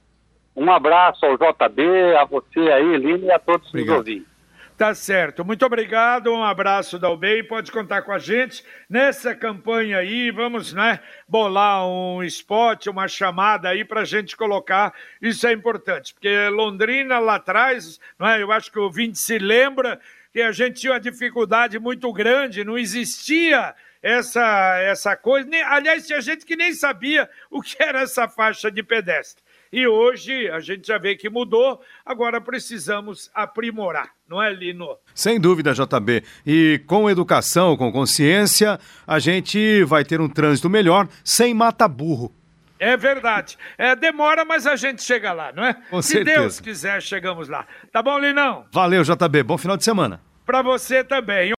Um 0.59 0.73
abraço 0.73 1.25
ao 1.25 1.37
JB, 1.37 2.17
a 2.17 2.25
você 2.25 2.59
aí, 2.59 2.97
Lino, 2.97 3.27
e 3.27 3.31
a 3.31 3.39
todos 3.39 3.69
Obrigado. 3.69 3.93
os 3.93 3.99
ouvintes. 3.99 4.39
Tá 4.77 4.95
certo. 4.95 5.45
Muito 5.45 5.67
obrigado. 5.67 6.33
Um 6.33 6.45
abraço 6.45 6.99
da 7.01 7.11
UBEI. 7.11 7.43
Pode 7.43 7.73
contar 7.73 8.03
com 8.03 8.13
a 8.13 8.19
gente 8.19 8.65
nessa 8.89 9.35
campanha 9.35 9.99
aí. 9.99 10.31
Vamos, 10.31 10.73
né, 10.73 11.01
bolar 11.29 11.85
um 11.85 12.23
spot, 12.23 12.87
uma 12.87 13.09
chamada 13.09 13.69
aí 13.69 13.85
para 13.85 14.03
a 14.03 14.05
gente 14.05 14.37
colocar. 14.37 14.95
Isso 15.21 15.47
é 15.49 15.53
importante, 15.53 16.15
porque 16.15 16.49
Londrina 16.49 17.19
lá 17.19 17.37
atrás, 17.37 17.99
não 18.17 18.29
é? 18.29 18.41
Eu 18.41 18.53
acho 18.53 18.71
que 18.71 18.79
o 18.79 18.85
ouvinte 18.85 19.19
se 19.19 19.37
lembra 19.39 20.01
que 20.33 20.41
a 20.41 20.53
gente 20.53 20.81
tinha 20.81 20.93
uma 20.93 21.01
dificuldade 21.01 21.79
muito 21.81 22.13
grande, 22.13 22.65
não 22.65 22.79
existia 22.79 23.75
essa, 24.01 24.79
essa 24.81 25.17
coisa. 25.17 25.49
Aliás, 25.67 26.07
tinha 26.07 26.21
gente 26.21 26.47
que 26.47 26.55
nem 26.55 26.73
sabia 26.73 27.29
o 27.51 27.61
que 27.61 27.83
era 27.83 28.03
essa 28.03 28.29
faixa 28.29 28.71
de 28.71 28.83
pedestre. 28.85 29.43
E 29.73 29.87
hoje 29.87 30.49
a 30.51 30.61
gente 30.61 30.87
já 30.87 30.99
vê 30.99 31.15
que 31.15 31.29
mudou, 31.29 31.81
agora 32.05 32.41
precisamos 32.41 33.31
aprimorar, 33.35 34.11
não 34.29 34.43
é, 34.43 34.53
Lino? 34.53 34.97
Sem 35.15 35.39
dúvida, 35.41 35.73
JB. 35.75 36.23
E 36.47 36.81
com 36.87 37.09
educação, 37.11 37.77
com 37.77 37.93
consciência, 37.93 38.79
a 39.07 39.19
gente 39.19 39.85
vai 39.85 40.05
ter 40.05 40.21
um 40.21 40.29
trânsito 40.29 40.71
melhor, 40.71 41.09
sem 41.23 41.53
mata-burro. 41.53 42.33
É 42.79 42.97
verdade. 42.97 43.59
É, 43.77 43.97
demora, 43.97 44.45
mas 44.45 44.67
a 44.67 44.77
gente 44.77 45.03
chega 45.03 45.33
lá, 45.33 45.53
não 45.53 45.65
é? 45.65 45.75
Com 45.91 46.01
Se 46.01 46.13
certeza. 46.13 46.41
Deus 46.41 46.61
quiser, 46.61 47.03
chegamos 47.03 47.49
lá. 47.49 47.67
Tá 47.93 48.03
bom, 48.03 48.19
Linão? 48.19 48.67
Valeu, 48.73 49.03
JB. 49.03 49.43
Bom 49.43 49.59
final 49.59 49.77
de 49.77 49.85
semana. 49.85 50.21
Para 50.47 50.63
você 50.63 51.05
também. 51.05 51.53